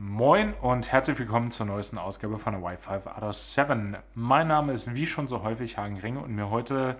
Moin 0.00 0.54
und 0.62 0.92
herzlich 0.92 1.18
willkommen 1.18 1.50
zur 1.50 1.66
neuesten 1.66 1.98
Ausgabe 1.98 2.38
von 2.38 2.52
der 2.52 2.62
Wi-Fi 2.62 3.00
of 3.20 3.34
7. 3.34 3.96
Mein 4.14 4.46
Name 4.46 4.72
ist 4.72 4.94
wie 4.94 5.06
schon 5.06 5.26
so 5.26 5.42
häufig 5.42 5.76
Hagen 5.76 5.98
Ringe 5.98 6.20
und 6.20 6.36
mir 6.36 6.50
heute 6.50 6.94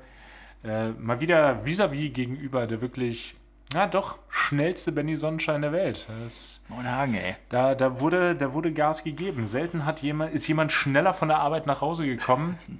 äh, 0.65 0.89
mal 0.89 1.21
wieder 1.21 1.65
vis-à-vis 1.65 2.13
gegenüber 2.13 2.67
der 2.67 2.81
wirklich, 2.81 3.37
na 3.73 3.87
doch, 3.87 4.19
schnellste 4.31 4.91
Benny 4.91 5.15
Sonnenschein 5.15 5.63
der 5.63 5.71
Welt. 5.71 6.08
Das, 6.25 6.65
Moin 6.67 6.91
Hagen, 6.91 7.15
ey. 7.15 7.37
da, 7.50 7.76
da, 7.76 8.00
wurde, 8.00 8.34
da 8.34 8.53
wurde 8.53 8.72
Gas 8.72 9.04
gegeben. 9.04 9.46
Selten 9.46 9.84
hat 9.86 10.02
jemand, 10.02 10.34
ist 10.34 10.48
jemand 10.48 10.72
schneller 10.72 11.12
von 11.12 11.28
der 11.28 11.38
Arbeit 11.38 11.66
nach 11.66 11.80
Hause 11.80 12.04
gekommen. 12.04 12.58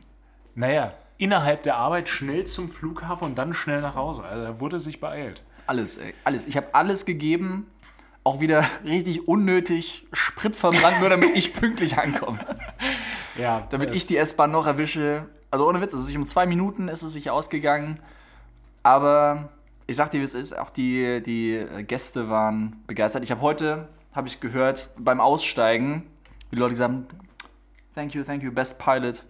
Naja, 0.57 0.95
innerhalb 1.19 1.63
der 1.63 1.77
Arbeit 1.77 2.09
schnell 2.09 2.45
zum 2.45 2.69
Flughafen 2.73 3.29
und 3.29 3.39
dann 3.39 3.55
schnell 3.55 3.81
nach 3.81 3.95
Hause. 3.95 4.25
Also 4.25 4.43
da 4.43 4.59
wurde 4.59 4.81
sich 4.81 5.01
beeilt. 5.01 5.45
Alles, 5.69 5.99
ey. 5.99 6.13
Alles. 6.25 6.49
Ich 6.49 6.57
habe 6.57 6.75
alles 6.75 7.07
gegeben. 7.07 7.69
Auch 8.25 8.41
wieder 8.41 8.65
richtig 8.85 9.27
unnötig 9.27 10.07
Sprit 10.13 10.55
verbrannt, 10.55 11.01
nur 11.01 11.09
damit 11.09 11.37
ich 11.37 11.55
pünktlich 11.55 11.99
ankomme. 11.99 12.41
Ja, 13.39 13.69
Damit 13.71 13.95
ich 13.95 14.05
die 14.05 14.17
S-Bahn 14.17 14.51
noch 14.51 14.67
erwische. 14.67 15.27
Also 15.53 15.69
ohne 15.69 15.81
Witz, 15.81 15.93
es 15.93 16.01
ist 16.01 16.07
sich 16.09 16.17
um 16.17 16.27
zwei 16.27 16.45
Minuten 16.45 16.89
ist 16.89 17.03
es 17.03 17.13
sich 17.13 17.31
ausgegangen. 17.31 18.01
Aber 18.83 19.51
ich 19.87 19.97
sag 19.97 20.11
dir, 20.11 20.21
wie 20.21 20.25
es 20.25 20.35
ist, 20.35 20.59
auch 20.59 20.71
die, 20.71 21.23
die 21.23 21.65
Gäste 21.87 22.29
waren 22.29 22.83
begeistert. 22.89 23.23
Ich 23.23 23.31
habe 23.31 23.41
heute, 23.43 23.89
habe 24.13 24.27
ich 24.27 24.41
gehört, 24.41 24.91
beim 24.99 25.21
Aussteigen, 25.21 26.07
wie 26.51 26.57
Leute 26.57 26.71
gesagt 26.71 26.93
haben, 26.93 27.07
thank 27.95 28.15
you, 28.15 28.25
thank 28.25 28.43
you, 28.43 28.51
best 28.51 28.79
pilot, 28.79 29.25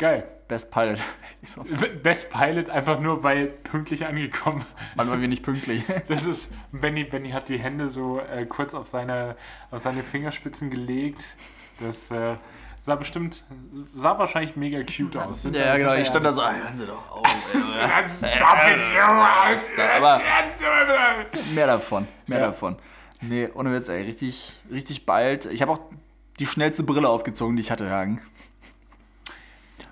Geil. 0.00 0.26
best 0.48 0.72
pilot. 0.72 0.98
Ich 1.42 1.52
so, 1.52 1.64
Best 2.02 2.30
Pilot 2.30 2.68
einfach 2.68 3.00
nur, 3.00 3.22
weil 3.22 3.46
pünktlich 3.46 4.04
angekommen. 4.04 4.62
wann 4.94 5.08
waren 5.08 5.20
wir 5.22 5.28
nicht 5.28 5.42
pünktlich? 5.42 5.84
Das 6.08 6.26
ist, 6.26 6.54
Benny, 6.70 7.04
Benny 7.04 7.30
hat 7.30 7.48
die 7.48 7.58
Hände 7.58 7.88
so 7.88 8.20
äh, 8.20 8.44
kurz 8.44 8.74
auf 8.74 8.88
seine, 8.88 9.36
auf 9.70 9.80
seine 9.80 10.02
Fingerspitzen 10.02 10.68
gelegt. 10.70 11.34
Das 11.78 12.10
äh, 12.10 12.34
sah 12.78 12.96
bestimmt, 12.96 13.42
sah 13.94 14.18
wahrscheinlich 14.18 14.54
mega 14.56 14.82
cute 14.82 15.16
aus. 15.16 15.42
Sind 15.44 15.56
Ja, 15.56 15.64
da- 15.72 15.76
genau, 15.78 15.94
ich 15.94 16.08
stand 16.08 16.24
ja- 16.26 16.30
da 16.30 16.32
so, 16.34 16.42
"Ah, 16.42 16.52
hören 16.52 16.76
Sie 16.76 16.86
doch 16.86 17.10
auf. 17.10 17.24
ey." 17.54 18.08
Stop 18.08 18.70
it, 18.70 18.80
you 18.80 19.00
guys. 19.00 19.72
Aber 19.96 20.14
Aber 20.16 20.22
mehr 21.54 21.66
davon, 21.68 22.06
mehr 22.26 22.38
Ja. 22.40 22.46
davon. 22.48 22.76
Nee, 23.22 23.48
ohne 23.54 23.72
Witz, 23.72 23.88
ey, 23.88 24.02
richtig, 24.02 24.58
richtig 24.70 25.06
bald. 25.06 25.46
Ich 25.46 25.62
habe 25.62 25.72
auch 25.72 25.80
die 26.38 26.46
schnellste 26.46 26.82
Brille 26.82 27.08
aufgezogen, 27.08 27.56
die 27.56 27.62
ich 27.62 27.70
hatte, 27.70 27.88
Hagen. 27.90 28.20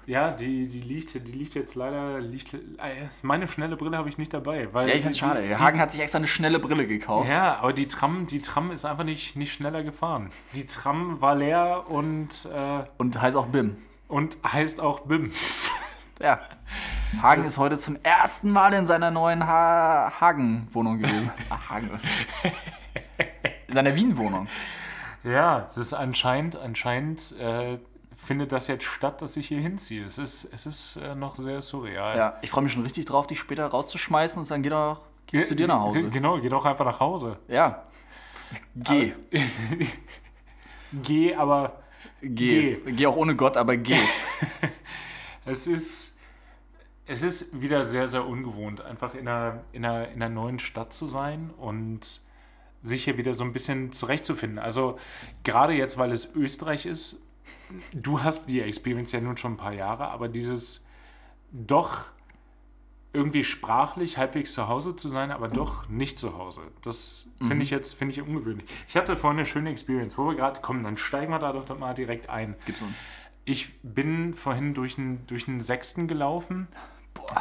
Ja, 0.08 0.30
die, 0.32 0.66
die, 0.66 0.80
liegt, 0.80 1.14
die 1.14 1.32
liegt 1.32 1.54
jetzt 1.54 1.74
leider. 1.74 2.18
Liegt, 2.20 2.54
äh, 2.54 2.58
meine 3.22 3.46
schnelle 3.46 3.76
Brille 3.76 3.96
habe 3.96 4.08
ich 4.08 4.18
nicht 4.18 4.32
dabei. 4.34 4.68
Weil 4.72 4.88
Ja, 4.88 4.94
ich 4.94 5.02
find's 5.02 5.18
die- 5.18 5.24
schade. 5.24 5.46
Die, 5.46 5.54
Hagen 5.54 5.78
hat 5.78 5.92
sich 5.92 6.00
extra 6.00 6.18
eine 6.18 6.26
schnelle 6.26 6.58
Brille 6.58 6.86
gekauft. 6.86 7.28
Ja, 7.30 7.56
aber 7.58 7.72
die 7.72 7.86
Tram, 7.88 8.26
die 8.26 8.40
Tram 8.40 8.70
ist 8.70 8.84
einfach 8.84 9.04
nicht, 9.04 9.36
nicht 9.36 9.52
schneller 9.52 9.82
gefahren. 9.82 10.30
Die 10.54 10.66
Tram 10.66 11.20
war 11.20 11.34
leer 11.36 11.84
und, 11.88 12.48
äh, 12.52 12.82
Und 12.96 13.20
heißt 13.20 13.36
auch 13.36 13.46
BIM. 13.46 13.76
und 14.08 14.38
heißt 14.44 14.80
auch 14.80 15.00
BIM. 15.00 15.30
Ja. 16.20 16.40
Hagen 17.22 17.44
ist 17.44 17.58
heute 17.58 17.78
zum 17.78 17.96
ersten 18.02 18.50
Mal 18.50 18.72
in 18.72 18.86
seiner 18.88 19.12
neuen 19.12 19.46
ha 19.46 20.12
Hagen-Wohnung 20.20 20.98
gewesen. 20.98 21.30
Ah, 21.48 21.68
Hagen. 21.68 21.90
In 23.68 23.72
seiner 23.74 23.94
Wien-Wohnung. 23.94 24.48
Ja, 25.22 25.60
das 25.60 25.76
ist 25.76 25.92
anscheinend, 25.92 26.56
anscheinend 26.56 27.34
äh, 27.38 27.78
findet 28.18 28.52
das 28.52 28.66
jetzt 28.66 28.84
statt, 28.84 29.22
dass 29.22 29.36
ich 29.38 29.48
hier 29.48 29.60
hinziehe. 29.60 30.04
Es 30.04 30.18
ist, 30.18 30.52
es 30.52 30.66
ist 30.66 30.96
äh, 30.96 31.14
noch 31.14 31.36
sehr 31.36 31.62
surreal. 31.62 32.16
Ja, 32.16 32.38
ich 32.42 32.50
freue 32.50 32.64
mich 32.64 32.72
schon 32.72 32.82
richtig 32.82 33.06
drauf, 33.06 33.26
dich 33.26 33.38
später 33.38 33.66
rauszuschmeißen 33.66 34.40
und 34.40 34.44
sagen, 34.44 34.62
geh 34.62 34.68
doch 34.68 35.00
geh 35.26 35.42
zu 35.44 35.56
dir 35.56 35.66
nach 35.66 35.80
Hause. 35.80 36.10
Genau, 36.10 36.38
geh 36.38 36.50
doch 36.50 36.66
einfach 36.66 36.84
nach 36.84 37.00
Hause. 37.00 37.38
Ja. 37.48 37.84
Geh. 38.74 39.12
Geh, 41.02 41.34
aber 41.34 41.82
Geh. 42.22 42.76
Geh 42.84 43.06
auch 43.06 43.16
ohne 43.16 43.36
Gott, 43.36 43.56
aber 43.56 43.76
geh. 43.76 43.96
es 45.44 45.66
ist, 45.66 46.18
es 47.06 47.22
ist 47.22 47.60
wieder 47.60 47.84
sehr, 47.84 48.08
sehr 48.08 48.26
ungewohnt, 48.26 48.80
einfach 48.80 49.14
in 49.14 49.28
einer, 49.28 49.62
in, 49.72 49.84
einer, 49.84 50.08
in 50.08 50.22
einer 50.22 50.34
neuen 50.34 50.58
Stadt 50.58 50.92
zu 50.92 51.06
sein 51.06 51.50
und 51.56 52.22
sich 52.82 53.04
hier 53.04 53.16
wieder 53.16 53.34
so 53.34 53.44
ein 53.44 53.52
bisschen 53.52 53.92
zurechtzufinden. 53.92 54.58
Also 54.58 54.98
gerade 55.44 55.74
jetzt, 55.74 55.98
weil 55.98 56.12
es 56.12 56.34
Österreich 56.34 56.86
ist, 56.86 57.22
du 57.92 58.22
hast 58.22 58.46
die 58.48 58.60
Experience 58.60 59.12
ja 59.12 59.20
nun 59.20 59.36
schon 59.36 59.54
ein 59.54 59.56
paar 59.56 59.72
Jahre, 59.72 60.08
aber 60.08 60.28
dieses 60.28 60.86
doch 61.52 62.04
irgendwie 63.12 63.42
sprachlich 63.42 64.18
halbwegs 64.18 64.52
zu 64.52 64.68
Hause 64.68 64.94
zu 64.94 65.08
sein, 65.08 65.30
aber 65.30 65.48
doch 65.48 65.88
nicht 65.88 66.18
zu 66.18 66.36
Hause. 66.36 66.60
Das 66.82 67.30
finde 67.38 67.62
ich 67.62 67.70
jetzt 67.70 67.94
finde 67.94 68.12
ich 68.12 68.22
ungewöhnlich. 68.22 68.68
Ich 68.86 68.96
hatte 68.96 69.16
vorhin 69.16 69.38
eine 69.38 69.46
schöne 69.46 69.70
Experience, 69.70 70.18
wo 70.18 70.26
wir 70.26 70.34
gerade 70.36 70.60
kommen, 70.60 70.84
dann 70.84 70.96
steigen 70.96 71.32
wir 71.32 71.38
da 71.38 71.52
doch 71.52 71.78
mal 71.78 71.94
direkt 71.94 72.28
ein. 72.28 72.54
Gib's 72.66 72.82
uns. 72.82 73.02
Ich 73.44 73.72
bin 73.82 74.34
vorhin 74.34 74.74
durch 74.74 74.98
einen 74.98 75.26
durch 75.26 75.48
einen 75.48 75.60
Sechsten 75.62 76.06
gelaufen. 76.06 76.68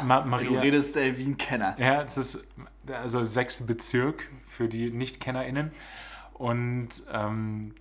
Ma 0.04 0.22
Du 0.22 0.30
Maria, 0.30 0.62
redest 0.62 0.98
ey, 0.98 1.18
wie 1.18 1.26
ein 1.26 1.38
Kenner. 1.38 1.76
ja, 1.80 2.02
es 2.02 2.18
ist 2.18 2.48
also 2.92 3.24
sechster 3.24 3.66
Bezirk 3.66 4.28
für 4.48 4.68
die 4.68 4.90
Nicht-KennerInnen. 4.90 5.72
Und 6.34 6.90
ähm, 7.12 7.74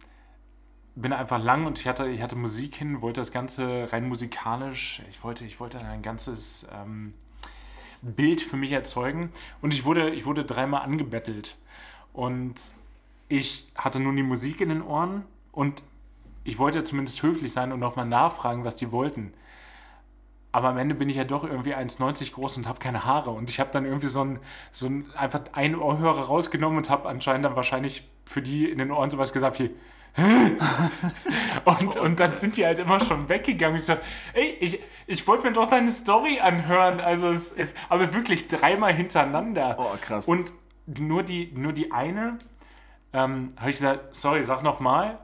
bin 0.97 1.13
einfach 1.13 1.43
lang 1.43 1.67
und 1.67 1.79
ich 1.79 1.87
hatte, 1.87 2.09
ich 2.09 2.23
hatte 2.23 2.37
Musik 2.37 2.77
hin, 2.77 3.03
wollte 3.03 3.21
das 3.21 3.31
Ganze 3.31 3.93
rein 3.93 4.09
musikalisch, 4.09 5.03
ich 5.11 5.23
wollte, 5.23 5.45
ich 5.45 5.61
wollte 5.61 5.79
ein 5.79 6.03
ganzes 6.03 6.69
ähm, 6.75 7.13
Bild 8.01 8.41
für 8.41 8.57
mich 8.57 8.73
erzeugen. 8.73 9.31
Und 9.61 9.75
ich 9.75 9.85
wurde, 9.85 10.11
ich 10.11 10.25
wurde 10.25 10.45
dreimal 10.45 10.83
angebettelt. 10.83 11.57
Und 12.13 12.55
ich 13.29 13.69
hatte 13.77 14.01
nun 14.01 14.17
die 14.17 14.23
Musik 14.23 14.61
in 14.61 14.71
den 14.71 14.83
Ohren 14.83 15.25
und 15.53 15.83
ich 16.45 16.59
wollte 16.59 16.85
zumindest 16.85 17.23
höflich 17.23 17.53
sein 17.53 17.73
und 17.73 17.81
nochmal 17.81 18.07
nachfragen, 18.07 18.65
was 18.65 18.77
die 18.77 18.91
wollten. 18.91 19.35
Aber 20.53 20.69
am 20.69 20.79
Ende 20.79 20.95
bin 20.95 21.11
ich 21.11 21.17
ja 21.17 21.25
doch 21.25 21.45
irgendwie 21.45 21.75
1,90 21.75 22.33
groß 22.33 22.57
und 22.57 22.67
habe 22.67 22.79
keine 22.79 23.05
Haare. 23.05 23.31
Und 23.31 23.51
ich 23.51 23.61
habe 23.61 23.71
dann 23.71 23.85
irgendwie 23.85 24.07
so 24.07 24.25
ein, 24.25 24.39
so 24.73 24.87
ein 24.87 25.05
einfach 25.15 25.41
einen 25.53 25.75
Ohrhörer 25.75 26.23
rausgenommen 26.23 26.79
und 26.79 26.89
habe 26.89 27.09
anscheinend 27.09 27.45
dann 27.45 27.57
wahrscheinlich 27.57 28.09
für 28.25 28.41
die 28.41 28.71
in 28.71 28.79
den 28.79 28.91
Ohren 28.91 29.11
sowas 29.11 29.35
gesagt 29.35 29.59
wie 29.59 29.71
und, 31.65 31.97
und 31.97 32.21
dann 32.21 32.33
sind 32.33 32.57
die 32.57 32.65
halt 32.65 32.79
immer 32.79 33.01
schon 33.01 33.29
weggegangen. 33.29 33.79
Ich 33.79 33.87
so, 33.87 33.97
ey, 34.33 34.57
ich, 34.61 34.81
ich 35.07 35.27
wollte 35.27 35.47
mir 35.47 35.53
doch 35.53 35.69
deine 35.69 35.91
Story 35.91 36.41
anhören. 36.41 37.01
Also 37.01 37.31
es, 37.31 37.53
es 37.53 37.75
aber 37.89 38.15
wirklich 38.15 38.49
dreimal 38.49 38.93
hintereinander. 38.93 39.77
Oh, 39.79 39.97
krass. 40.01 40.27
Und 40.27 40.53
nur 40.87 41.23
die, 41.23 41.53
nur 41.55 41.73
die 41.73 41.93
eine 41.93 42.39
ähm, 43.13 43.49
habe 43.59 43.71
ich 43.71 43.77
gesagt, 43.77 44.15
sorry, 44.15 44.43
sag 44.43 44.63
nochmal. 44.63 45.19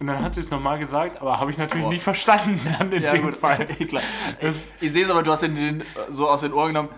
Und 0.00 0.08
dann 0.08 0.22
hat 0.22 0.34
sie 0.34 0.40
es 0.40 0.50
nochmal 0.50 0.78
gesagt, 0.78 1.20
aber 1.20 1.38
habe 1.38 1.50
ich 1.50 1.56
natürlich 1.56 1.84
Boah. 1.84 1.92
nicht 1.92 2.02
verstanden 2.02 2.60
dann 2.78 2.92
in 2.92 3.02
Ja, 3.02 3.10
dem 3.12 3.22
gut. 3.22 3.36
Fall. 3.36 3.64
Klar. 3.88 4.02
Das, 4.40 4.66
Ich 4.80 4.92
sehe 4.92 5.04
es 5.04 5.10
aber, 5.10 5.22
du 5.22 5.30
hast 5.30 5.42
den, 5.42 5.54
den 5.54 5.84
so 6.10 6.28
aus 6.28 6.40
den 6.40 6.52
Ohren 6.52 6.68
genommen. 6.68 6.88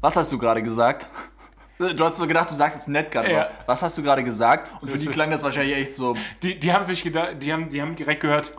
Was 0.00 0.16
hast 0.16 0.30
du 0.30 0.38
gerade 0.38 0.62
gesagt? 0.62 1.08
Du 1.78 2.04
hast 2.04 2.16
so 2.16 2.26
gedacht, 2.26 2.50
du 2.50 2.54
sagst 2.54 2.76
es 2.78 2.88
nett 2.88 3.12
gerade. 3.12 3.30
Ja. 3.32 3.50
Was 3.66 3.82
hast 3.82 3.98
du 3.98 4.02
gerade 4.02 4.24
gesagt? 4.24 4.70
Und 4.80 4.88
für 4.88 4.94
Das 4.94 5.02
die 5.02 5.08
klang 5.08 5.30
das 5.30 5.42
wahrscheinlich 5.42 5.76
echt 5.76 5.94
so. 5.94 6.16
die, 6.42 6.58
die 6.58 6.72
haben 6.72 6.86
sich 6.86 7.02
gedacht, 7.02 7.34
die 7.42 7.52
haben, 7.52 7.68
die 7.68 7.82
haben 7.82 7.94
direkt 7.94 8.22
gehört, 8.22 8.54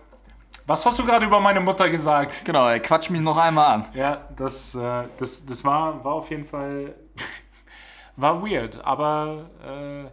was 0.68 0.86
hast 0.86 1.00
du 1.00 1.06
gerade 1.06 1.26
über 1.26 1.40
meine 1.40 1.60
Mutter 1.62 1.90
gesagt? 1.90 2.42
Genau, 2.44 2.68
ey, 2.68 2.80
quatsch 2.80 3.10
mich 3.10 3.22
noch 3.22 3.38
einmal 3.38 3.74
an. 3.74 3.86
Ja, 3.94 4.28
das, 4.36 4.76
äh, 4.76 5.04
das, 5.18 5.46
das 5.46 5.64
war, 5.64 6.04
war 6.04 6.14
auf 6.14 6.30
jeden 6.30 6.46
Fall 6.46 6.94
war 8.18 8.44
weird, 8.44 8.84
aber 8.84 9.50
äh, 9.66 10.10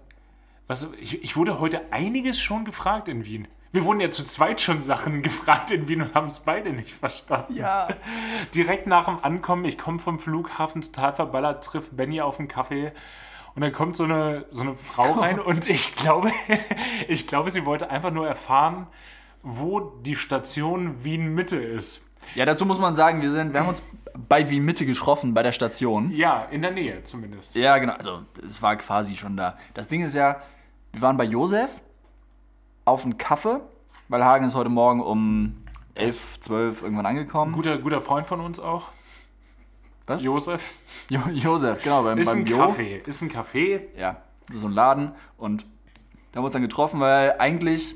was, 0.67 0.87
ich, 0.99 1.23
ich 1.23 1.37
wurde 1.37 1.61
heute 1.61 1.83
einiges 1.93 2.41
schon 2.41 2.65
gefragt 2.65 3.09
in 3.09 3.25
Wien. 3.27 3.49
Wir 3.75 3.85
wurden 3.85 3.99
ja 3.99 4.09
zu 4.09 4.25
zweit 4.25 4.61
schon 4.61 4.81
Sachen 4.81 5.23
gefragt 5.25 5.73
in 5.73 5.89
Wien 5.89 6.01
und 6.01 6.15
haben 6.15 6.29
es 6.29 6.39
beide 6.39 6.71
nicht 6.71 6.95
verstanden. 6.95 7.57
Ja. 7.57 7.89
Direkt 8.55 8.87
nach 8.87 9.07
dem 9.07 9.19
Ankommen, 9.21 9.65
ich 9.65 9.79
komme 9.79 9.99
vom 9.99 10.21
Flughafen 10.21 10.81
total 10.81 11.13
verballert, 11.13 11.65
trifft 11.65 11.97
Benny 11.97 12.21
auf 12.21 12.39
einen 12.39 12.47
Kaffee 12.47 12.93
und 13.57 13.63
dann 13.63 13.73
kommt 13.73 13.97
so 13.97 14.05
eine, 14.05 14.45
so 14.49 14.63
eine 14.63 14.77
Frau 14.77 15.11
rein 15.21 15.41
und 15.41 15.69
ich 15.69 15.97
glaube, 15.97 16.31
ich 17.09 17.27
glaube, 17.27 17.51
sie 17.51 17.67
wollte 17.67 17.91
einfach 17.91 18.13
nur 18.13 18.29
erfahren, 18.29 18.87
wo 19.43 19.81
die 19.81 20.15
Station 20.15 21.03
Wien 21.03 21.35
Mitte 21.35 21.57
ist. 21.57 22.05
Ja, 22.37 22.45
dazu 22.45 22.65
muss 22.67 22.79
man 22.79 22.95
sagen, 22.95 23.23
wir, 23.23 23.31
sind, 23.31 23.55
wir 23.55 23.59
haben 23.59 23.71
uns 23.71 23.83
bei 24.15 24.51
Wien 24.51 24.65
Mitte 24.65 24.87
getroffen, 24.87 25.35
bei 25.35 25.43
der 25.43 25.51
Station. 25.53 26.13
Ja, 26.13 26.45
in 26.45 26.63
der 26.63 26.71
Nähe 26.71 27.03
zumindest. 27.03 27.57
Ja, 27.57 27.77
genau. 27.79 27.95
Also, 27.95 28.23
es 28.47 28.63
war 28.63 28.77
quasi 28.77 29.17
schon 29.17 29.37
da. 29.37 29.59
Das 29.75 29.89
Ding 29.89 30.05
ist 30.05 30.15
ja, 30.15 30.41
wir 30.93 31.03
waren 31.03 31.17
bei 31.17 31.25
Josef 31.25 31.81
auf 32.85 33.05
einen 33.05 33.19
Kaffee, 33.19 33.61
weil 34.09 34.25
Hagen 34.25 34.47
ist 34.47 34.55
heute 34.55 34.69
Morgen 34.71 35.01
um 35.03 35.57
11, 35.95 36.41
12 36.41 36.83
irgendwann 36.83 37.07
angekommen. 37.07 37.53
Guter, 37.53 37.79
guter 37.79 38.01
Freund 38.01 38.27
von 38.27 38.41
uns 38.41 38.59
auch. 38.61 38.89
Was? 40.07 40.23
Josef. 40.23 40.73
Jo 41.09 41.21
Josef, 41.33 41.83
genau, 41.83 42.03
beim, 42.03 42.19
Ist 42.19 42.29
beim 42.31 42.41
ein 42.41 42.47
Jo. 42.47 42.59
Café. 42.59 43.07
Ist 43.07 43.23
ein 43.23 43.31
Café. 43.31 43.81
Ja, 43.97 44.19
das 44.47 44.57
ist 44.57 44.61
so 44.61 44.67
ein 44.69 44.73
Laden. 44.73 45.13
Und 45.39 45.63
da 46.33 46.39
haben 46.39 46.43
wir 46.43 46.45
uns 46.45 46.53
dann 46.53 46.63
getroffen, 46.63 47.01
weil 47.01 47.37
eigentlich 47.39 47.95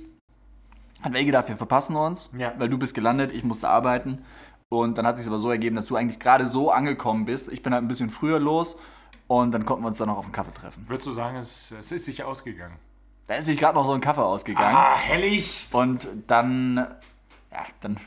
hat 1.02 1.14
eh 1.14 1.24
gedacht, 1.24 1.48
wir 1.48 1.56
verpassen 1.56 1.96
uns, 1.96 2.30
Ja. 2.36 2.54
weil 2.58 2.68
du 2.68 2.78
bist 2.78 2.94
gelandet, 2.94 3.32
ich 3.32 3.44
musste 3.44 3.68
arbeiten. 3.68 4.24
Und 4.70 4.96
dann 4.98 5.06
hat 5.06 5.16
sich 5.18 5.26
aber 5.26 5.38
so 5.38 5.50
ergeben, 5.50 5.76
dass 5.76 5.86
du 5.86 5.96
eigentlich 5.96 6.18
gerade 6.18 6.48
so 6.48 6.70
angekommen 6.70 7.24
bist. 7.24 7.52
Ich 7.52 7.62
bin 7.62 7.72
halt 7.74 7.84
ein 7.84 7.88
bisschen 7.88 8.10
früher 8.10 8.38
los 8.38 8.78
und 9.26 9.52
dann 9.52 9.64
konnten 9.64 9.82
wir 9.84 9.88
uns 9.88 9.98
dann 9.98 10.08
noch 10.08 10.18
auf 10.18 10.24
einen 10.24 10.32
Kaffee 10.32 10.52
treffen. 10.54 10.84
Würdest 10.88 11.06
du 11.06 11.12
sagen, 11.12 11.36
es, 11.36 11.72
es 11.78 11.92
ist 11.92 12.04
sich 12.06 12.24
ausgegangen? 12.24 12.76
Da 13.28 13.34
ist 13.34 13.44
sich 13.46 13.58
gerade 13.58 13.74
noch 13.76 13.84
so 13.86 13.92
ein 13.92 14.00
Kaffee 14.00 14.22
ausgegangen. 14.24 14.74
Ah, 14.74 14.96
hellig. 14.96 15.68
Und 15.72 16.08
dann, 16.26 16.76
ja, 17.52 17.64
dann 17.80 17.98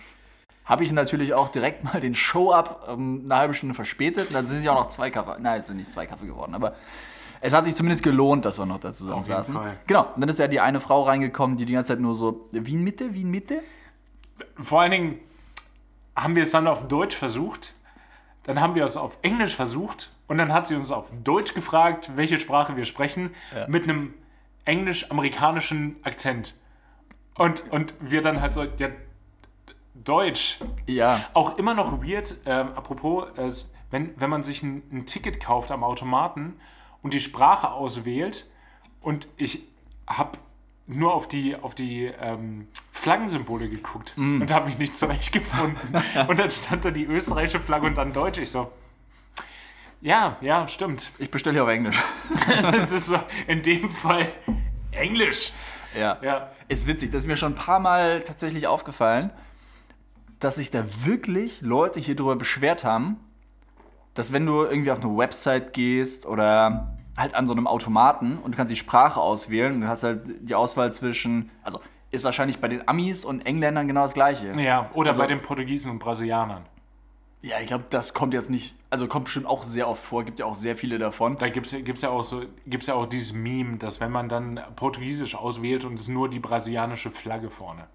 habe 0.65 0.83
ich 0.83 0.91
natürlich 0.91 1.33
auch 1.33 1.47
direkt 1.50 1.83
mal 1.85 2.00
den 2.01 2.15
Show-Up 2.15 2.88
ähm, 2.89 3.21
eine 3.25 3.35
halbe 3.35 3.53
Stunde 3.53 3.75
verspätet. 3.75 4.27
Und 4.27 4.33
dann 4.33 4.47
sind 4.47 4.57
sich 4.57 4.69
auch 4.69 4.75
noch 4.75 4.88
zwei 4.89 5.09
Kaffee, 5.12 5.38
nein, 5.39 5.59
es 5.59 5.68
sind 5.68 5.77
nicht 5.77 5.94
zwei 5.94 6.07
Kaffee 6.07 6.25
geworden, 6.25 6.56
aber 6.56 6.75
es 7.39 7.53
hat 7.53 7.65
sich 7.65 7.75
zumindest 7.75 8.03
gelohnt, 8.03 8.45
dass 8.45 8.59
wir 8.59 8.65
noch 8.65 8.79
da 8.79 8.91
zusammen 8.91 9.23
saßen. 9.23 9.57
Genau, 9.88 10.07
und 10.13 10.21
dann 10.21 10.29
ist 10.29 10.39
ja 10.39 10.47
die 10.47 10.59
eine 10.59 10.79
Frau 10.79 11.03
reingekommen, 11.03 11.56
die 11.57 11.65
die 11.65 11.74
ganze 11.74 11.94
Zeit 11.94 12.00
nur 12.00 12.13
so, 12.13 12.47
Wien 12.51 12.83
Mitte, 12.83 13.13
Wien 13.13 13.29
Mitte? 13.31 13.62
Vor 14.62 14.81
allen 14.81 14.91
Dingen 14.91 15.19
haben 16.15 16.35
wir 16.35 16.44
es 16.44 16.51
dann 16.51 16.67
auf 16.67 16.88
Deutsch 16.88 17.15
versucht, 17.15 17.74
dann 18.44 18.59
haben 18.59 18.75
wir 18.75 18.85
es 18.85 18.97
auf 18.97 19.17
Englisch 19.21 19.56
versucht 19.56 20.12
und 20.27 20.38
dann 20.39 20.51
hat 20.53 20.67
sie 20.67 20.75
uns 20.75 20.91
auf 20.91 21.07
Deutsch 21.24 21.53
gefragt, 21.53 22.12
welche 22.15 22.39
Sprache 22.39 22.75
wir 22.75 22.85
sprechen, 22.85 23.33
Ja. 23.56 23.67
mit 23.67 23.83
einem 23.83 24.13
englisch-amerikanischen 24.66 25.96
Akzent. 26.04 26.56
Und, 27.36 27.72
und 27.72 27.96
wir 28.00 28.22
dann 28.22 28.42
halt 28.42 28.54
so, 28.54 28.66
ja, 28.78 28.90
Deutsch. 29.94 30.60
Ja. 30.88 31.25
Auch 31.34 31.58
immer 31.58 31.74
noch 31.74 32.04
weird, 32.04 32.38
ähm, 32.46 32.69
apropos, 32.75 33.30
es, 33.38 33.74
wenn, 33.90 34.13
wenn 34.19 34.30
man 34.30 34.44
sich 34.44 34.63
ein, 34.63 34.84
ein 34.92 35.06
Ticket 35.06 35.44
kauft 35.44 35.72
am 35.72 35.84
Automaten 35.84 36.60
und 37.02 37.13
die 37.13 37.19
Sprache 37.19 37.72
auswählt 37.72 38.48
und 39.02 39.28
ich 39.38 39.63
habe 40.08 40.38
nur 40.88 41.13
auf 41.13 41.28
die, 41.28 41.56
auf 41.56 41.75
die 41.75 42.06
ähm, 42.06 42.68
Flaggensymbole 42.92 43.69
geguckt 43.69 44.13
und 44.42 44.52
habe 44.54 44.68
mich 44.68 44.78
nicht 44.78 44.96
zurechtgefunden. 44.96 46.04
und 46.28 46.40
dann 46.40 46.52
stand 46.52 46.86
da 46.86 46.92
die 46.92 47.06
österreichische 47.06 47.60
Flagge 47.60 47.88
und 47.88 47.98
dann 47.98 48.13
Deutsch. 48.13 48.40
Ich 48.40 48.52
so, 48.52 48.72
ja, 50.01 50.38
ja, 50.42 50.68
stimmt. 50.68 51.12
Ich 51.19 51.30
bestelle 51.31 51.53
hier 51.56 51.63
auf 51.63 51.69
Englisch. 51.69 52.01
Es 52.74 52.92
ist 52.92 53.07
so, 53.07 53.19
in 53.48 53.62
dem 53.62 53.89
Fall 53.89 54.27
Englisch. 54.92 55.53
ja. 55.98 56.18
Ja. 56.21 56.51
Ist 56.68 56.88
witzig, 56.88 57.09
das 57.12 57.24
ist 57.24 57.27
mir 57.27 57.36
schon 57.36 57.51
ein 57.53 57.56
paar 57.56 57.80
Mal 57.80 58.21
tatsächlich 58.24 58.65
aufgefallen, 58.68 59.31
dass 60.39 60.56
sich 60.56 60.71
da 60.71 60.83
wirklich 61.06 61.62
Leute 61.62 62.00
hier 62.00 62.15
drüber 62.15 62.36
beschwert 62.38 62.83
haben, 62.86 63.18
dass 64.13 64.31
wenn 64.33 64.45
du 64.45 64.63
irgendwie 64.63 64.92
auf 64.92 65.03
eine 65.03 65.15
Website 65.18 65.74
gehst 65.74 66.25
oder 66.25 66.95
halt 67.18 67.36
an 67.36 67.45
so 67.45 67.53
einem 67.53 67.68
Automaten 67.68 68.38
und 68.38 68.53
du 68.53 68.57
kannst 68.57 68.71
die 68.71 68.77
Sprache 68.77 69.19
auswählen 69.19 69.74
und 69.74 69.81
du 69.81 69.88
hast 69.88 70.03
halt 70.03 70.21
die 70.39 70.56
Auswahl 70.56 70.94
zwischen, 70.94 71.51
also 71.62 71.81
ist 72.09 72.24
wahrscheinlich 72.24 72.59
bei 72.59 72.68
den 72.69 72.88
Amis 72.88 73.24
und 73.25 73.45
Engländern 73.45 73.88
genau 73.88 74.01
das 74.03 74.13
gleiche. 74.13 74.53
Ja, 74.59 74.89
oder 74.94 75.09
Also- 75.12 75.21
bei 75.21 75.27
den 75.27 75.42
Portugiesen 75.42 75.92
und 75.92 76.00
Brasilianern. 76.00 76.63
Ja, 77.43 77.59
ich 77.59 77.67
glaube, 77.67 77.85
das 77.89 78.13
kommt 78.13 78.35
jetzt 78.35 78.51
nicht, 78.51 78.75
also 78.91 79.07
kommt 79.07 79.25
bestimmt 79.25 79.47
auch 79.47 79.63
sehr 79.63 79.88
oft 79.88 80.03
vor, 80.03 80.23
gibt 80.23 80.39
ja 80.39 80.45
auch 80.45 80.53
sehr 80.53 80.77
viele 80.77 80.99
davon. 80.99 81.38
Da 81.39 81.49
gibt 81.49 81.65
es 81.65 81.83
gibt's 81.83 82.03
ja, 82.03 82.09
auch 82.09 82.23
so, 82.23 82.43
gibt's 82.67 82.85
ja 82.85 82.93
auch 82.93 83.07
dieses 83.07 83.33
Meme, 83.33 83.77
dass 83.77 83.99
wenn 83.99 84.11
man 84.11 84.29
dann 84.29 84.59
Portugiesisch 84.75 85.35
auswählt 85.35 85.83
und 85.83 85.97
es 85.97 86.07
nur 86.07 86.29
die 86.29 86.39
brasilianische 86.39 87.09
Flagge 87.09 87.49
vorne. 87.49 87.88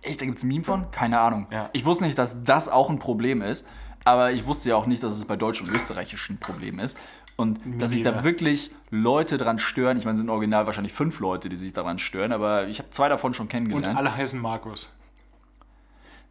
Echt, 0.00 0.20
da 0.20 0.24
gibt 0.24 0.38
es 0.38 0.44
ein 0.44 0.48
Meme 0.48 0.64
von? 0.64 0.90
Keine 0.90 1.20
Ahnung. 1.20 1.46
Ja. 1.50 1.68
Ich 1.74 1.84
wusste 1.84 2.04
nicht, 2.04 2.16
dass 2.16 2.42
das 2.42 2.70
auch 2.70 2.88
ein 2.88 2.98
Problem 2.98 3.42
ist, 3.42 3.68
aber 4.04 4.32
ich 4.32 4.46
wusste 4.46 4.70
ja 4.70 4.76
auch 4.76 4.86
nicht, 4.86 5.02
dass 5.02 5.14
es 5.14 5.24
bei 5.26 5.36
Deutsch 5.36 5.60
und 5.60 5.68
Österreichisch 5.70 6.30
ein 6.30 6.38
Problem 6.38 6.78
ist. 6.78 6.96
Und 7.36 7.60
dass 7.80 7.90
sich 7.90 8.02
da 8.02 8.24
wirklich 8.24 8.70
Leute 8.90 9.38
dran 9.38 9.58
stören. 9.58 9.96
Ich 9.96 10.04
meine, 10.04 10.16
es 10.16 10.20
sind 10.20 10.30
original 10.30 10.66
wahrscheinlich 10.66 10.92
fünf 10.92 11.18
Leute, 11.18 11.48
die 11.48 11.56
sich 11.56 11.72
daran 11.72 11.98
stören, 11.98 12.32
aber 12.32 12.68
ich 12.68 12.78
habe 12.78 12.90
zwei 12.90 13.08
davon 13.08 13.34
schon 13.34 13.44
Und 13.44 13.50
kennengelernt. 13.50 13.96
alle 13.96 14.14
heißen 14.14 14.40
Markus. 14.40 14.90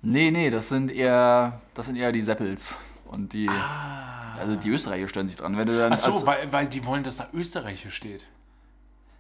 Nee, 0.02 0.32
nee, 0.32 0.50
das 0.50 0.70
sind 0.70 0.92
eher, 0.92 1.62
das 1.74 1.86
sind 1.88 1.96
eher 1.96 2.12
die 2.12 2.22
Seppels. 2.22 2.76
Und 3.06 3.34
die, 3.34 3.50
also 4.40 4.56
die 4.56 4.70
Österreicher 4.70 5.08
stören 5.08 5.28
sich 5.28 5.36
dran. 5.36 5.58
Wenn 5.58 5.68
du 5.68 5.78
dann 5.78 5.92
Ah. 5.92 5.96
Ach 5.96 6.04
so, 6.04 6.12
als- 6.12 6.26
weil, 6.26 6.52
weil 6.52 6.66
die 6.68 6.86
wollen, 6.86 7.04
dass 7.04 7.18
da 7.18 7.28
Österreichisch 7.34 7.94
steht. 7.96 8.26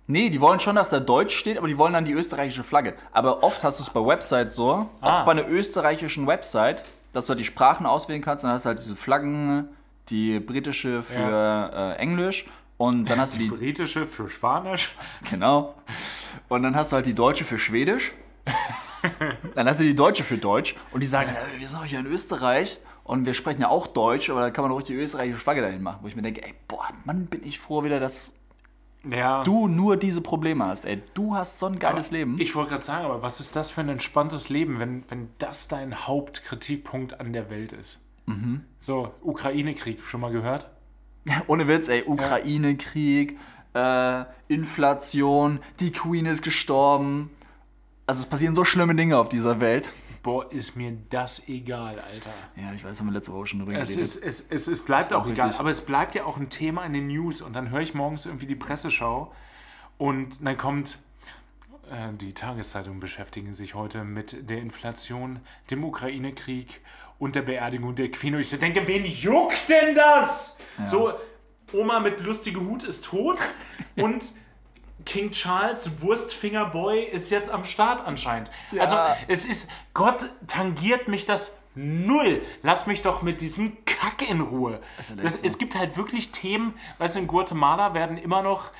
Nee, 0.07 0.29
die 0.29 0.41
wollen 0.41 0.59
schon, 0.59 0.75
dass 0.75 0.89
da 0.89 0.99
Deutsch 0.99 1.35
steht, 1.35 1.57
aber 1.57 1.67
die 1.67 1.77
wollen 1.77 1.93
dann 1.93 2.05
die 2.05 2.13
österreichische 2.13 2.63
Flagge. 2.63 2.95
Aber 3.11 3.43
oft 3.43 3.63
hast 3.63 3.79
du 3.79 3.83
es 3.83 3.89
bei 3.89 3.99
Websites 4.05 4.55
so, 4.55 4.89
Ah. 5.01 5.21
auch 5.21 5.25
bei 5.25 5.31
einer 5.31 5.47
österreichischen 5.47 6.25
Website, 6.27 6.83
dass 7.13 7.25
du 7.25 7.29
halt 7.31 7.39
die 7.39 7.45
Sprachen 7.45 7.85
auswählen 7.85 8.21
kannst, 8.21 8.43
dann 8.43 8.51
hast 8.51 8.65
du 8.65 8.69
halt 8.69 8.79
diese 8.79 8.95
Flaggen, 8.95 9.67
die 10.09 10.39
britische 10.39 11.03
für 11.03 11.71
äh, 11.73 11.99
Englisch 11.99 12.45
und 12.77 13.09
dann 13.09 13.19
hast 13.19 13.35
du 13.35 13.37
Die 13.37 13.49
die, 13.49 13.55
britische 13.55 14.07
für 14.07 14.27
Spanisch. 14.29 14.91
genau, 15.29 15.75
und 16.49 16.63
dann 16.63 16.75
hast 16.75 16.91
du 16.91 16.95
halt 16.95 17.05
die 17.05 17.13
deutsche 17.13 17.43
für 17.45 17.59
Schwedisch, 17.59 18.11
dann 19.55 19.67
hast 19.67 19.79
du 19.79 19.83
die 19.83 19.95
deutsche 19.95 20.23
für 20.23 20.37
Deutsch 20.37 20.75
und 20.91 21.01
die 21.01 21.07
sagen, 21.07 21.31
"Ja, 21.33 21.59
wir 21.59 21.67
sind 21.67 21.79
doch 21.81 21.85
hier 21.85 21.99
in 21.99 22.05
Österreich 22.07 22.79
und 23.03 23.25
wir 23.25 23.33
sprechen 23.33 23.61
ja 23.61 23.69
auch 23.69 23.87
Deutsch, 23.87 24.29
aber 24.29 24.41
da 24.41 24.51
kann 24.51 24.63
man 24.63 24.71
ruhig 24.71 24.85
die 24.85 24.93
österreichische 24.93 25.39
Flagge 25.39 25.61
dahin 25.61 25.81
machen, 25.81 25.99
wo 26.01 26.07
ich 26.07 26.15
mir 26.15 26.21
denke, 26.21 26.43
ey, 26.43 26.53
boah, 26.67 26.87
Mann, 27.05 27.25
bin 27.25 27.43
ich 27.43 27.59
froh 27.59 27.83
wieder, 27.83 27.99
dass 27.99 28.33
Ja. 29.03 29.43
du 29.43 29.67
nur 29.67 29.97
diese 29.97 30.21
Probleme 30.21 30.65
hast, 30.65 30.85
ey. 30.85 31.01
Du 31.15 31.35
hast 31.35 31.57
so 31.57 31.65
ein 31.65 31.79
geiles 31.79 32.11
Leben. 32.11 32.39
Ich 32.39 32.55
wollte 32.55 32.69
gerade 32.71 32.83
sagen, 32.83 33.05
aber 33.05 33.21
was 33.23 33.39
ist 33.39 33.55
das 33.55 33.71
für 33.71 33.81
ein 33.81 33.89
entspanntes 33.89 34.49
Leben, 34.49 34.79
wenn, 34.79 35.03
wenn 35.09 35.29
das 35.39 35.67
dein 35.67 36.07
Hauptkritikpunkt 36.07 37.19
an 37.19 37.33
der 37.33 37.49
Welt 37.49 37.73
ist? 37.73 37.99
Mhm. 38.27 38.63
So, 38.77 39.11
Ukraine-Krieg, 39.23 40.03
schon 40.03 40.21
mal 40.21 40.31
gehört? 40.31 40.69
Ohne 41.47 41.67
Witz, 41.67 41.87
ey, 41.89 42.03
Ukraine-Krieg, 42.05 43.37
äh, 43.73 44.23
Inflation, 44.47 45.59
die 45.79 45.91
Queen 45.91 46.25
ist 46.27 46.43
gestorben. 46.43 47.31
Also 48.11 48.23
es 48.23 48.29
passieren 48.29 48.53
so 48.55 48.65
schlimme 48.65 48.93
Dinge 48.93 49.17
auf 49.17 49.29
dieser 49.29 49.61
Welt. 49.61 49.93
Boah, 50.21 50.51
ist 50.51 50.75
mir 50.75 50.91
das 51.09 51.47
egal, 51.47 51.97
Alter. 51.97 52.33
Ja, 52.57 52.73
ich 52.73 52.83
weiß, 52.83 52.99
haben 52.99 53.07
wir 53.07 53.13
letzte 53.13 53.31
Woche 53.31 53.47
schon 53.47 53.59
drüber 53.59 53.71
Es, 53.71 53.87
geredet. 53.87 54.03
ist, 54.03 54.15
es, 54.17 54.51
es, 54.51 54.67
es 54.67 54.83
bleibt 54.83 55.11
Ist 55.11 55.13
auch 55.13 55.23
auch 55.23 55.29
egal, 55.29 55.55
aber 55.57 55.69
es 55.69 55.79
bleibt 55.79 56.13
ja 56.15 56.25
auch 56.25 56.35
ein 56.35 56.49
Thema 56.49 56.85
in 56.85 56.91
den 56.91 57.07
News 57.07 57.41
und 57.41 57.53
dann 57.53 57.69
höre 57.69 57.79
ich 57.79 57.93
morgens 57.93 58.25
irgendwie 58.25 58.47
die 58.47 58.57
Presseschau 58.57 59.33
und 59.97 60.45
dann 60.45 60.57
kommt, 60.57 60.99
äh, 61.89 62.11
die 62.19 62.33
Tageszeitungen 62.33 62.99
beschäftigen 62.99 63.53
sich 63.53 63.75
heute 63.75 64.03
mit 64.03 64.49
der 64.49 64.57
Inflation, 64.57 65.39
dem 65.69 65.81
Ukraine-Krieg 65.85 66.81
und 67.17 67.35
der 67.35 67.43
Beerdigung 67.43 67.95
der 67.95 68.11
Queen 68.11 68.35
und 68.35 68.41
ich 68.41 68.49
denke, 68.59 68.85
wen 68.89 69.05
juckt 69.05 69.69
denn 69.69 69.95
das? 69.95 70.59
So, 70.85 71.13
Oma 71.71 72.01
mit 72.01 72.19
lustige 72.19 72.59
Hut 72.59 72.83
ist 72.83 73.05
tot 73.05 73.37
und 73.95 74.33
King 75.05 75.31
Charles 75.31 76.01
Wurstfingerboy 76.01 77.03
ist 77.03 77.29
jetzt 77.29 77.49
am 77.49 77.65
Start 77.65 78.05
anscheinend. 78.05 78.51
Also 78.77 78.97
es 79.27 79.45
ist, 79.45 79.69
Gott 79.93 80.29
tangiert 80.47 81.07
mich 81.07 81.25
das 81.25 81.57
null. 81.75 82.41
Lass 82.63 82.87
mich 82.87 83.01
doch 83.01 83.21
mit 83.21 83.41
diesem 83.41 83.77
Kack 83.85 84.27
in 84.27 84.41
Ruhe. 84.41 84.81
Ja 84.97 84.99
echt 84.99 85.23
Das. 85.23 85.43
Es 85.43 85.57
gibt 85.57 85.75
halt 85.75 85.97
wirklich 85.97 86.31
Themen, 86.31 86.73
weißt 86.97 87.15
du, 87.15 87.19
in 87.19 87.27
Guatemala 87.27 87.93
werden 87.93 88.17
immer 88.17 88.41
noch 88.41 88.71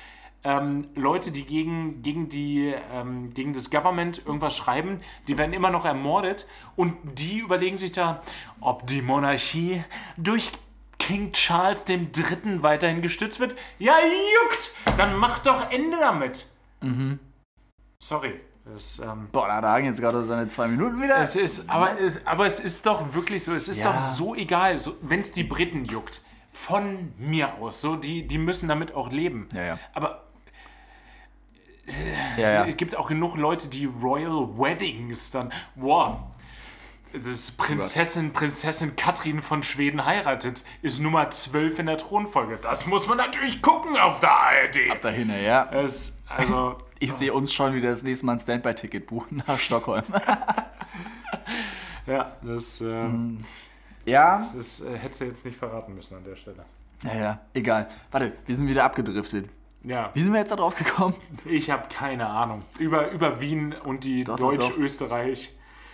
ähm, 0.44 0.88
Leute, 0.94 1.30
die 1.30 1.44
gegen, 1.44 2.02
gegen, 2.02 2.28
die, 2.28 2.74
ähm, 2.92 3.32
gegen 3.32 3.52
das 3.52 3.70
Government 3.70 4.22
irgendwas 4.26 4.56
schreiben, 4.56 5.00
die 5.28 5.38
werden 5.38 5.52
immer 5.52 5.70
noch 5.70 5.84
ermordet 5.84 6.46
und 6.74 6.96
die 7.18 7.38
überlegen 7.38 7.78
sich 7.78 7.92
da, 7.92 8.20
ob 8.60 8.86
die 8.86 9.02
Monarchie 9.02 9.84
durch 10.16 10.50
King 11.02 11.32
Charles 11.32 11.84
Dritten 11.84 12.62
weiterhin 12.62 13.02
gestützt 13.02 13.40
wird. 13.40 13.56
Ja, 13.80 13.96
juckt! 13.98 14.70
Dann 14.96 15.16
mach 15.16 15.40
doch 15.40 15.68
Ende 15.72 15.98
damit. 15.98 16.46
Sorry. 17.98 18.40
Das, 18.64 19.00
ähm, 19.00 19.28
Boah, 19.32 19.48
da 19.48 19.56
hat 19.56 19.64
Hagen 19.64 19.86
jetzt 19.86 20.00
gerade 20.00 20.24
seine 20.24 20.46
zwei 20.46 20.68
Minuten 20.68 21.02
wieder. 21.02 21.18
es 21.20 21.34
ist, 21.34 21.68
aber, 21.68 21.98
es, 22.00 22.24
aber 22.28 22.46
es 22.46 22.60
ist 22.60 22.86
doch 22.86 23.12
wirklich 23.14 23.42
so, 23.42 23.52
es 23.56 23.68
ist 23.68 23.78
Ja. 23.82 23.92
doch 23.92 23.98
so 23.98 24.36
egal, 24.36 24.78
so, 24.78 24.94
wenn 25.02 25.20
es 25.22 25.32
die 25.32 25.42
Briten 25.42 25.84
juckt. 25.86 26.20
Von 26.52 27.12
mir 27.18 27.54
aus, 27.54 27.80
so, 27.80 27.96
die, 27.96 28.28
die 28.28 28.38
müssen 28.38 28.68
damit 28.68 28.94
auch 28.94 29.10
leben. 29.10 29.48
Ja, 29.52 29.64
ja. 29.64 29.78
Aber 29.94 30.22
ja. 32.36 32.64
es 32.66 32.76
gibt 32.76 32.94
auch 32.94 33.08
genug 33.08 33.36
Leute, 33.36 33.68
die 33.68 33.86
Royal 33.86 34.56
Weddings 34.56 35.32
dann, 35.32 35.52
wow, 35.74 36.18
das 37.12 37.50
Prinzessin, 37.52 38.32
Prinzessin 38.32 38.96
Katrin 38.96 39.42
von 39.42 39.62
Schweden 39.62 40.04
heiratet, 40.04 40.64
ist 40.82 41.00
Nummer 41.00 41.30
12 41.30 41.80
in 41.80 41.86
der 41.86 41.98
Thronfolge. 41.98 42.58
Das 42.60 42.86
muss 42.86 43.06
man 43.06 43.18
natürlich 43.18 43.62
gucken 43.62 43.96
auf 43.96 44.20
der 44.20 44.30
ARD. 44.32 45.02
Dahin, 45.04 45.30
ja. 45.30 45.70
Es, 45.72 46.18
also, 46.28 46.78
Ich 47.02 47.12
sehe 47.12 47.32
uns 47.32 47.52
schon 47.52 47.74
wieder 47.74 47.90
das 47.90 48.04
nächste 48.04 48.26
Mal 48.26 48.34
ein 48.34 48.38
Standby-Ticket 48.38 49.08
buchen 49.08 49.42
nach 49.48 49.58
Stockholm. 49.58 50.04
ja, 52.06 52.30
das, 52.42 52.80
äh, 52.80 53.08
ja. 54.04 54.48
das 54.54 54.82
äh, 54.82 54.98
hättest 54.98 55.20
du 55.20 55.24
jetzt 55.24 55.44
nicht 55.44 55.58
verraten 55.58 55.96
müssen 55.96 56.16
an 56.16 56.22
der 56.22 56.36
Stelle. 56.36 56.64
Naja, 57.02 57.40
egal. 57.54 57.88
Warte, 58.12 58.34
wir 58.46 58.54
sind 58.54 58.68
wieder 58.68 58.84
abgedriftet. 58.84 59.48
Ja, 59.82 60.10
Wie 60.14 60.22
sind 60.22 60.32
wir 60.32 60.38
jetzt 60.38 60.52
da 60.52 60.56
drauf 60.56 60.76
gekommen? 60.76 61.16
ich 61.44 61.70
habe 61.72 61.88
keine 61.88 62.28
Ahnung. 62.28 62.62
Über, 62.78 63.10
über 63.10 63.40
Wien 63.40 63.74
und 63.84 64.04
die. 64.04 64.22
Deutsch-Österreich. 64.22 65.52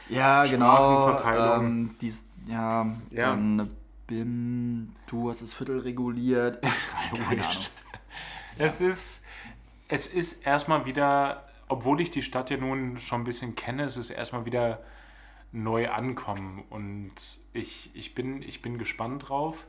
Ja, 0.09 0.45
genau. 0.45 0.77
Sprachenverteilung. 0.77 1.67
Ähm, 1.67 1.95
dies, 2.01 2.25
ja, 2.47 2.87
Ja. 3.11 3.31
dann 3.31 3.71
BIM, 4.07 4.95
du 5.07 5.29
hast 5.29 5.43
das 5.43 5.53
Viertel 5.55 5.81
reguliert. 5.81 6.63
Keine 7.29 7.47
Ahnung. 7.47 7.63
Es 8.61 8.81
ist, 8.81 9.21
es 9.87 10.09
ist 10.09 10.45
erstmal 10.45 10.85
wieder, 10.85 11.45
obwohl 11.69 12.01
ich 12.01 12.11
die 12.11 12.25
Stadt 12.25 12.51
ja 12.51 12.57
nun 12.57 12.99
schon 12.99 13.21
ein 13.21 13.25
bisschen 13.25 13.55
kenne, 13.55 13.85
es 13.85 13.97
ist 13.97 14.11
erstmal 14.11 14.47
wieder 14.47 14.81
neu 15.53 15.89
ankommen 15.89 16.65
und 16.69 17.13
ich, 17.53 17.91
ich, 17.95 18.17
bin, 18.17 18.43
ich 18.43 18.61
bin 18.61 18.77
gespannt 18.77 19.29
drauf. 19.29 19.65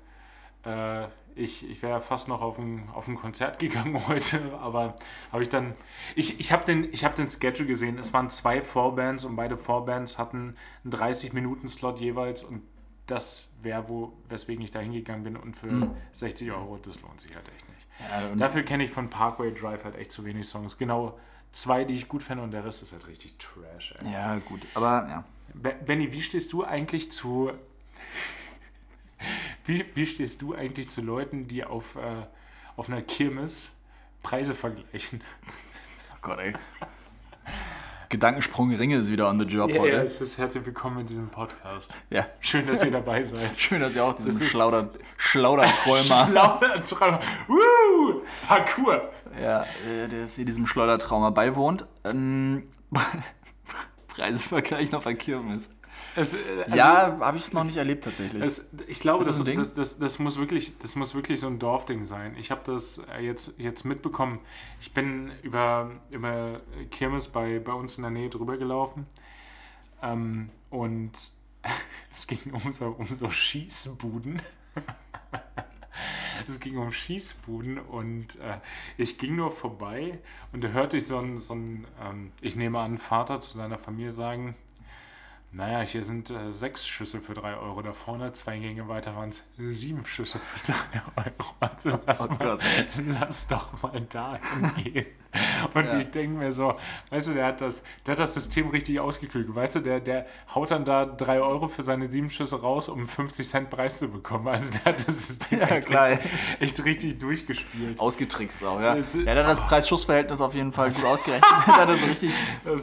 Äh, 0.65 1.05
ich 1.35 1.69
ich 1.69 1.81
wäre 1.81 2.01
fast 2.01 2.27
noch 2.27 2.41
auf 2.41 2.57
ein, 2.59 2.89
auf 2.93 3.07
ein 3.07 3.15
Konzert 3.15 3.59
gegangen 3.59 3.99
heute, 4.07 4.39
aber 4.61 4.95
habe 5.31 5.43
ich 5.43 5.49
dann. 5.49 5.73
Ich, 6.15 6.39
ich 6.39 6.51
habe 6.51 6.65
den, 6.65 6.91
ich 6.91 7.05
hab 7.05 7.15
den 7.15 7.29
Schedule 7.29 7.67
gesehen. 7.67 7.97
Es 7.97 8.13
waren 8.13 8.29
zwei 8.29 8.61
Vorbands 8.61 9.23
und 9.25 9.35
beide 9.35 9.57
Vorbands 9.57 10.17
hatten 10.17 10.55
einen 10.83 10.93
30-Minuten-Slot 10.93 11.99
jeweils 11.99 12.43
und 12.43 12.61
das 13.07 13.49
wäre, 13.61 13.87
wo, 13.89 14.13
weswegen 14.27 14.63
ich 14.63 14.71
da 14.71 14.79
hingegangen 14.79 15.23
bin 15.23 15.35
und 15.37 15.55
für 15.55 15.67
60 16.13 16.51
Euro, 16.51 16.77
das 16.77 17.01
lohnt 17.01 17.19
sich 17.19 17.33
halt 17.35 17.49
echt 17.49 17.67
nicht. 17.69 17.87
Ja, 18.11 18.35
Dafür 18.35 18.61
kenne 18.63 18.83
ich 18.83 18.91
von 18.91 19.09
Parkway 19.09 19.51
Drive 19.53 19.83
halt 19.83 19.95
echt 19.97 20.11
zu 20.11 20.25
wenig 20.25 20.47
Songs. 20.47 20.77
Genau 20.77 21.17
zwei, 21.51 21.83
die 21.85 21.95
ich 21.95 22.07
gut 22.07 22.21
finde 22.21 22.43
und 22.43 22.51
der 22.51 22.63
Rest 22.65 22.83
ist 22.83 22.93
halt 22.93 23.07
richtig 23.07 23.35
Trash. 23.39 23.95
Ey. 24.03 24.11
ja, 24.11 24.37
gut. 24.47 24.61
Aber 24.75 25.07
ja. 25.09 25.23
Be- 25.55 25.75
Benny, 25.85 26.11
wie 26.11 26.21
stehst 26.21 26.53
du 26.53 26.63
eigentlich 26.63 27.11
zu. 27.11 27.51
Wie, 29.65 29.85
wie 29.95 30.05
stehst 30.05 30.41
du 30.41 30.55
eigentlich 30.55 30.89
zu 30.89 31.01
Leuten, 31.01 31.47
die 31.47 31.63
auf, 31.63 31.95
äh, 31.95 32.25
auf 32.77 32.87
einer 32.89 33.01
Kirmes 33.01 33.77
Preise 34.23 34.55
vergleichen? 34.55 35.21
Oh 36.13 36.17
Gott, 36.21 36.39
ey. 36.39 36.53
Gedankensprung 38.09 38.73
Ringe 38.73 38.97
ist 38.97 39.11
wieder 39.11 39.29
on 39.29 39.39
the 39.39 39.45
job 39.45 39.69
Ja, 39.69 39.79
heute. 39.81 39.95
ja, 39.97 40.01
es 40.01 40.19
ist 40.19 40.39
herzlich 40.39 40.65
willkommen 40.65 41.01
in 41.01 41.05
diesem 41.05 41.29
Podcast. 41.29 41.95
Ja. 42.09 42.25
Schön, 42.39 42.65
dass 42.65 42.83
ihr 42.83 42.89
dabei 42.89 43.21
seid. 43.21 43.55
Schön, 43.59 43.81
dass 43.81 43.95
ihr 43.95 44.03
auch 44.03 44.15
diesem 44.15 44.47
Schlauder, 44.47 44.89
Schlauderträumer, 45.17 46.27
Schlaudertraum. 46.31 47.19
Woo! 47.47 48.21
Parkour. 48.47 49.11
ja, 49.39 49.63
äh, 49.87 50.07
dass 50.07 50.39
ihr 50.39 50.45
diesem 50.45 50.65
Schleudertrauma 50.65 51.29
beiwohnt. 51.29 51.85
Ähm, 52.03 52.63
Preisvergleich 54.07 54.93
auf 54.95 55.03
der 55.03 55.13
Kirmes. 55.13 55.69
Es, 56.19 56.33
äh, 56.33 56.37
also- 56.65 56.75
ja, 56.75 57.17
habe 57.19 57.37
ich 57.37 57.45
es 57.45 57.53
noch 57.53 57.63
nicht 57.63 57.77
erlebt 57.77 58.03
tatsächlich. 58.03 58.43
Es, 58.43 58.67
ich 58.87 58.99
glaube, 58.99 59.23
das 59.23 59.41
das, 59.41 59.73
das, 59.73 59.99
das, 59.99 60.19
muss 60.19 60.37
wirklich, 60.37 60.77
das 60.79 60.95
muss 60.95 61.15
wirklich 61.15 61.39
so 61.39 61.47
ein 61.47 61.59
Dorfding 61.59 62.03
sein. 62.03 62.35
Ich 62.37 62.51
habe 62.51 62.61
das 62.65 63.05
äh, 63.17 63.21
jetzt, 63.21 63.57
jetzt 63.57 63.85
mitbekommen. 63.85 64.39
Ich 64.81 64.93
bin 64.93 65.31
über, 65.43 65.91
über 66.09 66.59
Kirmes 66.91 67.29
bei, 67.29 67.59
bei 67.59 67.71
uns 67.71 67.97
in 67.97 68.03
der 68.03 68.11
Nähe 68.11 68.29
drüber 68.29 68.57
gelaufen. 68.57 69.05
Ähm, 70.03 70.49
und 70.69 71.11
es 72.13 72.27
ging 72.27 72.51
um 72.51 72.73
so, 72.73 72.87
um 72.87 73.05
so 73.05 73.31
Schießbuden. 73.31 74.41
es 76.47 76.59
ging 76.59 76.77
um 76.77 76.91
Schießbuden 76.91 77.77
und 77.79 78.35
äh, 78.39 78.57
ich 78.97 79.17
ging 79.17 79.37
nur 79.37 79.51
vorbei 79.51 80.19
und 80.51 80.63
da 80.63 80.69
hörte 80.69 80.97
ich 80.97 81.05
so 81.05 81.17
einen, 81.17 81.39
so 81.39 81.53
einen 81.53 81.87
ähm, 82.01 82.31
ich 82.41 82.55
nehme 82.55 82.79
an, 82.79 82.97
Vater 82.97 83.39
zu 83.39 83.57
seiner 83.57 83.77
Familie 83.77 84.11
sagen, 84.11 84.55
naja, 85.51 85.81
hier 85.81 86.03
sind 86.03 86.29
äh, 86.29 86.51
sechs 86.51 86.87
Schüsse 86.87 87.21
für 87.21 87.33
drei 87.33 87.55
Euro. 87.55 87.81
Da 87.81 87.93
vorne, 87.93 88.33
zwei 88.33 88.59
Gänge 88.59 88.87
weiter 88.87 89.15
waren 89.15 89.29
es 89.29 89.49
sieben 89.57 90.05
Schüsse 90.05 90.39
für 90.39 90.71
drei 90.71 91.01
Euro. 91.15 91.55
Also 91.59 91.99
lass, 92.05 92.21
Oh 92.21 92.27
mal, 92.27 92.59
lass 93.07 93.47
doch 93.47 93.81
mal 93.81 93.99
dahin 94.01 94.73
gehen. 94.75 95.05
Und 95.75 95.85
Ja. 95.85 95.99
ich 95.99 96.09
denke 96.09 96.37
mir 96.39 96.51
so, 96.51 96.73
weißt 97.11 97.29
du, 97.29 97.33
der 97.35 97.45
hat 97.45 97.61
das, 97.61 97.83
der 98.05 98.13
hat 98.13 98.19
das 98.19 98.33
System 98.33 98.69
richtig 98.69 98.99
ausgeklügelt. 98.99 99.55
Weißt 99.55 99.75
du, 99.75 99.79
der, 99.81 99.99
der 99.99 100.25
haut 100.55 100.71
dann 100.71 100.85
da 100.85 101.05
drei 101.05 101.39
Euro 101.39 101.67
für 101.67 101.83
seine 101.83 102.07
sieben 102.07 102.29
Schüsse 102.31 102.59
raus, 102.61 102.89
um 102.89 103.07
50 103.07 103.47
Cent 103.47 103.69
Preis 103.69 103.99
zu 103.99 104.11
bekommen. 104.11 104.47
Also 104.47 104.71
der 104.71 104.85
hat 104.85 105.07
das 105.07 105.27
System 105.27 105.59
Ja, 105.59 105.67
echt. 105.67 105.89
Richtig, 105.89 106.31
echt 106.59 106.85
richtig 106.85 107.19
durchgespielt. 107.19 107.99
Ausgetrickst 107.99 108.63
auch, 108.63 108.79
ja. 108.81 108.95
Das- 108.95 109.13
der 109.13 109.35
hat 109.35 109.47
das 109.47 109.61
Preis-Schuss-Verhältnis 109.61 110.41
auf 110.41 110.55
jeden 110.55 110.73
Fall 110.73 110.89
gut 110.91 111.05
ausgerechnet. 111.05 111.49
der, 111.67 111.95
so 111.95 112.05
richtig, 112.07 112.31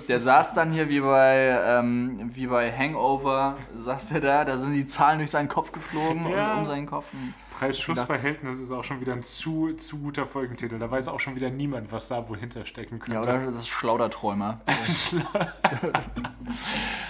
der 0.08 0.18
saß 0.18 0.54
dann 0.54 0.70
hier 0.72 0.88
wie 0.88 1.00
bei, 1.00 1.58
ähm, 1.64 2.30
wie 2.34 2.46
bei 2.46 2.70
Hangover, 2.72 3.56
saß 3.76 4.10
der 4.10 4.20
da, 4.20 4.44
da 4.44 4.58
sind 4.58 4.72
die 4.72 4.86
Zahlen 4.86 5.18
durch 5.18 5.30
seinen 5.30 5.48
Kopf 5.48 5.72
geflogen 5.72 6.30
Ja. 6.30 6.52
und 6.52 6.58
um 6.60 6.66
seinen 6.66 6.86
Kopf. 6.86 7.06
Und 7.12 7.34
Preis-Schuss-Verhältnis 7.58 8.58
ist 8.58 8.70
auch 8.70 8.84
schon 8.84 9.00
wieder 9.00 9.14
ein 9.14 9.22
zu, 9.22 9.72
zu 9.74 9.98
guter 9.98 10.26
Folgentitel. 10.26 10.78
Da 10.78 10.90
weiß 10.90 11.08
auch 11.08 11.20
schon 11.20 11.36
wieder 11.36 11.48
niemand, 11.50 11.90
was 11.90 12.08
da 12.08 12.28
wohl 12.28 12.38
hinterstecken 12.38 12.98
könnte. 12.98 13.14
ja, 13.14 13.22
oder 13.22 13.46
das 13.46 13.60
ist 13.60 13.68
Schlauderträumer. 13.68 14.60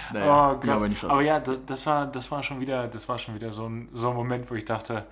Oh 0.09 0.13
naja, 0.13 0.51
Gott. 0.51 0.61
bin 0.61 0.69
aber 0.69 0.87
nicht 0.87 1.03
aber 1.03 1.21
ja, 1.21 1.39
das, 1.39 1.65
das, 1.65 1.85
war, 1.85 2.07
das 2.07 2.31
war 2.31 2.41
schon 2.41 2.61
wieder, 2.61 2.87
das 2.87 3.09
war 3.09 3.19
schon 3.19 3.35
wieder 3.35 3.51
so 3.51 3.67
ein, 3.67 3.89
so 3.93 4.09
ein 4.09 4.15
Moment, 4.15 4.49
wo 4.49 4.55
ich 4.55 4.63
dachte, 4.63 5.05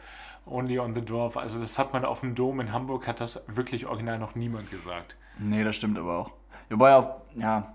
only 0.46 0.80
on 0.80 0.96
the 0.96 1.02
Dorf. 1.02 1.36
Also 1.36 1.60
das 1.60 1.78
hat 1.78 1.92
man 1.92 2.06
auf 2.06 2.22
dem 2.22 2.34
Dom 2.34 2.62
in 2.62 2.72
Hamburg, 2.72 3.06
hat 3.06 3.20
das 3.20 3.44
wirklich 3.48 3.86
original 3.88 4.18
noch 4.18 4.36
niemand 4.36 4.72
gesagt. 4.72 5.16
Nee, 5.38 5.64
das 5.64 5.76
stimmt 5.76 6.00
aber 6.00 6.18
auch. 6.18 6.32
Wobei 6.70 6.96
auch, 6.96 7.22
ja, 7.36 7.74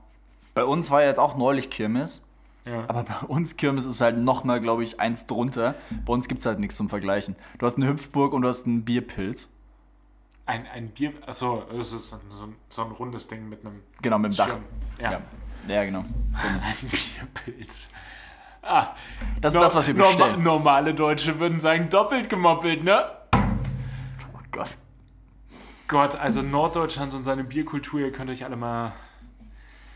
bei 0.55 0.65
uns 0.65 0.91
war 0.91 1.03
ja 1.03 1.09
jetzt 1.09 1.21
auch 1.21 1.37
neulich 1.37 1.71
Kirmes. 1.71 2.27
Ja. 2.67 2.85
Aber 2.89 3.05
bei 3.05 3.27
uns 3.27 3.57
Kirmes 3.57 3.87
ist 3.87 4.01
halt 4.01 4.19
nochmal, 4.19 4.61
glaube 4.61 4.85
ich, 4.85 5.01
eins 5.01 5.27
drunter. 5.27 5.75
Bei 6.05 6.13
uns 6.13 6.29
gibt 6.29 6.41
es 6.41 6.47
halt 6.47 6.59
nichts 6.59 6.77
zum 6.77 6.89
Vergleichen. 6.89 7.37
Du 7.59 7.67
hast 7.67 7.77
eine 7.77 7.89
Hüpfburg 7.89 8.33
und 8.35 8.43
du 8.43 8.49
hast 8.49 8.67
einen 8.67 8.85
Bierpilz. 8.85 9.49
Ein, 10.47 10.67
ein 10.67 10.89
Bier, 10.91 11.13
achso, 11.27 11.63
das 11.75 11.93
ist 11.93 12.09
so 12.11 12.17
ein, 12.45 12.55
so 12.69 12.83
ein 12.85 12.91
rundes 12.91 13.29
Ding 13.29 13.49
mit 13.49 13.65
einem 13.65 13.81
Genau, 14.03 14.19
mit 14.19 14.33
dem 14.33 14.37
Dach. 14.37 14.57
Ja. 15.01 15.13
Ja, 15.13 15.21
ja 15.69 15.85
genau. 15.85 16.01
Ein 16.35 16.89
Bierpilz. 16.91 17.89
Ah, 18.63 18.89
Das 19.41 19.55
ist 19.55 19.57
no- 19.59 19.63
das, 19.65 19.75
was 19.77 19.87
wir 19.87 19.95
bestellen. 19.95 20.43
Normale 20.43 20.93
Deutsche 20.95 21.39
würden 21.39 21.61
sagen, 21.61 21.89
doppelt 21.89 22.29
gemoppelt, 22.29 22.85
ne? 22.85 23.05
Oh 23.35 24.39
Gott. 24.51 24.77
Gott, 25.89 26.17
also 26.17 26.43
Norddeutschland 26.43 27.15
und 27.15 27.25
seine 27.25 27.43
Bierkultur, 27.45 28.01
ihr 28.01 28.13
könnt 28.13 28.29
euch 28.31 28.45
alle 28.45 28.57
mal 28.57 28.93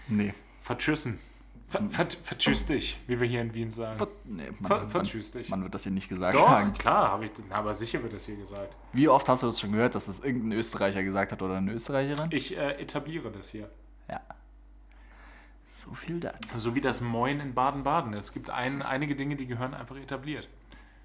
Nee. 0.09 0.33
vertschüssen. 0.63 1.19
Ver, 1.75 1.89
ver, 1.91 2.07
vertschüss 2.23 2.67
dich, 2.67 2.97
wie 3.09 3.19
wir 3.19 3.27
hier 3.27 3.41
in 3.41 3.53
Wien 3.53 3.71
sagen. 3.73 3.97
Ver 3.99 4.07
nee 4.25 4.49
man, 4.61 4.69
Ver, 4.69 4.89
vertschüss 4.89 5.33
dich. 5.33 5.49
man 5.49 5.63
wird 5.65 5.75
das 5.75 5.83
hier 5.83 5.91
nicht 5.91 6.09
gesagt 6.09 6.37
Doch, 6.37 6.49
haben. 6.49 6.73
klar, 6.75 7.11
habe 7.11 7.25
ich, 7.25 7.33
aber 7.51 7.75
sicher 7.75 8.01
wird 8.03 8.13
das 8.13 8.27
hier 8.27 8.37
gesagt. 8.37 8.77
Wie 8.93 9.09
oft 9.09 9.29
hast 9.29 9.43
du 9.43 9.47
das 9.49 9.59
schon 9.59 9.73
gehört, 9.73 9.97
dass 9.97 10.07
das 10.07 10.21
irgendein 10.21 10.53
Österreicher 10.53 11.03
gesagt 11.03 11.33
hat 11.33 11.43
oder 11.43 11.57
eine 11.57 11.73
Österreicherin? 11.73 12.29
Ich 12.31 12.57
äh, 12.57 12.81
etabliere 12.81 13.33
das 13.33 13.49
hier. 13.49 13.69
Ja. 14.09 14.21
So 15.77 15.95
viel 15.95 16.21
dazu. 16.21 16.61
So 16.61 16.77
wie 16.77 16.81
das 16.81 17.01
Moin 17.01 17.41
in 17.41 17.55
Baden-Baden. 17.55 18.15
Es 18.15 18.33
gibt 18.33 18.51
ein, 18.51 18.81
einige 18.83 19.17
Dinge, 19.17 19.35
die 19.35 19.47
gehören 19.47 19.75
einfach 19.75 19.97
etabliert. 19.97 20.49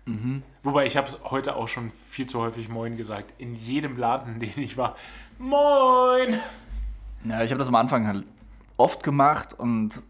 Mhm. 0.06 0.44
Wobei 0.62 0.86
ich 0.86 0.98
habe 0.98 1.10
heute 1.24 1.56
auch 1.56 1.68
schon 1.68 1.92
viel 2.10 2.28
zu 2.28 2.40
häufig 2.40 2.70
Moin 2.70 2.96
gesagt. 2.96 3.34
In 3.40 3.56
jedem 3.56 3.98
Laden, 3.98 4.34
in 4.36 4.40
dem 4.40 4.64
ich 4.64 4.78
war. 4.78 4.96
Moin! 5.40 6.40
Ja, 7.26 7.44
ich 7.44 7.50
habe 7.50 7.58
das 7.58 7.70
am 7.70 7.76
Anfang 7.76 8.06
halt 8.06 8.24
oft 8.78 9.02
gemacht 9.02 9.54
und 9.54 10.02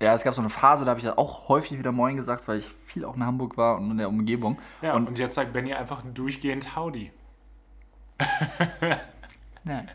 ja, 0.00 0.12
es 0.14 0.22
gab 0.22 0.34
so 0.34 0.40
eine 0.40 0.50
Phase, 0.50 0.84
da 0.84 0.90
habe 0.90 1.00
ich 1.00 1.06
ja 1.06 1.16
auch 1.16 1.48
häufig 1.48 1.78
wieder 1.78 1.92
Moin 1.92 2.16
gesagt, 2.16 2.48
weil 2.48 2.58
ich 2.58 2.66
viel 2.86 3.04
auch 3.04 3.16
in 3.16 3.24
Hamburg 3.24 3.56
war 3.56 3.76
und 3.76 3.90
in 3.92 3.98
der 3.98 4.08
Umgebung. 4.08 4.58
Ja, 4.82 4.94
und 4.94 5.08
und, 5.08 5.18
jetzt 5.18 5.34
sagt 5.34 5.52
Benny 5.52 5.72
einfach 5.72 6.02
durchgehend 6.12 6.76
Howdy. 6.76 7.12
Nein. 9.64 9.90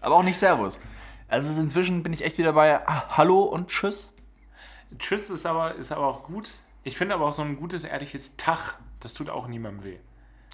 Aber 0.00 0.16
auch 0.16 0.22
nicht 0.22 0.38
Servus. 0.38 0.80
Also 1.28 1.60
inzwischen 1.60 2.02
bin 2.02 2.12
ich 2.12 2.24
echt 2.24 2.38
wieder 2.38 2.52
bei 2.52 2.86
ah, 2.86 3.16
Hallo 3.16 3.42
und 3.42 3.68
Tschüss. 3.68 4.12
Tschüss 4.98 5.30
ist 5.30 5.46
aber, 5.46 5.74
ist 5.74 5.92
aber 5.92 6.06
auch 6.06 6.24
gut. 6.24 6.50
Ich 6.82 6.96
finde 6.96 7.14
aber 7.14 7.26
auch 7.26 7.32
so 7.32 7.42
ein 7.42 7.56
gutes, 7.56 7.84
ehrliches 7.84 8.36
Tag, 8.36 8.76
das 9.00 9.14
tut 9.14 9.30
auch 9.30 9.46
niemandem 9.46 9.84
weh. 9.84 9.98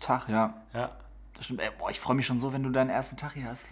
Tag, 0.00 0.28
ja. 0.28 0.54
Ja. 0.74 0.90
Das 1.34 1.44
stimmt. 1.44 1.60
Ey, 1.62 1.70
boah, 1.78 1.90
ich 1.90 2.00
freue 2.00 2.16
mich 2.16 2.26
schon 2.26 2.40
so, 2.40 2.52
wenn 2.52 2.62
du 2.62 2.70
deinen 2.70 2.90
ersten 2.90 3.16
Tag 3.16 3.34
hier 3.34 3.46
hast. 3.46 3.66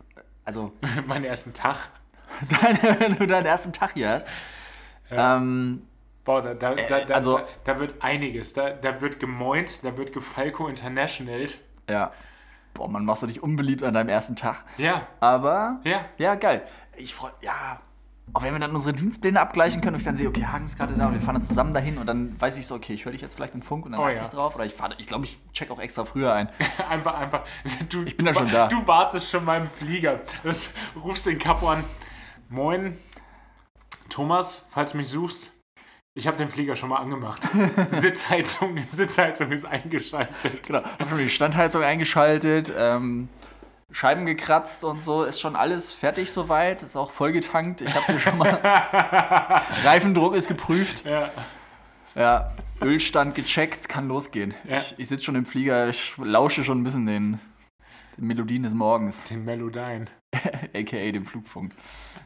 Also, 0.44 0.72
Meinen 1.06 1.24
ersten 1.24 1.52
Tag. 1.52 1.76
deine, 2.60 3.00
wenn 3.00 3.16
du 3.16 3.26
deinen 3.26 3.46
ersten 3.46 3.72
Tag 3.72 3.92
hier 3.94 4.10
hast. 4.10 4.28
Ähm, 5.16 5.82
Boah, 6.24 6.40
da, 6.40 6.54
da, 6.54 6.74
da, 6.74 7.00
da, 7.04 7.14
also- 7.14 7.38
da, 7.38 7.74
da 7.74 7.80
wird 7.80 8.02
einiges. 8.02 8.52
Da, 8.54 8.70
da 8.70 9.00
wird 9.00 9.20
gemoint, 9.20 9.84
da 9.84 9.96
wird 9.96 10.12
gefalco 10.12 10.68
international. 10.68 11.46
ja. 11.90 12.12
Boah, 12.72 12.88
man 12.88 13.04
machst 13.04 13.22
du 13.22 13.28
dich 13.28 13.40
unbeliebt 13.40 13.84
an 13.84 13.94
deinem 13.94 14.08
ersten 14.08 14.34
Tag. 14.34 14.64
Ja, 14.78 15.06
Aber, 15.20 15.78
ja. 15.84 16.06
ja, 16.18 16.34
geil. 16.34 16.66
Ich 16.96 17.14
freue, 17.14 17.30
ja. 17.40 17.80
Auch 18.32 18.42
wenn 18.42 18.52
wir 18.52 18.58
dann 18.58 18.72
unsere 18.74 18.92
Dienstpläne 18.92 19.40
abgleichen 19.40 19.80
können 19.80 19.94
und 19.94 20.00
ich 20.00 20.04
dann 20.06 20.16
sehe, 20.16 20.26
okay, 20.28 20.44
Hagen 20.46 20.64
ist 20.64 20.76
gerade 20.76 20.92
da 20.94 21.06
und 21.06 21.14
wir 21.14 21.20
fahren 21.20 21.34
dann 21.36 21.42
zusammen 21.44 21.72
dahin 21.72 21.98
und 21.98 22.06
dann 22.06 22.34
weiß 22.40 22.58
ich 22.58 22.66
so, 22.66 22.74
okay, 22.74 22.92
ich 22.94 23.04
höre 23.04 23.12
dich 23.12 23.20
jetzt 23.20 23.36
vielleicht 23.36 23.54
im 23.54 23.62
Funk 23.62 23.86
und 23.86 23.92
dann 23.92 24.00
Oh 24.00 24.04
achte 24.06 24.16
ja. 24.16 24.22
ich 24.24 24.28
drauf. 24.30 24.56
Oder 24.56 24.64
ich 24.64 24.74
fahre, 24.74 24.94
ich 24.98 25.06
glaube, 25.06 25.24
ich 25.24 25.38
check 25.52 25.70
auch 25.70 25.78
extra 25.78 26.04
früher 26.04 26.32
ein. 26.32 26.48
Einfach, 26.88 27.14
einfach. 27.14 27.44
Du, 27.90 28.02
Ich 28.02 28.16
bin 28.16 28.26
da 28.26 28.34
schon 28.34 28.50
da. 28.50 28.66
Du 28.66 28.84
wartest 28.88 29.30
schon 29.30 29.44
beim 29.46 29.68
Flieger. 29.68 30.18
Das, 30.42 30.74
rufst 31.00 31.26
den 31.26 31.38
Kapo 31.38 31.68
an. 31.68 31.84
Moin, 32.48 32.98
Thomas, 34.08 34.66
falls 34.70 34.92
du 34.92 34.98
mich 34.98 35.08
suchst. 35.08 35.52
Ich 36.16 36.28
habe 36.28 36.36
den 36.36 36.48
Flieger 36.48 36.76
schon 36.76 36.90
mal 36.90 36.98
angemacht. 36.98 37.42
Sitzheizung, 37.90 38.80
Sitzheizung 38.84 39.50
ist 39.50 39.64
eingeschaltet. 39.64 40.64
Genau, 40.66 40.82
hab 40.84 41.08
schon 41.08 41.18
die 41.18 41.28
Standheizung 41.28 41.82
eingeschaltet, 41.82 42.72
ähm, 42.76 43.28
Scheiben 43.90 44.24
gekratzt 44.24 44.84
und 44.84 45.02
so, 45.02 45.24
ist 45.24 45.40
schon 45.40 45.56
alles 45.56 45.92
fertig 45.92 46.30
soweit, 46.30 46.82
ist 46.82 46.96
auch 46.96 47.10
vollgetankt. 47.10 47.80
Ich 47.80 47.92
habe 47.94 48.06
hier 48.06 48.18
schon 48.20 48.38
mal 48.38 48.54
Reifendruck 49.84 50.34
ist 50.34 50.46
geprüft, 50.48 51.04
Ja. 51.04 51.30
ja, 52.14 52.52
Ölstand 52.80 53.34
gecheckt, 53.34 53.88
kann 53.88 54.06
losgehen. 54.08 54.54
Ja. 54.68 54.76
Ich, 54.76 54.94
ich 54.98 55.08
sitze 55.08 55.24
schon 55.24 55.34
im 55.34 55.46
Flieger, 55.46 55.88
ich 55.88 56.16
lausche 56.16 56.62
schon 56.62 56.80
ein 56.80 56.84
bisschen 56.84 57.06
den, 57.06 57.40
den 58.16 58.26
Melodien 58.26 58.62
des 58.62 58.74
Morgens, 58.74 59.24
Den 59.24 59.44
Melodien. 59.44 60.08
aka 60.74 61.12
dem 61.12 61.24
Flugfunk, 61.24 61.72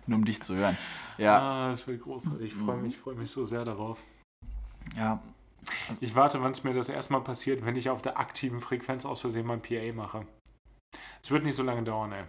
nur 0.06 0.18
um 0.18 0.24
dich 0.24 0.42
zu 0.42 0.54
hören. 0.56 0.76
Ja, 1.18 1.38
Ah, 1.38 1.70
das 1.70 1.86
wird 1.86 2.00
großartig. 2.02 2.52
Ich 2.52 2.54
freue 2.54 2.76
mich, 2.76 2.96
freue 2.96 3.14
mich 3.14 3.30
so 3.30 3.44
sehr 3.44 3.64
darauf. 3.64 3.98
ja. 4.96 5.20
Ich 6.00 6.14
warte, 6.14 6.40
wann 6.40 6.52
es 6.52 6.64
mir 6.64 6.72
das 6.72 6.88
erstmal 6.88 7.20
passiert, 7.20 7.66
wenn 7.66 7.76
ich 7.76 7.90
auf 7.90 8.00
der 8.00 8.18
aktiven 8.18 8.60
Frequenz 8.60 9.04
aus 9.04 9.20
Versehen 9.20 9.44
mein 9.46 9.60
PA 9.60 9.92
mache. 9.92 10.24
Es 11.22 11.30
wird 11.30 11.44
nicht 11.44 11.56
so 11.56 11.62
lange 11.62 11.82
dauern, 11.82 12.12
ey. 12.12 12.24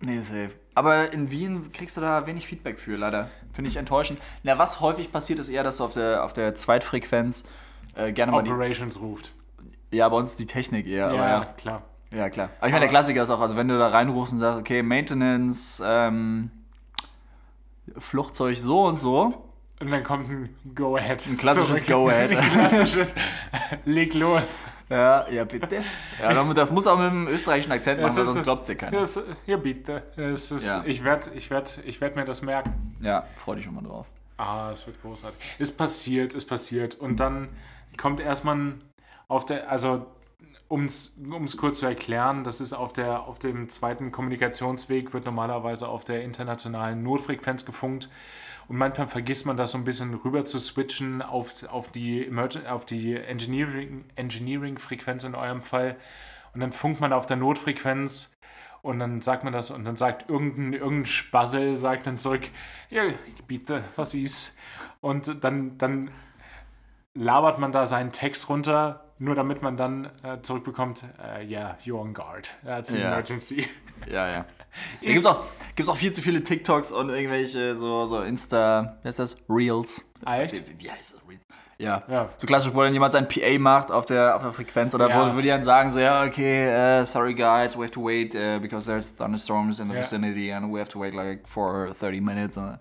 Nee, 0.00 0.20
safe. 0.20 0.50
Aber 0.74 1.12
in 1.12 1.30
Wien 1.32 1.72
kriegst 1.72 1.96
du 1.96 2.00
da 2.00 2.26
wenig 2.26 2.46
Feedback 2.46 2.78
für, 2.78 2.96
leider. 2.96 3.28
Finde 3.52 3.70
ich 3.70 3.76
enttäuschend. 3.76 4.20
Na, 4.44 4.56
was 4.58 4.80
häufig 4.80 5.10
passiert, 5.10 5.40
ist 5.40 5.48
eher, 5.48 5.64
dass 5.64 5.78
du 5.78 5.84
auf 5.84 5.94
der, 5.94 6.22
auf 6.22 6.32
der 6.32 6.54
Zweitfrequenz 6.54 7.44
äh, 7.96 8.12
gerne 8.12 8.30
mal 8.30 8.42
die. 8.44 8.50
Operations 8.52 9.00
ruft. 9.00 9.32
Ja, 9.90 10.08
bei 10.08 10.16
uns 10.18 10.30
ist 10.30 10.38
die 10.38 10.46
Technik 10.46 10.86
eher. 10.86 11.06
aber 11.08 11.16
Ja, 11.16 11.28
ja. 11.28 11.44
klar. 11.54 11.82
Ja, 12.12 12.28
klar. 12.28 12.50
Aber 12.58 12.66
ich 12.66 12.72
meine, 12.72 12.80
der 12.84 12.88
Klassiker 12.88 13.22
ist 13.22 13.30
auch, 13.30 13.40
also 13.40 13.56
wenn 13.56 13.68
du 13.68 13.78
da 13.78 13.88
reinrufst 13.88 14.32
und 14.32 14.38
sagst, 14.40 14.58
okay, 14.58 14.82
Maintenance, 14.82 15.82
ähm, 15.84 16.50
Fluchtzeug 17.98 18.56
so 18.58 18.84
und 18.86 18.98
so. 18.98 19.46
Und 19.80 19.90
dann 19.90 20.04
kommt 20.04 20.28
ein 20.28 20.54
Go-Ahead. 20.74 21.26
Ein 21.26 21.38
klassisches. 21.38 21.86
Go-Ahead. 21.86 22.32
Ein 22.36 22.50
klassisches 22.50 23.14
Leg 23.86 24.12
los. 24.12 24.64
Ja, 24.90 25.26
ja, 25.30 25.44
bitte. 25.44 25.82
Ja, 26.20 26.44
das 26.52 26.70
muss 26.70 26.86
auch 26.86 26.98
mit 26.98 27.06
einem 27.06 27.28
österreichischen 27.28 27.72
Akzent 27.72 28.00
machen, 28.02 28.14
weil 28.14 28.22
ist- 28.24 28.28
sonst 28.28 28.42
glaubt's 28.42 28.66
dir 28.66 28.74
keiner. 28.74 29.00
Das, 29.00 29.22
ja, 29.46 29.56
bitte. 29.56 30.02
Es 30.16 30.50
ist, 30.50 30.66
Ja. 30.66 30.82
Ich 30.84 31.02
werde 31.02 31.30
ich 31.34 31.50
werd, 31.50 31.80
ich 31.86 32.00
werd 32.02 32.14
mir 32.16 32.26
das 32.26 32.42
merken. 32.42 32.94
Ja, 33.00 33.24
freu 33.36 33.54
dich 33.54 33.64
schon 33.64 33.74
mal 33.74 33.82
drauf. 33.82 34.06
Ah, 34.36 34.70
es 34.72 34.86
wird 34.86 35.00
großartig. 35.00 35.38
Es 35.58 35.74
passiert, 35.74 36.34
es 36.34 36.44
passiert. 36.46 36.94
Und 36.96 37.18
dann 37.20 37.48
kommt 37.96 38.20
erstmal 38.20 38.74
auf 39.28 39.46
der, 39.46 39.70
also 39.70 40.06
um 40.70 40.84
es 40.84 41.56
kurz 41.56 41.80
zu 41.80 41.86
erklären, 41.86 42.44
das 42.44 42.60
ist 42.60 42.72
auf, 42.72 42.92
der, 42.92 43.24
auf 43.24 43.40
dem 43.40 43.68
zweiten 43.68 44.12
Kommunikationsweg, 44.12 45.12
wird 45.12 45.24
normalerweise 45.24 45.88
auf 45.88 46.04
der 46.04 46.22
internationalen 46.22 47.02
Notfrequenz 47.02 47.64
gefunkt. 47.64 48.08
Und 48.68 48.76
manchmal 48.76 49.08
vergisst 49.08 49.46
man 49.46 49.56
das 49.56 49.72
so 49.72 49.78
ein 49.78 49.84
bisschen 49.84 50.14
rüber 50.14 50.44
zu 50.44 50.60
switchen 50.60 51.22
auf, 51.22 51.64
auf 51.68 51.90
die, 51.90 52.24
Emergen 52.24 52.68
auf 52.68 52.84
die 52.84 53.16
Engineering- 53.16 54.04
Engineering-Frequenz 54.14 55.24
in 55.24 55.34
eurem 55.34 55.60
Fall. 55.60 55.96
Und 56.54 56.60
dann 56.60 56.70
funkt 56.70 57.00
man 57.00 57.12
auf 57.12 57.26
der 57.26 57.36
Notfrequenz 57.36 58.32
und 58.82 59.00
dann 59.00 59.22
sagt 59.22 59.42
man 59.42 59.52
das 59.52 59.72
und 59.72 59.84
dann 59.84 59.96
sagt 59.96 60.30
irgendein, 60.30 60.74
irgendein 60.74 61.06
Spassel, 61.06 61.76
sagt 61.76 62.06
dann 62.06 62.16
zurück, 62.16 62.48
ja, 62.90 63.02
bitte, 63.48 63.82
was 63.96 64.14
ist? 64.14 64.56
Und 65.00 65.42
dann, 65.42 65.76
dann 65.78 66.12
labert 67.14 67.58
man 67.58 67.72
da 67.72 67.86
seinen 67.86 68.12
Text 68.12 68.48
runter, 68.48 69.09
nur 69.20 69.34
damit 69.36 69.62
man 69.62 69.76
dann 69.76 70.06
äh, 70.24 70.40
zurückbekommt, 70.42 71.04
äh, 71.38 71.44
yeah, 71.46 71.76
you're 71.84 72.00
on 72.00 72.12
guard. 72.14 72.50
That's 72.64 72.92
an 72.92 73.00
Ja. 73.00 73.06
emergency. 73.12 73.68
Ja, 74.10 74.28
ja. 74.28 74.44
Da 75.02 75.08
gibt's 75.12 75.26
auch, 75.26 75.44
gibt's 75.76 75.90
auch 75.90 75.96
viel 75.96 76.10
zu 76.12 76.22
viele 76.22 76.42
TikToks 76.42 76.90
und 76.90 77.10
irgendwelche 77.10 77.74
so, 77.74 78.06
so 78.06 78.22
Insta, 78.22 78.96
wie 79.02 79.08
heißt 79.08 79.18
das? 79.18 79.36
Reels. 79.48 80.10
Echt? 80.26 80.52
Wie, 80.54 80.84
wie 80.84 80.90
heißt 80.90 81.14
das? 81.14 81.28
Reels? 81.28 81.42
Ja. 81.76 82.02
Ja. 82.08 82.28
So 82.38 82.46
klassisch, 82.46 82.72
wo 82.74 82.82
dann 82.82 82.92
jemand 82.94 83.12
sein 83.12 83.28
PA 83.28 83.58
macht 83.58 83.90
auf 83.90 84.06
der, 84.06 84.36
auf 84.36 84.42
der 84.42 84.52
Frequenz 84.52 84.94
oder 84.94 85.08
Ja. 85.10 85.36
wo, 85.36 85.40
die 85.40 85.48
dann 85.48 85.62
sagen 85.62 85.90
so, 85.90 85.98
ja, 86.00 86.22
okay, 86.24 87.00
uh, 87.00 87.04
sorry 87.04 87.34
guys, 87.34 87.76
we 87.76 87.82
have 87.82 87.90
to 87.90 88.02
wait 88.02 88.34
uh, 88.34 88.58
because 88.58 88.86
there's 88.86 89.14
thunderstorms 89.14 89.80
in 89.80 89.88
the 89.88 89.94
Ja. 89.94 90.00
vicinity 90.00 90.50
and 90.52 90.72
we 90.72 90.78
have 90.80 90.90
to 90.90 90.98
wait 91.00 91.12
like 91.14 91.46
for 91.48 91.92
30 92.00 92.20
minutes 92.22 92.56
und 92.56 92.78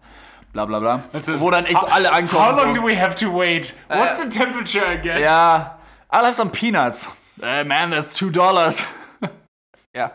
bla 0.53 0.65
bla 0.65 0.79
bla. 0.79 1.03
Also, 1.11 1.37
wo 1.39 1.49
dann 1.51 1.65
echt 1.65 1.73
so 1.81 1.87
how- 1.87 1.91
alle 1.93 2.11
ankommen. 2.13 2.45
How 2.45 2.55
long 2.55 2.75
so, 2.75 2.81
do 2.81 2.87
we 2.87 2.95
have 2.97 3.15
to 3.15 3.33
wait? 3.35 3.75
What's 3.89 4.21
the 4.21 4.29
temperature 4.29 4.85
again? 4.87 5.21
ja, 5.21 5.78
I'll 6.11 6.23
have 6.25 6.35
some 6.35 6.51
peanuts. 6.51 7.07
Uh, 7.41 7.63
man, 7.65 7.91
that's 7.91 8.13
two 8.13 8.29
dollars. 8.29 8.83
ja. 9.95 10.11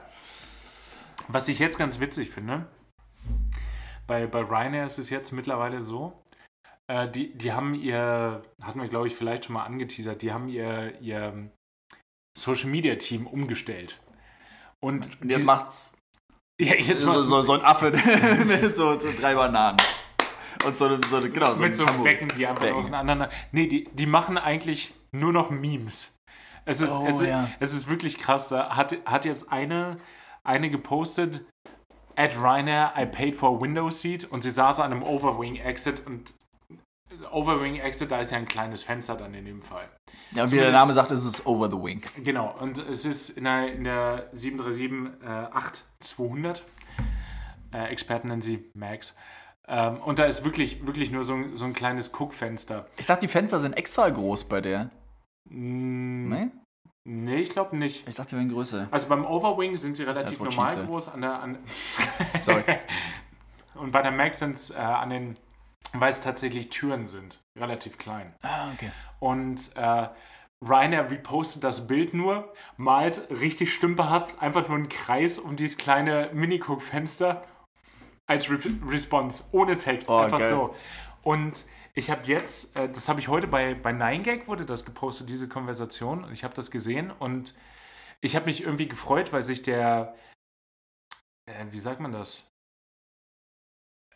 Was 1.29 1.49
ich 1.49 1.59
jetzt 1.59 1.79
ganz 1.79 2.01
witzig 2.01 2.31
finde, 2.31 2.67
bei, 4.07 4.27
bei 4.27 4.41
Ryanair 4.41 4.85
ist 4.87 4.99
es 4.99 5.09
jetzt 5.09 5.33
mittlerweile 5.33 5.83
so, 5.83 6.23
äh, 6.91 7.09
die, 7.09 7.33
die 7.35 7.53
haben 7.53 7.75
ihr, 7.75 8.43
hatten 8.63 8.81
wir 8.81 8.89
glaube 8.89 9.07
ich 9.07 9.15
vielleicht 9.17 9.47
schon 9.47 9.55
mal 9.55 9.65
angeteasert, 9.65 10.21
die 10.21 10.33
haben 10.33 10.49
ihr, 10.49 11.01
ihr 11.01 11.51
Social 12.37 12.69
Media 12.69 12.97
Team 12.97 13.27
umgestellt. 13.27 13.99
Und, 14.85 15.19
Und 15.23 15.31
jetzt 15.31 15.41
die- 15.41 15.47
macht's 15.47 15.99
ja, 16.61 16.75
jetzt 16.75 17.01
so, 17.01 17.17
so, 17.19 17.41
so 17.43 17.55
ein 17.55 17.63
Affe 17.63 17.91
mit 17.91 18.05
so, 18.75 18.99
so 18.99 19.13
drei 19.13 19.35
Bananen. 19.35 19.79
Und 20.67 20.77
so, 20.77 20.85
eine- 20.87 21.01
so 21.09 21.21
genau, 21.21 21.55
so 21.55 21.63
mit 21.63 21.71
ein 21.71 21.75
so 21.75 21.87
einem. 21.87 22.03
Becken, 22.03 22.29
die 22.37 22.47
einfach 22.47 22.63
Becken. 22.63 22.79
aufeinander. 22.79 23.31
Nee, 23.53 23.66
die, 23.66 23.85
die 23.92 24.07
machen 24.07 24.37
eigentlich 24.37 24.92
nur 25.14 25.33
noch 25.33 25.50
Memes. 25.50 26.16
Es 26.66 26.81
ist, 26.81 26.92
Oh, 26.94 27.05
es, 27.07 27.20
ist, 27.20 27.29
ja. 27.29 27.50
es 27.61 27.74
ist 27.74 27.88
wirklich 27.88 28.18
krass. 28.18 28.48
Da 28.48 28.74
hat, 28.77 28.96
hat 29.07 29.24
jetzt 29.24 29.53
eine, 29.53 29.98
eine 30.44 30.70
gepostet, 30.70 31.44
at 32.16 32.37
Ryanair, 32.38 32.92
I 32.96 33.07
paid 33.07 33.35
for 33.35 33.57
a 33.57 33.61
window 33.61 33.90
seat 33.90 34.24
und 34.24 34.42
sie 34.42 34.50
saß 34.50 34.81
an 34.81 34.92
einem 34.92 35.03
Overwing 35.03 35.57
Exit 35.57 36.07
und 36.07 36.33
Overwing 37.31 37.77
Exit, 37.77 38.11
da 38.11 38.18
ist 38.20 38.33
ja 38.33 38.38
ein 38.38 38.48
kleines 38.48 38.83
Fenster 38.83 39.14
dann 39.16 39.35
in 39.35 39.44
dem 39.44 39.62
Fall. 39.62 39.88
Ja, 40.33 40.44
und 40.44 40.53
wie 40.53 40.57
der 40.57 40.72
Name 40.72 40.92
sagt, 40.92 41.11
ist 41.12 41.24
es 41.27 41.46
over 41.46 41.70
the 41.70 41.77
wing. 41.77 42.03
Genau, 42.24 42.55
und 42.61 42.79
es 42.79 43.05
ist 43.05 43.31
in 43.31 43.44
der, 43.44 43.72
in 43.72 43.85
der 43.85 44.29
737 44.33 45.22
äh, 45.22 46.05
8-200. 46.05 46.61
Äh, 47.72 47.85
Experten 47.88 48.29
nennen 48.29 48.42
sie 48.42 48.70
Max. 48.74 49.16
Ähm, 49.68 49.98
und 49.98 50.18
da 50.18 50.24
ist 50.24 50.44
wirklich, 50.44 50.85
wirklich 50.87 51.11
nur 51.11 51.24
so, 51.24 51.35
ein- 51.35 51.57
so 51.57 51.64
ein 51.64 51.72
kleines 51.72 52.12
Guckfenster. 52.12 52.87
Ich 52.96 53.07
dachte, 53.07 53.20
die 53.27 53.29
Fenster 53.33 53.61
sind 53.61 53.74
extra 53.74 54.09
groß 54.11 54.44
bei 54.44 54.61
der. 54.61 54.90
Mm, 55.48 56.28
Nee? 56.28 56.48
Nee, 57.07 57.37
ich 57.37 57.50
glaube 57.50 57.76
nicht. 57.76 58.09
Ich 58.09 58.14
dachte, 58.14 58.30
die 58.30 58.37
wären 58.37 58.48
größer. 58.48 58.88
Also 58.90 59.09
beim 59.09 59.26
Overwing 59.26 59.76
sind 59.76 59.94
sie 59.96 60.04
relativ 60.04 60.40
normal 60.40 60.87
groß. 60.87 61.11
An 61.11 61.20
der, 61.20 61.38
an 61.42 61.59
Sorry. 62.40 62.64
und 63.74 63.92
bei 63.92 64.00
der 64.00 64.11
Max 64.11 64.38
sind 64.38 64.54
es 64.54 64.70
äh, 64.70 64.76
an 64.78 65.11
den, 65.11 65.37
weil 65.92 66.09
es 66.09 66.22
tatsächlich 66.22 66.70
Türen 66.70 67.07
sind, 67.07 67.40
relativ 67.59 67.98
klein. 67.98 68.35
Ah, 68.40 68.72
okay. 68.72 68.90
Und 69.20 69.76
äh, 69.76 70.09
Ryanair 70.66 71.11
repostet 71.11 71.62
das 71.62 71.87
Bild 71.87 72.14
nur, 72.14 72.50
malt 72.78 73.28
richtig 73.28 73.74
stümperhaft 73.74 74.40
einfach 74.40 74.66
nur 74.68 74.78
einen 74.78 74.88
Kreis 74.88 75.38
um 75.38 75.57
dieses 75.57 75.76
kleine 75.76 76.30
Mini-Cook-Fenster 76.33 77.44
als 78.26 78.48
Re 78.50 78.59
Response, 78.88 79.44
ohne 79.52 79.76
Text, 79.76 80.09
Oh, 80.09 80.16
einfach 80.20 80.38
geil. 80.38 80.48
so. 80.48 80.74
Und 81.22 81.66
ich 81.94 82.11
habe 82.11 82.26
jetzt, 82.26 82.76
äh, 82.76 82.88
das 82.88 83.09
habe 83.09 83.20
ich 83.20 83.28
heute 83.28 83.46
bei, 83.46 83.74
bei 83.74 83.90
9gag 83.90 84.46
wurde 84.46 84.66
das 84.66 84.85
gepostet, 84.85 85.28
diese 85.28 85.48
Konversation, 85.48 86.24
und 86.24 86.33
ich 86.33 86.44
habe 86.44 86.54
das 86.54 86.70
gesehen 86.70 87.11
und 87.11 87.54
ich 88.20 88.37
habe 88.37 88.46
mich 88.46 88.62
irgendwie 88.62 88.88
gefreut, 88.88 89.33
weil 89.33 89.42
sich 89.42 89.62
der, 89.62 90.16
äh, 91.46 91.66
wie 91.70 91.78
sagt 91.78 92.00
man 92.00 92.12
das? 92.12 92.50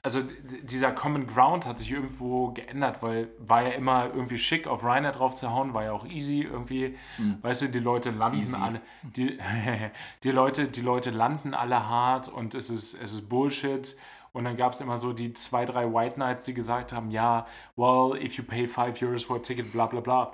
Also 0.02 0.22
dieser 0.22 0.92
Common 0.92 1.26
Ground 1.26 1.66
hat 1.66 1.80
sich 1.80 1.90
irgendwo 1.90 2.52
geändert, 2.52 3.02
weil 3.02 3.30
war 3.38 3.62
ja 3.62 3.70
immer 3.70 4.06
irgendwie 4.06 4.38
schick, 4.38 4.68
auf 4.68 4.84
Ryanair 4.84 5.10
drauf 5.10 5.34
zu 5.34 5.50
hauen, 5.50 5.74
war 5.74 5.84
ja 5.84 5.92
auch 5.92 6.06
easy 6.06 6.42
irgendwie. 6.42 6.96
Hm. 7.16 7.42
Weißt 7.42 7.62
du, 7.62 7.68
die 7.68 7.80
Leute 7.80 8.12
landen 8.12 8.38
Easy. 8.38 8.60
alle, 8.60 8.80
die, 9.02 9.38
die, 10.22 10.30
Leute, 10.30 10.68
die 10.68 10.82
Leute 10.82 11.10
landen 11.10 11.52
alle 11.52 11.88
hart 11.88 12.28
und 12.28 12.54
es 12.54 12.70
ist, 12.70 12.94
es 12.94 13.12
ist 13.12 13.28
Bullshit. 13.28 13.96
Und 14.38 14.44
dann 14.44 14.56
gab 14.56 14.72
es 14.72 14.80
immer 14.80 15.00
so 15.00 15.12
die 15.12 15.32
zwei, 15.32 15.64
drei 15.64 15.92
White 15.92 16.14
Knights, 16.14 16.44
die 16.44 16.54
gesagt 16.54 16.92
haben, 16.92 17.10
ja, 17.10 17.44
well, 17.74 18.16
if 18.22 18.36
you 18.36 18.44
pay 18.44 18.68
5 18.68 19.02
Euros 19.02 19.24
for 19.24 19.38
a 19.38 19.40
ticket, 19.40 19.72
bla 19.72 19.86
bla 19.86 19.98
bla. 19.98 20.30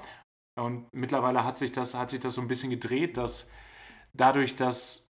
Und 0.61 0.93
mittlerweile 0.93 1.43
hat 1.43 1.57
sich 1.57 1.73
das, 1.73 1.95
hat 1.95 2.11
sich 2.11 2.21
das 2.21 2.35
so 2.35 2.43
ein 2.43 2.47
bisschen 2.47 2.69
gedreht, 2.69 3.17
dass 3.17 3.51
dadurch, 4.13 4.57
dass 4.57 5.09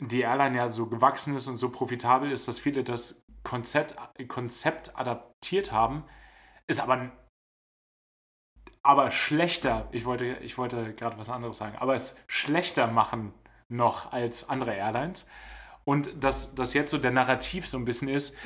die 0.00 0.22
Airline 0.22 0.56
ja 0.56 0.68
so 0.68 0.86
gewachsen 0.86 1.36
ist 1.36 1.46
und 1.46 1.58
so 1.58 1.70
profitabel 1.70 2.32
ist, 2.32 2.48
dass 2.48 2.58
viele 2.58 2.82
das 2.82 3.22
Konzept, 3.44 3.94
Konzept 4.26 4.98
adaptiert 4.98 5.70
haben, 5.70 6.02
ist 6.66 6.80
aber 6.80 7.12
aber 8.82 9.12
schlechter, 9.12 9.88
ich 9.92 10.06
wollte, 10.06 10.38
ich 10.38 10.58
wollte 10.58 10.92
gerade 10.94 11.18
was 11.18 11.30
anderes 11.30 11.58
sagen, 11.58 11.76
aber 11.78 11.94
es 11.94 12.24
schlechter 12.26 12.88
machen 12.88 13.32
noch 13.68 14.12
als 14.12 14.48
andere 14.48 14.74
Airlines. 14.74 15.30
Und 15.84 16.22
dass 16.22 16.54
das 16.54 16.74
jetzt 16.74 16.90
so 16.90 16.98
der 16.98 17.10
Narrativ 17.10 17.66
so 17.66 17.76
ein 17.76 17.84
bisschen 17.84 18.08
ist, 18.08 18.36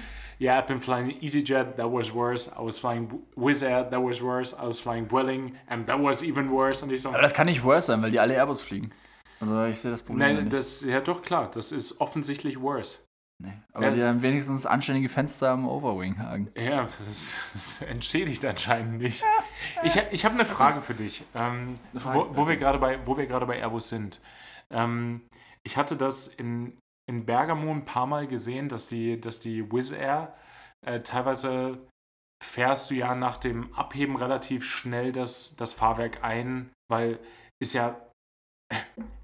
yeah, 0.40 0.58
I've 0.58 0.66
been 0.66 0.80
flying 0.80 1.10
EasyJet, 1.20 1.76
that 1.76 1.90
was 1.90 2.12
worse. 2.12 2.50
I 2.56 2.64
was 2.64 2.78
flying 2.78 3.10
Wizz 3.36 3.62
Air, 3.62 3.90
that 3.90 4.02
was 4.02 4.20
worse. 4.20 4.54
I 4.54 4.66
was 4.66 4.80
flying 4.80 5.06
Vueling, 5.10 5.56
and 5.68 5.86
that 5.86 6.00
was 6.00 6.22
even 6.22 6.50
worse. 6.50 6.84
Und 6.84 6.92
ich 6.92 7.02
so, 7.02 7.10
Aber 7.10 7.22
das 7.22 7.34
kann 7.34 7.46
nicht 7.46 7.62
worse 7.64 7.88
sein, 7.88 8.02
weil 8.02 8.10
die 8.10 8.20
alle 8.20 8.34
Airbus 8.34 8.60
fliegen. 8.60 8.92
Also 9.40 9.64
ich 9.64 9.78
sehe 9.78 9.90
das 9.90 10.02
Problem 10.02 10.34
nein, 10.34 10.44
nicht. 10.44 10.52
das, 10.52 10.84
ja 10.84 11.00
doch 11.00 11.22
klar, 11.22 11.50
das 11.52 11.70
ist 11.70 12.00
offensichtlich 12.00 12.60
worse. 12.60 12.98
nee. 13.38 13.52
Aber 13.72 13.86
Ja, 13.86 13.90
die 13.92 14.02
haben 14.02 14.22
wenigstens 14.22 14.66
anständige 14.66 15.08
Fenster 15.08 15.50
am 15.50 15.68
Overwing 15.68 16.18
hagen. 16.18 16.50
Ja, 16.56 16.88
das, 17.06 17.32
das 17.52 17.82
entschädigt 17.82 18.44
anscheinend 18.44 18.98
nicht. 18.98 19.22
Ich, 19.84 19.96
ich 20.10 20.24
habe 20.24 20.34
eine 20.34 20.46
Frage 20.46 20.80
für 20.80 20.94
dich, 20.94 21.24
ähm, 21.34 21.78
Frage, 21.94 22.18
wo, 22.18 22.36
wo, 22.36 22.48
wir 22.48 22.56
gerade 22.56 22.78
bei, 22.78 22.98
wo 23.06 23.16
wir 23.16 23.26
gerade 23.26 23.46
bei 23.46 23.58
Airbus 23.58 23.88
sind. 23.88 24.20
Ähm, 24.70 25.22
ich 25.62 25.76
hatte 25.76 25.96
das 25.96 26.26
in, 26.26 26.78
in 27.08 27.24
Bergamo 27.24 27.72
ein 27.72 27.84
paar 27.84 28.06
Mal 28.06 28.26
gesehen, 28.28 28.68
dass 28.68 28.86
die, 28.86 29.20
dass 29.20 29.40
die 29.40 29.72
Wizz 29.72 29.92
Air 29.92 30.36
äh, 30.86 31.00
teilweise 31.00 31.88
fährst 32.44 32.90
du 32.90 32.94
ja 32.94 33.14
nach 33.14 33.38
dem 33.38 33.74
Abheben 33.74 34.16
relativ 34.16 34.64
schnell 34.64 35.10
das, 35.10 35.56
das 35.56 35.72
Fahrwerk 35.72 36.22
ein, 36.22 36.70
weil 36.88 37.18
ist 37.60 37.74
ja 37.74 37.98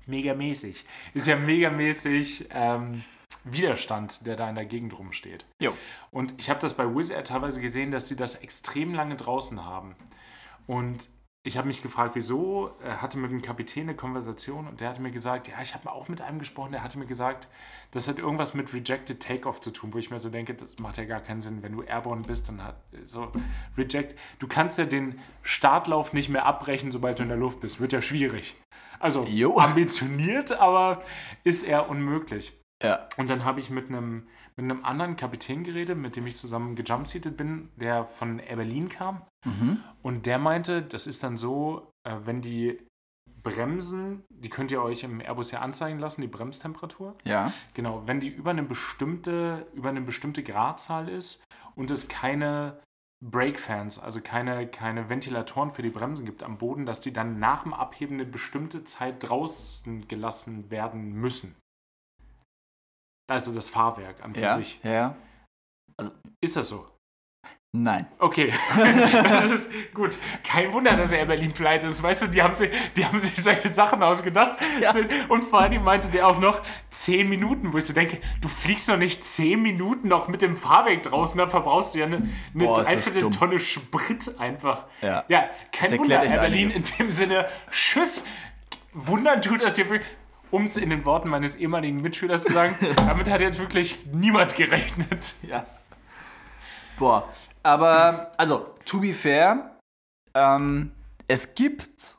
megamäßig. 0.06 0.84
Ist 1.12 1.28
ja 1.28 1.36
megamäßig 1.36 2.48
ähm, 2.50 3.04
Widerstand, 3.44 4.26
der 4.26 4.36
da 4.36 4.48
in 4.48 4.54
der 4.54 4.64
Gegend 4.64 4.98
rumsteht. 4.98 5.46
Jo. 5.60 5.76
Und 6.10 6.34
ich 6.38 6.48
habe 6.48 6.60
das 6.60 6.74
bei 6.74 6.86
Wizz 6.86 7.10
Air 7.10 7.24
teilweise 7.24 7.60
gesehen, 7.60 7.90
dass 7.90 8.08
sie 8.08 8.16
das 8.16 8.36
extrem 8.36 8.94
lange 8.94 9.16
draußen 9.16 9.64
haben. 9.64 9.94
Und 10.66 11.08
ich 11.46 11.58
habe 11.58 11.68
mich 11.68 11.82
gefragt, 11.82 12.14
wieso. 12.14 12.70
Er 12.82 13.02
hatte 13.02 13.18
mit 13.18 13.30
dem 13.30 13.42
Kapitän 13.42 13.82
eine 13.82 13.94
Konversation 13.94 14.66
und 14.66 14.80
der 14.80 14.88
hatte 14.88 15.02
mir 15.02 15.10
gesagt, 15.10 15.46
ja, 15.46 15.60
ich 15.60 15.74
habe 15.74 15.92
auch 15.92 16.08
mit 16.08 16.22
einem 16.22 16.38
gesprochen, 16.38 16.72
der 16.72 16.82
hatte 16.82 16.98
mir 16.98 17.06
gesagt, 17.06 17.48
das 17.90 18.08
hat 18.08 18.18
irgendwas 18.18 18.54
mit 18.54 18.72
Rejected 18.72 19.20
Takeoff 19.20 19.60
zu 19.60 19.70
tun, 19.70 19.92
wo 19.92 19.98
ich 19.98 20.10
mir 20.10 20.18
so 20.20 20.30
denke, 20.30 20.54
das 20.54 20.78
macht 20.78 20.96
ja 20.96 21.04
gar 21.04 21.20
keinen 21.20 21.42
Sinn. 21.42 21.62
Wenn 21.62 21.72
du 21.72 21.82
Airborne 21.82 22.22
bist, 22.22 22.48
dann 22.48 22.64
hat 22.64 22.76
so 23.04 23.30
Reject. 23.76 24.18
Du 24.38 24.48
kannst 24.48 24.78
ja 24.78 24.86
den 24.86 25.20
Startlauf 25.42 26.14
nicht 26.14 26.30
mehr 26.30 26.46
abbrechen, 26.46 26.90
sobald 26.90 27.18
du 27.18 27.24
in 27.24 27.28
der 27.28 27.38
Luft 27.38 27.60
bist. 27.60 27.78
Wird 27.78 27.92
ja 27.92 28.00
schwierig. 28.00 28.56
Also 28.98 29.24
Jo. 29.24 29.58
ambitioniert, 29.58 30.52
aber 30.52 31.02
ist 31.44 31.64
eher 31.64 31.90
unmöglich. 31.90 32.58
Ja. 32.82 33.06
Und 33.18 33.28
dann 33.28 33.44
habe 33.44 33.60
ich 33.60 33.68
mit 33.68 33.90
einem, 33.90 34.28
mit 34.56 34.64
einem 34.64 34.82
anderen 34.82 35.16
Kapitän 35.16 35.62
geredet, 35.62 35.98
mit 35.98 36.16
dem 36.16 36.26
ich 36.26 36.38
zusammen 36.38 36.74
gejumpseatet 36.74 37.36
bin, 37.36 37.68
der 37.76 38.06
von 38.06 38.38
Air 38.38 38.56
Berlin 38.56 38.88
kam. 38.88 39.20
Mhm. 39.44 39.82
Und 40.02 40.26
der 40.26 40.38
meinte, 40.38 40.82
das 40.82 41.06
ist 41.06 41.22
dann 41.22 41.36
so, 41.36 41.90
äh, 42.04 42.16
wenn 42.24 42.42
die 42.42 42.78
Bremsen, 43.42 44.24
die 44.30 44.48
könnt 44.48 44.70
ihr 44.72 44.82
euch 44.82 45.04
im 45.04 45.20
Airbus 45.20 45.50
ja 45.50 45.60
anzeigen 45.60 45.98
lassen, 45.98 46.22
die 46.22 46.28
Bremstemperatur. 46.28 47.16
Ja. 47.24 47.52
Genau, 47.74 48.06
wenn 48.06 48.20
die 48.20 48.28
über 48.28 48.50
eine 48.50 48.62
bestimmte, 48.62 49.66
über 49.74 49.90
eine 49.90 50.00
bestimmte 50.00 50.42
Gradzahl 50.42 51.08
ist 51.08 51.44
und 51.74 51.90
es 51.90 52.08
keine 52.08 52.80
Brake-Fans, 53.22 53.98
also 53.98 54.20
keine, 54.20 54.66
keine 54.66 55.08
Ventilatoren 55.08 55.70
für 55.70 55.82
die 55.82 55.90
Bremsen 55.90 56.26
gibt 56.26 56.42
am 56.42 56.58
Boden, 56.58 56.86
dass 56.86 57.00
die 57.00 57.12
dann 57.12 57.38
nach 57.38 57.62
dem 57.62 57.74
Abheben 57.74 58.14
eine 58.14 58.26
bestimmte 58.26 58.84
Zeit 58.84 59.28
draußen 59.28 60.08
gelassen 60.08 60.70
werden 60.70 61.12
müssen. 61.12 61.54
Also 63.30 63.54
das 63.54 63.70
Fahrwerk 63.70 64.22
an 64.22 64.34
Ja. 64.34 64.56
sich. 64.56 64.80
Ja. 64.82 65.16
Ist 66.42 66.56
das 66.56 66.68
so? 66.68 66.86
Nein. 67.76 68.06
Okay. 68.20 68.52
das 68.76 69.50
ist 69.50 69.68
gut. 69.94 70.16
Kein 70.44 70.72
Wunder, 70.72 70.96
dass 70.96 71.10
er 71.10 71.26
Berlin 71.26 71.50
pleite 71.50 71.88
ist. 71.88 72.04
Weißt 72.04 72.22
du, 72.22 72.26
die 72.28 72.40
haben 72.40 72.54
sich, 72.54 72.70
die 72.96 73.04
haben 73.04 73.18
sich 73.18 73.34
solche 73.34 73.68
Sachen 73.68 74.00
ausgedacht. 74.00 74.62
Ja. 74.80 74.94
Und 75.28 75.42
vor 75.42 75.60
allem 75.60 75.82
meinte 75.82 76.06
der 76.06 76.28
auch 76.28 76.38
noch 76.38 76.62
10 76.90 77.28
Minuten, 77.28 77.72
wo 77.72 77.78
ich 77.78 77.86
so 77.86 77.92
denke, 77.92 78.18
du 78.40 78.46
fliegst 78.46 78.88
doch 78.88 78.96
nicht 78.96 79.24
10 79.24 79.60
Minuten 79.60 80.06
noch 80.06 80.28
mit 80.28 80.40
dem 80.40 80.56
Fahrwerk 80.56 81.02
draußen, 81.02 81.36
dann 81.36 81.50
verbrauchst 81.50 81.96
du 81.96 81.98
ja 81.98 82.06
eine, 82.06 82.16
eine 82.18 82.64
Boah, 82.64 82.80
Dreiviertel. 82.80 83.30
Tonne 83.30 83.58
Sprit 83.58 84.38
einfach. 84.38 84.84
Ja. 85.02 85.24
Ja, 85.26 85.50
kein 85.72 85.90
Das 85.90 85.98
Wunder, 85.98 86.22
Air 86.22 86.28
Berlin 86.28 86.68
einiges. 86.70 86.76
in 86.76 86.84
dem 86.98 87.10
Sinne, 87.10 87.48
Tschüss. 87.72 88.24
Wundern 88.92 89.42
tut 89.42 89.60
das 89.60 89.74
hier 89.74 89.90
wirklich. 89.90 90.08
Um 90.52 90.66
es 90.66 90.76
in 90.76 90.90
den 90.90 91.04
Worten 91.04 91.28
meines 91.28 91.56
ehemaligen 91.56 92.00
Mitschülers 92.00 92.44
zu 92.44 92.52
sagen, 92.52 92.76
damit 92.96 93.28
hat 93.28 93.40
jetzt 93.40 93.58
wirklich 93.58 94.06
niemand 94.12 94.54
gerechnet. 94.54 95.34
Ja. 95.42 95.66
Boah. 96.96 97.28
Aber, 97.64 98.30
also, 98.36 98.74
to 98.84 99.00
be 99.00 99.12
fair, 99.14 99.78
ähm, 100.34 100.92
es 101.26 101.54
gibt 101.54 102.16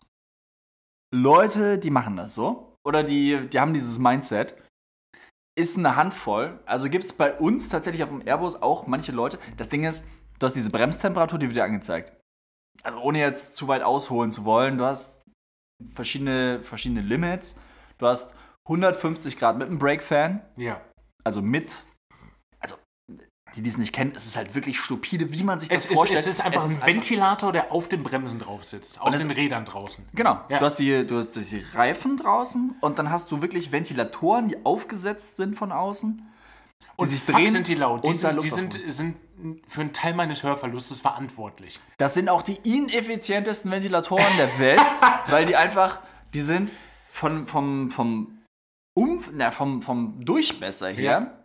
Leute, 1.14 1.78
die 1.78 1.92
machen 1.92 2.18
das 2.18 2.34
so. 2.34 2.76
Oder 2.86 3.04
die, 3.04 3.48
die 3.50 3.60
haben 3.60 3.74
dieses 3.74 3.98
Mindset. 4.00 4.56
Ist 5.58 5.78
eine 5.78 5.96
Handvoll. 5.96 6.60
Also 6.66 6.90
gibt 6.90 7.04
es 7.06 7.14
bei 7.14 7.34
uns 7.34 7.70
tatsächlich 7.70 8.04
auf 8.04 8.10
dem 8.10 8.28
Airbus 8.28 8.62
auch 8.62 8.88
manche 8.88 9.12
Leute. 9.12 9.40
Das 9.58 9.70
Ding 9.70 9.86
ist, 9.86 10.06
du 10.40 10.46
hast 10.46 10.54
diese 10.56 10.70
Bremstemperatur, 10.70 11.40
die 11.40 11.48
wird 11.48 11.56
dir 11.56 11.64
angezeigt. 11.64 12.12
Also 12.84 13.00
ohne 13.00 13.20
jetzt 13.20 13.56
zu 13.56 13.68
weit 13.70 13.82
ausholen 13.82 14.32
zu 14.32 14.44
wollen, 14.44 14.78
du 14.78 14.84
hast 14.84 15.22
verschiedene, 15.94 16.62
verschiedene 16.64 17.02
Limits. 17.02 17.58
Du 17.98 18.06
hast 18.08 18.36
150 18.68 19.38
Grad 19.38 19.58
mit 19.58 19.68
einem 19.70 19.80
Brake-Fan 19.80 20.42
Ja. 20.58 20.82
also 21.24 21.42
mit, 21.42 21.86
die, 23.56 23.62
die 23.62 23.70
es 23.70 23.78
nicht 23.78 23.94
kennen, 23.94 24.14
es 24.16 24.26
ist 24.26 24.38
halt 24.38 24.54
wirklich 24.56 24.80
stupide, 24.80 25.32
wie 25.32 25.44
man 25.44 25.60
sich 25.60 25.70
das 25.70 25.86
Es 25.86 25.92
ist, 25.92 25.96
vorstellt. 25.98 26.20
es 26.20 26.28
ist 26.28 26.42
einfach 26.42 26.64
ein 26.64 26.82
Ventilator, 26.86 27.52
der 27.52 27.72
auf 27.72 27.88
den 27.88 28.04
Bremsen 28.04 28.40
drauf 28.40 28.64
sitzt. 28.64 29.00
Auf 29.02 29.14
es- 29.14 29.22
den 29.22 29.32
Rädern 29.32 29.66
draußen. 29.66 30.06
Genau, 30.14 30.40
Ja. 30.50 30.60
du, 30.60 30.66
hast 30.66 30.76
die, 30.80 31.06
du, 31.08 31.18
hast, 31.18 31.32
die 31.32 31.64
Reifen 31.74 32.18
draußen 32.18 32.76
und 32.82 33.00
dann 33.00 33.10
hast 33.10 33.32
du 33.32 33.42
wirklich 33.42 33.72
Ventilatoren, 33.72 34.50
die 34.50 34.66
aufgesetzt 34.66 35.38
sind 35.38 35.56
von 35.58 35.72
außen. 35.72 36.18
Die 36.18 37.02
Und 37.02 37.08
sich 37.10 37.22
fuck 37.22 37.36
drehen 37.36 37.52
sind 37.52 37.68
die 37.68 37.76
laut. 37.76 38.04
Die, 38.06 38.14
sind, 38.14 38.42
die 38.42 38.50
sind, 38.50 38.80
sind 38.88 39.16
für 39.68 39.82
einen 39.82 39.92
Teil 39.92 40.14
meines 40.14 40.44
Hörverlustes 40.44 41.02
verantwortlich. 41.02 41.80
Das 41.98 42.14
sind 42.14 42.30
auch 42.30 42.42
die 42.42 42.56
ineffizientesten 42.64 43.70
Ventilatoren 43.72 44.24
der 44.38 44.58
Welt, 44.60 44.80
weil 45.28 45.44
die 45.46 45.56
einfach, 45.58 46.00
die 46.34 46.40
sind 46.42 46.72
von, 47.06 47.48
vom, 47.48 47.92
vom, 47.92 48.40
Umf 48.98 49.30
na, 49.34 49.52
vom, 49.52 49.82
vom 49.82 50.24
Durchmesser 50.24 50.88
her. 50.90 51.04
Ja. 51.04 51.45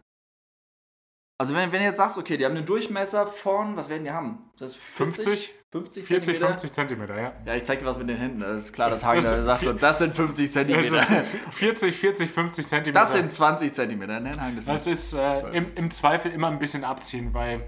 Also 1.41 1.55
wenn, 1.55 1.73
wenn 1.73 1.81
du 1.81 1.87
jetzt 1.87 1.97
sagst, 1.97 2.19
okay, 2.19 2.37
die 2.37 2.45
haben 2.45 2.55
einen 2.55 2.67
Durchmesser 2.67 3.27
von, 3.27 3.75
was 3.75 3.89
werden 3.89 4.05
die 4.05 4.11
haben? 4.11 4.51
Das 4.59 4.73
ist 4.73 4.77
40? 4.77 5.25
50? 5.25 5.55
50 5.73 6.05
40, 6.05 6.25
Zentimeter? 6.25 6.49
50 6.49 6.73
Zentimeter, 6.75 7.19
ja. 7.19 7.33
Ja, 7.47 7.55
ich 7.55 7.65
zeig 7.65 7.79
dir 7.79 7.87
was 7.87 7.97
mit 7.97 8.11
den 8.11 8.19
Händen. 8.19 8.41
Das 8.41 8.67
ist 8.67 8.73
klar, 8.75 8.91
dass 8.91 9.03
Hagen 9.03 9.23
Das- 9.23 9.31
da 9.31 9.45
sagt 9.47 9.65
so, 9.65 9.73
das 9.73 9.99
sind 10.01 10.15
50 10.15 10.49
Also 10.49 10.53
Zentimeter. 10.53 11.01
40, 11.51 11.97
40, 11.97 12.31
50 12.31 12.67
Zentimeter. 12.67 13.01
Das 13.01 13.15
sind 13.15 13.33
20 13.33 13.73
Zentimeter. 13.73 14.21
Nein, 14.21 14.39
Hagen, 14.39 14.57
das, 14.57 14.67
Das 14.67 14.87
ist 14.87 15.15
äh, 15.15 15.33
im, 15.55 15.75
im 15.77 15.91
Zweifel 15.91 16.31
immer 16.31 16.49
ein 16.49 16.59
bisschen 16.59 16.85
abziehen, 16.85 17.33
weil 17.33 17.63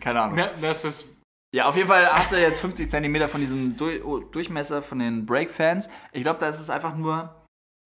keine 0.00 0.20
Ahnung. 0.20 0.34
ne, 0.34 0.50
das 0.60 0.84
ist. 0.84 1.22
Ja, 1.54 1.68
auf 1.68 1.76
jeden 1.76 1.86
Fall 1.86 2.04
hast 2.12 2.32
du 2.32 2.40
jetzt 2.40 2.58
50 2.58 2.90
Zentimeter 2.90 3.28
von 3.28 3.40
diesem 3.40 3.76
du 3.76 3.90
oh, 4.04 4.18
Durchmesser 4.18 4.82
von 4.82 4.98
den 4.98 5.24
Brake-Fans. 5.24 5.88
Ich 6.10 6.24
glaube, 6.24 6.40
da 6.40 6.48
ist 6.48 6.58
es 6.58 6.68
einfach 6.68 6.96
nur 6.96 7.32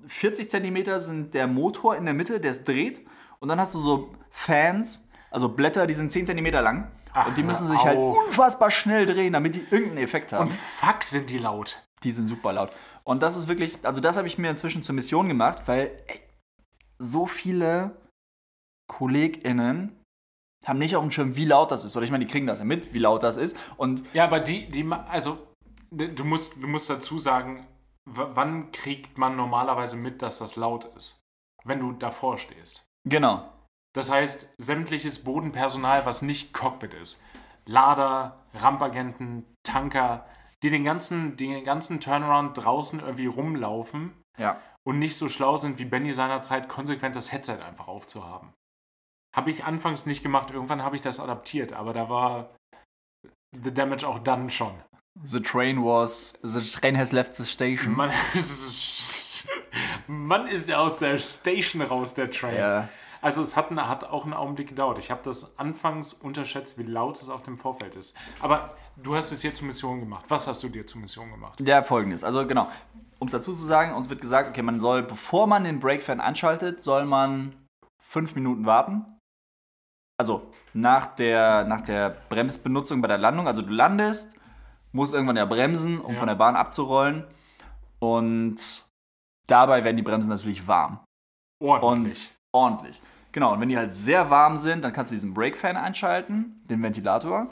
40 0.06 0.50
Zentimeter 0.50 1.00
sind 1.00 1.34
der 1.34 1.46
Motor 1.48 1.96
in 1.96 2.06
der 2.06 2.14
Mitte, 2.14 2.40
der 2.40 2.52
es 2.52 2.64
dreht. 2.64 3.02
Und 3.40 3.48
dann 3.48 3.60
hast 3.60 3.74
du 3.74 3.78
so 3.78 4.14
Fans, 4.32 5.08
also 5.30 5.48
Blätter, 5.48 5.86
die 5.86 5.94
sind 5.94 6.12
10 6.12 6.26
Zentimeter 6.26 6.62
lang. 6.62 6.90
Ach, 7.12 7.28
und 7.28 7.36
die 7.36 7.42
müssen 7.42 7.68
sich 7.68 7.84
halt 7.84 7.98
auf. 7.98 8.16
unfassbar 8.16 8.70
schnell 8.70 9.06
drehen, 9.06 9.34
damit 9.34 9.54
die 9.54 9.66
irgendeinen 9.70 9.98
Effekt 9.98 10.32
haben. 10.32 10.48
Und 10.48 10.52
fuck 10.52 11.02
sind 11.02 11.30
die 11.30 11.38
laut. 11.38 11.82
Die 12.02 12.10
sind 12.10 12.28
super 12.28 12.52
laut. 12.52 12.72
Und 13.04 13.22
das 13.22 13.36
ist 13.36 13.48
wirklich, 13.48 13.84
also 13.84 14.00
das 14.00 14.16
habe 14.16 14.26
ich 14.26 14.38
mir 14.38 14.50
inzwischen 14.50 14.82
zur 14.82 14.94
Mission 14.94 15.28
gemacht, 15.28 15.62
weil 15.66 16.02
ey, 16.06 16.20
so 16.98 17.26
viele 17.26 17.96
KollegInnen 18.88 19.98
haben 20.64 20.78
nicht 20.78 20.96
auf 20.96 21.02
dem 21.02 21.10
Schirm, 21.10 21.36
wie 21.36 21.44
laut 21.44 21.70
das 21.70 21.84
ist. 21.84 21.96
Oder 21.96 22.04
ich 22.04 22.10
meine, 22.10 22.24
die 22.24 22.30
kriegen 22.30 22.46
das 22.46 22.60
ja 22.60 22.64
mit, 22.64 22.94
wie 22.94 22.98
laut 22.98 23.22
das 23.22 23.36
ist. 23.36 23.56
Und 23.76 24.02
Ja, 24.14 24.24
aber 24.24 24.40
die, 24.40 24.68
die, 24.68 24.88
also 25.10 25.38
du 25.90 26.24
musst, 26.24 26.62
du 26.62 26.68
musst 26.68 26.88
dazu 26.88 27.18
sagen, 27.18 27.66
wann 28.04 28.70
kriegt 28.72 29.18
man 29.18 29.36
normalerweise 29.36 29.96
mit, 29.96 30.22
dass 30.22 30.38
das 30.38 30.56
laut 30.56 30.84
ist? 30.96 31.20
Wenn 31.64 31.80
du 31.80 31.92
davor 31.92 32.38
stehst. 32.38 32.84
genau, 33.08 33.48
Das 33.94 34.10
heißt, 34.10 34.54
sämtliches 34.58 35.24
Bodenpersonal, 35.24 36.06
was 36.06 36.22
nicht 36.22 36.52
Cockpit 36.52 36.94
ist, 36.94 37.22
Lader, 37.66 38.40
Rampagenten, 38.54 39.44
Tanker, 39.62 40.26
die 40.62 40.70
den 40.70 40.84
ganzen, 40.84 41.36
den 41.36 41.64
ganzen 41.64 42.00
Turnaround 42.00 42.56
draußen 42.56 43.00
irgendwie 43.00 43.26
rumlaufen 43.26 44.12
ja. 44.38 44.60
und 44.84 44.98
nicht 44.98 45.16
so 45.16 45.28
schlau 45.28 45.56
sind 45.56 45.78
wie 45.78 45.84
Benny 45.84 46.14
seinerzeit, 46.14 46.68
konsequent 46.68 47.16
das 47.16 47.32
Headset 47.32 47.58
einfach 47.66 47.88
aufzuhaben. 47.88 48.52
Habe 49.34 49.50
ich 49.50 49.64
anfangs 49.64 50.06
nicht 50.06 50.22
gemacht, 50.22 50.50
irgendwann 50.50 50.82
habe 50.82 50.96
ich 50.96 51.02
das 51.02 51.20
adaptiert, 51.20 51.72
aber 51.72 51.92
da 51.92 52.08
war 52.08 52.56
the 53.62 53.72
damage 53.72 54.06
auch 54.06 54.18
dann 54.18 54.50
schon. 54.50 54.74
The 55.22 55.40
train 55.40 55.82
was, 55.84 56.38
the 56.42 56.60
train 56.60 56.96
has 56.96 57.12
left 57.12 57.34
the 57.34 57.44
station. 57.44 57.94
Man, 57.94 58.10
man 60.06 60.48
ist 60.48 60.68
ja 60.68 60.78
aus 60.78 60.98
der 60.98 61.18
Station 61.18 61.82
raus, 61.82 62.14
der 62.14 62.30
Train. 62.30 62.56
Ja. 62.56 62.88
Also 63.22 63.40
es 63.40 63.56
hat, 63.56 63.70
eine- 63.70 63.88
hat 63.88 64.04
auch 64.04 64.24
einen 64.24 64.34
Augenblick 64.34 64.68
gedauert. 64.68 64.98
Ich 64.98 65.10
habe 65.10 65.20
das 65.24 65.58
anfangs 65.58 66.12
unterschätzt, 66.12 66.76
wie 66.76 66.82
laut 66.82 67.16
es 67.16 67.28
auf 67.30 67.42
dem 67.44 67.56
Vorfeld 67.56 67.94
ist. 67.96 68.14
Aber 68.40 68.68
du 68.96 69.14
hast 69.14 69.30
es 69.32 69.42
jetzt 69.44 69.58
zur 69.58 69.66
Mission 69.68 70.00
gemacht. 70.00 70.24
Was 70.28 70.46
hast 70.48 70.62
du 70.64 70.68
dir 70.68 70.86
zur 70.86 71.00
Mission 71.00 71.30
gemacht? 71.30 71.60
Ja, 71.60 71.82
folgendes. 71.82 72.24
Also 72.24 72.44
genau, 72.46 72.68
um 73.20 73.26
es 73.28 73.32
dazu 73.32 73.54
zu 73.54 73.64
sagen, 73.64 73.94
uns 73.94 74.10
wird 74.10 74.20
gesagt, 74.20 74.48
okay, 74.50 74.62
man 74.62 74.80
soll, 74.80 75.04
bevor 75.04 75.46
man 75.46 75.62
den 75.64 75.78
Brake-Fan 75.80 76.20
anschaltet, 76.20 76.82
soll 76.82 77.04
man 77.06 77.54
fünf 78.02 78.34
Minuten 78.34 78.66
warten. 78.66 79.04
Also 80.20 80.52
nach 80.74 81.06
der, 81.06 81.64
nach 81.64 81.80
der 81.82 82.10
Bremsbenutzung 82.28 83.00
bei 83.00 83.08
der 83.08 83.18
Landung. 83.18 83.46
Also 83.46 83.62
du 83.62 83.70
landest, 83.72 84.36
musst 84.90 85.14
irgendwann 85.14 85.36
ja 85.36 85.44
bremsen, 85.46 86.00
um 86.00 86.14
Ja. 86.14 86.18
von 86.18 86.26
der 86.28 86.34
Bahn 86.34 86.56
abzurollen. 86.56 87.24
Und 88.00 88.84
dabei 89.46 89.84
werden 89.84 89.96
die 89.96 90.02
Bremsen 90.02 90.28
natürlich 90.28 90.66
warm. 90.66 90.98
Ordentlich. 91.62 92.30
Und 92.52 92.60
ordentlich. 92.60 93.00
Genau, 93.32 93.52
und 93.54 93.60
wenn 93.60 93.68
die 93.68 93.78
halt 93.78 93.94
sehr 93.94 94.30
warm 94.30 94.58
sind, 94.58 94.82
dann 94.82 94.92
kannst 94.92 95.10
du 95.10 95.14
diesen 95.14 95.32
Brake-Fan 95.34 95.76
einschalten, 95.76 96.62
den 96.68 96.82
Ventilator. 96.82 97.48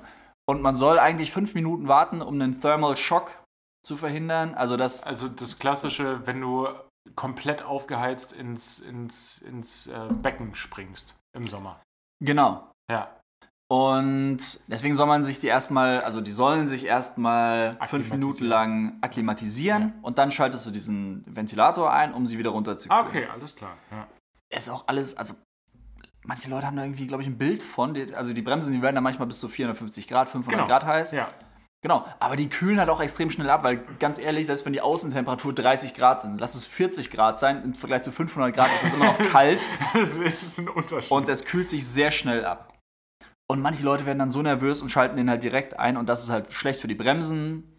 Und 0.47 0.63
man 0.63 0.75
soll 0.75 0.99
eigentlich 0.99 1.33
fünf 1.33 1.55
Minuten 1.55 1.89
warten, 1.89 2.21
um 2.23 2.35
einen 2.35 2.61
Thermal 2.61 2.97
Shock 2.97 3.33
zu 3.83 3.97
verhindern. 3.97 4.55
Also 4.55 4.77
das, 4.77 5.05
also 5.05 5.29
das 5.29 5.59
klassische, 5.59 6.27
wenn 6.27 6.41
du 6.41 6.69
komplett 7.17 7.63
aufgeheizt 7.63 8.33
ins, 8.35 8.79
ins, 8.81 9.39
ins 9.39 9.87
äh, 9.87 10.09
Becken 10.13 10.55
springst 10.55 11.15
im 11.37 11.47
Sommer. 11.47 11.81
genau. 12.23 12.71
Ja. 12.91 13.17
Und 13.73 14.59
deswegen 14.67 14.95
soll 14.97 15.07
man 15.07 15.23
sich 15.23 15.39
die 15.39 15.47
erstmal, 15.47 16.01
also 16.03 16.21
die 16.21 16.33
sollen 16.33 16.67
sich 16.67 16.85
erstmal 16.85 17.79
fünf. 17.87 18.11
Minuten 18.11 18.45
lang 18.45 18.99
akklimatisieren 19.01 19.95
und 20.03 20.19
dann 20.19 20.33
schaltest 20.33 20.67
du 20.67 20.73
diesen 20.73 21.25
Ventilator 21.25 21.93
ein, 21.93 22.13
um 22.13 22.27
sie 22.27 22.37
wieder 22.37 22.51
Ah, 22.51 22.55
runterzukühlen. 22.55 23.07
okay, 23.07 23.27
alles 23.33 23.55
klar. 23.55 23.77
Ja. 23.93 24.09
Ist 24.53 24.69
auch 24.71 24.89
alles, 24.89 25.17
also 25.17 25.35
manche 26.25 26.49
Leute 26.51 26.67
haben 26.67 26.77
da 26.77 26.83
irgendwie, 26.85 27.07
glaube 27.07 27.23
ich, 27.23 27.29
ein 27.29 27.39
Bild 27.39 27.63
von, 27.63 27.97
also 28.15 28.33
die 28.33 28.43
Bremsen, 28.43 28.73
die 28.73 28.83
werden 28.83 28.95
da 28.95 29.01
manchmal 29.01 29.27
bis 29.29 29.41
zu 29.41 29.49
450 29.49 30.07
Grad, 30.09 30.29
500 30.29 30.59
Genau. 30.59 30.69
Grad 30.69 30.87
heiß. 30.87 31.13
ja. 31.13 31.29
Genau, 31.83 32.05
aber 32.19 32.37
die 32.37 32.51
kühlen 32.51 32.79
halt 32.79 32.91
auch 32.91 33.01
extrem 33.01 33.31
schnell 33.31 33.49
ab, 33.49 33.63
weil 33.63 33.79
ganz 33.99 34.19
ehrlich, 34.19 34.45
selbst 34.45 34.67
wenn 34.67 34.75
die 34.75 34.83
Außentemperatur 34.83 35.55
30 35.55 35.95
Grad 35.95 36.21
sind, 36.21 36.39
lass 36.39 36.55
es 36.55 36.67
40 36.67 37.11
Grad 37.11 37.39
sein, 37.39 37.65
im 37.65 37.73
Vergleich 37.73 38.03
zu 38.03 38.13
500 38.13 38.55
Grad 38.55 38.69
ist 38.75 38.85
es 38.85 38.93
immer 38.93 39.07
noch 39.07 39.19
kalt 39.33 39.67
Das 39.95 40.17
ist 40.19 40.59
ein 40.59 40.69
Unterschied. 40.69 41.11
und 41.11 41.27
es 41.31 41.47
kühlt 41.47 41.71
sich 41.71 41.87
sehr 41.87 42.11
schnell 42.11 42.45
ab. 42.45 42.77
Und 43.51 43.63
manche 43.63 43.83
Leute 43.83 44.05
werden 44.05 44.19
dann 44.19 44.29
so 44.29 44.43
nervös 44.43 44.83
und 44.83 44.91
schalten 44.91 45.17
den 45.17 45.31
halt 45.31 45.43
direkt 45.43 45.79
ein 45.79 45.97
und 45.97 46.07
das 46.07 46.23
ist 46.23 46.29
halt 46.29 46.53
schlecht 46.53 46.83
für 46.83 46.87
die 46.89 46.95
Bremsen 46.95 47.70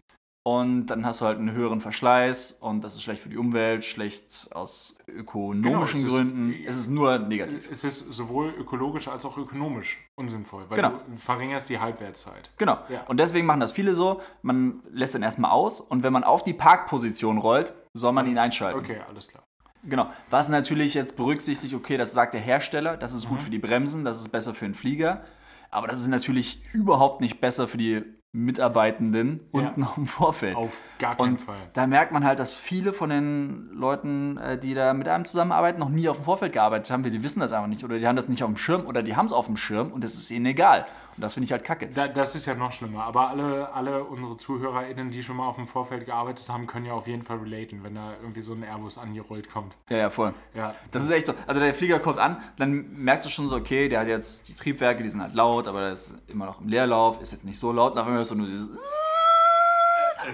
und 0.44 0.86
dann 0.86 1.06
hast 1.06 1.20
du 1.20 1.24
halt 1.24 1.38
einen 1.38 1.52
höheren 1.52 1.80
Verschleiß 1.80 2.52
und 2.60 2.82
das 2.82 2.94
ist 2.94 3.02
schlecht 3.02 3.22
für 3.22 3.28
die 3.28 3.36
Umwelt, 3.36 3.84
schlecht 3.84 4.48
aus 4.52 4.96
ökonomischen 5.06 5.62
Genau, 5.70 5.82
es 5.84 5.94
ist- 5.94 6.06
Gründen. 6.08 6.54
es 6.66 6.76
ist 6.78 6.88
nur 6.90 7.18
negativ. 7.20 7.68
es 7.70 7.84
ist 7.84 8.12
sowohl 8.12 8.48
ökologisch 8.58 9.06
als 9.08 9.24
auch 9.24 9.38
ökonomisch 9.38 9.98
unsinnvoll, 10.16 10.64
weil 10.68 10.76
Genau. 10.76 10.90
du 11.08 11.16
verringerst 11.16 11.68
die 11.68 11.78
Halbwertszeit. 11.78 12.50
Genau. 12.58 12.78
Ja. 12.88 13.02
Und 13.06 13.18
deswegen 13.20 13.46
machen 13.46 13.60
das 13.60 13.72
viele 13.72 13.94
so. 13.94 14.20
Man 14.42 14.82
lässt 14.90 15.14
den 15.14 15.22
erstmal 15.22 15.52
aus 15.52 15.80
und 15.80 16.02
wenn 16.02 16.12
man 16.12 16.24
auf 16.24 16.42
die 16.42 16.54
Parkposition 16.54 17.38
rollt, 17.38 17.72
soll 17.94 18.12
man 18.12 18.26
ihn 18.26 18.38
einschalten. 18.38 18.80
Okay, 18.80 18.98
alles 19.08 19.28
klar. 19.28 19.44
Genau. 19.84 20.10
Was 20.30 20.48
natürlich 20.48 20.94
jetzt 20.94 21.16
berücksichtigt, 21.16 21.74
okay, 21.74 21.96
das 21.96 22.12
sagt 22.12 22.34
der 22.34 22.40
Hersteller, 22.40 22.96
das 22.96 23.12
ist 23.12 23.28
gut 23.28 23.38
Mhm. 23.38 23.44
für 23.44 23.50
die 23.50 23.58
Bremsen, 23.58 24.04
das 24.04 24.20
ist 24.20 24.28
besser 24.28 24.54
für 24.54 24.64
den 24.64 24.74
Flieger. 24.74 25.24
Aber 25.70 25.86
das 25.88 26.00
ist 26.00 26.08
natürlich 26.08 26.62
überhaupt 26.72 27.20
nicht 27.20 27.40
besser 27.40 27.66
für 27.66 27.78
die 27.78 28.02
Mitarbeitenden 28.34 29.40
Ja. 29.52 29.60
unten 29.60 29.84
auf 29.84 29.94
dem 29.94 30.06
Vorfeld. 30.06 30.56
Auf 30.56 30.80
gar 30.98 31.16
keinen 31.16 31.32
Und 31.32 31.42
Fall. 31.42 31.56
da 31.74 31.86
merkt 31.86 32.12
man 32.12 32.24
halt, 32.24 32.38
dass 32.38 32.54
viele 32.54 32.92
von 32.94 33.10
den 33.10 33.68
Leuten, 33.74 34.38
äh, 34.38 34.58
die 34.58 34.72
da 34.74 34.94
mit 34.94 35.06
einem 35.06 35.26
zusammenarbeiten, 35.26 35.78
noch 35.78 35.90
nie 35.90 36.08
auf 36.08 36.16
dem 36.16 36.24
Vorfeld 36.24 36.52
gearbeitet 36.54 36.90
haben. 36.90 37.02
Die 37.02 37.22
wissen 37.22 37.40
das 37.40 37.52
einfach 37.52 37.68
nicht 37.68 37.84
oder 37.84 37.98
die 37.98 38.06
haben 38.06 38.16
das 38.16 38.28
nicht 38.28 38.42
auf 38.42 38.48
dem 38.50 38.56
Schirm 38.56 38.86
oder 38.86 39.02
die 39.02 39.16
haben 39.16 39.26
es 39.26 39.32
auf 39.32 39.46
dem 39.46 39.56
Schirm 39.56 39.92
und 39.92 40.02
es 40.02 40.14
ist 40.16 40.30
ihnen 40.30 40.46
egal. 40.46 40.86
Und 41.14 41.20
das 41.20 41.34
finde 41.34 41.44
ich 41.44 41.52
halt 41.52 41.62
kacke. 41.64 41.88
Da, 41.88 42.08
das 42.08 42.34
ist 42.34 42.46
ja 42.46 42.54
noch 42.54 42.72
schlimmer. 42.72 43.04
Aber 43.04 43.28
alle, 43.28 43.72
alle 43.72 44.02
unsere 44.04 44.36
ZuhörerInnen, 44.36 45.10
die 45.10 45.22
schon 45.22 45.36
mal 45.36 45.46
auf 45.46 45.56
dem 45.56 45.66
Vorfeld 45.68 46.06
gearbeitet 46.06 46.48
haben, 46.48 46.66
können 46.66 46.86
ja 46.86 46.94
auf 46.94 47.06
jeden 47.06 47.22
Fall 47.22 47.38
relaten, 47.38 47.84
wenn 47.84 47.94
da 47.94 48.14
irgendwie 48.20 48.40
so 48.40 48.54
ein 48.54 48.62
Airbus 48.62 48.96
angerollt 48.98 49.50
kommt. 49.50 49.76
Ja, 49.90 49.96
ja, 49.98 50.10
voll. 50.10 50.34
Ja, 50.54 50.74
Das 50.90 51.02
ist 51.02 51.10
echt 51.10 51.26
so. 51.26 51.34
Also 51.46 51.60
der 51.60 51.74
Flieger 51.74 51.98
kommt 52.00 52.18
an, 52.18 52.42
dann 52.56 52.92
merkst 52.94 53.24
du 53.26 53.30
schon 53.30 53.48
so, 53.48 53.56
okay, 53.56 53.88
der 53.88 54.00
hat 54.00 54.08
jetzt 54.08 54.48
die 54.48 54.54
Triebwerke, 54.54 55.02
die 55.02 55.08
sind 55.08 55.20
halt 55.20 55.34
laut, 55.34 55.68
aber 55.68 55.80
der 55.80 55.92
ist 55.92 56.14
immer 56.28 56.46
noch 56.46 56.60
im 56.60 56.68
Leerlauf, 56.68 57.20
ist 57.20 57.32
jetzt 57.32 57.44
nicht 57.44 57.58
so 57.58 57.72
laut. 57.72 57.92
Und 57.92 57.98
auf 57.98 58.04
einmal 58.06 58.18
hörst 58.18 58.30
du 58.30 58.34
nur 58.36 58.46
dieses. 58.46 58.70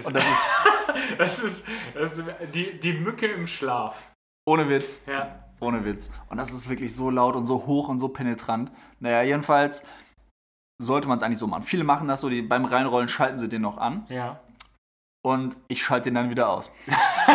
Und 0.05 0.15
das 0.15 0.25
ist 0.29 0.47
das 1.17 1.43
ist, 1.43 1.67
das 1.93 2.17
ist 2.19 2.27
die, 2.53 2.79
die 2.79 2.93
Mücke 2.93 3.27
im 3.27 3.47
Schlaf. 3.47 4.01
ohne 4.45 4.69
Witz. 4.69 5.03
Ja. 5.07 5.43
Ohne 5.61 5.83
Witz. 5.83 6.09
Und 6.29 6.37
das 6.37 6.53
ist 6.53 6.69
wirklich 6.69 6.95
so 6.95 7.09
laut 7.09 7.35
und 7.35 7.45
so 7.45 7.65
hoch 7.65 7.89
und 7.89 7.99
so 7.99 8.07
penetrant. 8.07 8.71
Naja, 8.99 9.23
jedenfalls 9.23 9.83
sollte 10.81 11.07
man 11.07 11.17
es 11.17 11.23
eigentlich 11.23 11.39
so 11.39 11.47
machen. 11.47 11.63
Viele 11.63 11.83
machen 11.83 12.07
das 12.07 12.21
so, 12.21 12.29
die 12.29 12.41
beim 12.41 12.65
Reinrollen 12.65 13.07
schalten 13.09 13.37
sie 13.37 13.49
den 13.49 13.61
noch 13.61 13.77
an 13.77 14.05
Ja. 14.09 14.39
und 15.25 15.57
ich 15.67 15.83
schalte 15.83 16.09
den 16.09 16.15
dann 16.15 16.29
wieder 16.29 16.49
aus. 16.49 16.71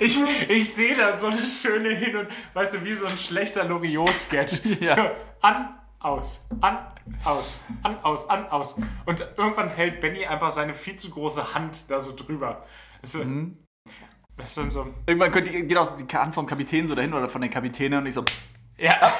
ich, 0.00 0.20
ich 0.48 0.74
sehe 0.74 0.94
da 0.96 1.16
so 1.16 1.28
eine 1.28 1.44
schöne 1.44 1.90
Hin- 1.94 2.16
und, 2.16 2.28
weißt 2.54 2.74
du, 2.74 2.84
wie 2.84 2.94
so 2.94 3.06
ein 3.06 3.16
schlechter 3.18 3.64
Loriot-Sketch. 3.64 4.60
Ja. 4.80 4.94
So, 4.96 5.02
an, 5.40 5.74
aus, 6.00 6.48
an, 6.60 6.78
aus, 7.24 7.60
an, 7.82 7.96
aus, 8.02 8.28
an, 8.28 8.46
aus. 8.48 8.76
Und 9.06 9.26
irgendwann 9.36 9.68
hält 9.68 10.00
Benny 10.00 10.26
einfach 10.26 10.52
seine 10.52 10.74
viel 10.74 10.96
zu 10.96 11.10
große 11.10 11.54
Hand 11.54 11.90
da 11.90 12.00
so 12.00 12.14
drüber. 12.14 12.64
Ist, 13.02 13.14
Mhm. 13.24 13.58
das 14.36 14.48
ist 14.48 14.58
dann 14.58 14.70
so, 14.70 14.86
Irgendwann 15.06 15.30
könnt 15.30 15.48
ihr- 15.48 15.62
geht 15.64 15.78
auch 15.78 15.96
die 15.96 16.16
Hand 16.16 16.34
vom 16.34 16.46
Kapitän 16.46 16.86
so 16.86 16.94
dahin 16.94 17.14
oder 17.14 17.28
von 17.28 17.40
der 17.40 17.50
Kapitänin 17.50 17.98
und 18.00 18.06
ich 18.06 18.14
so 18.14 18.24
ja. 18.78 19.12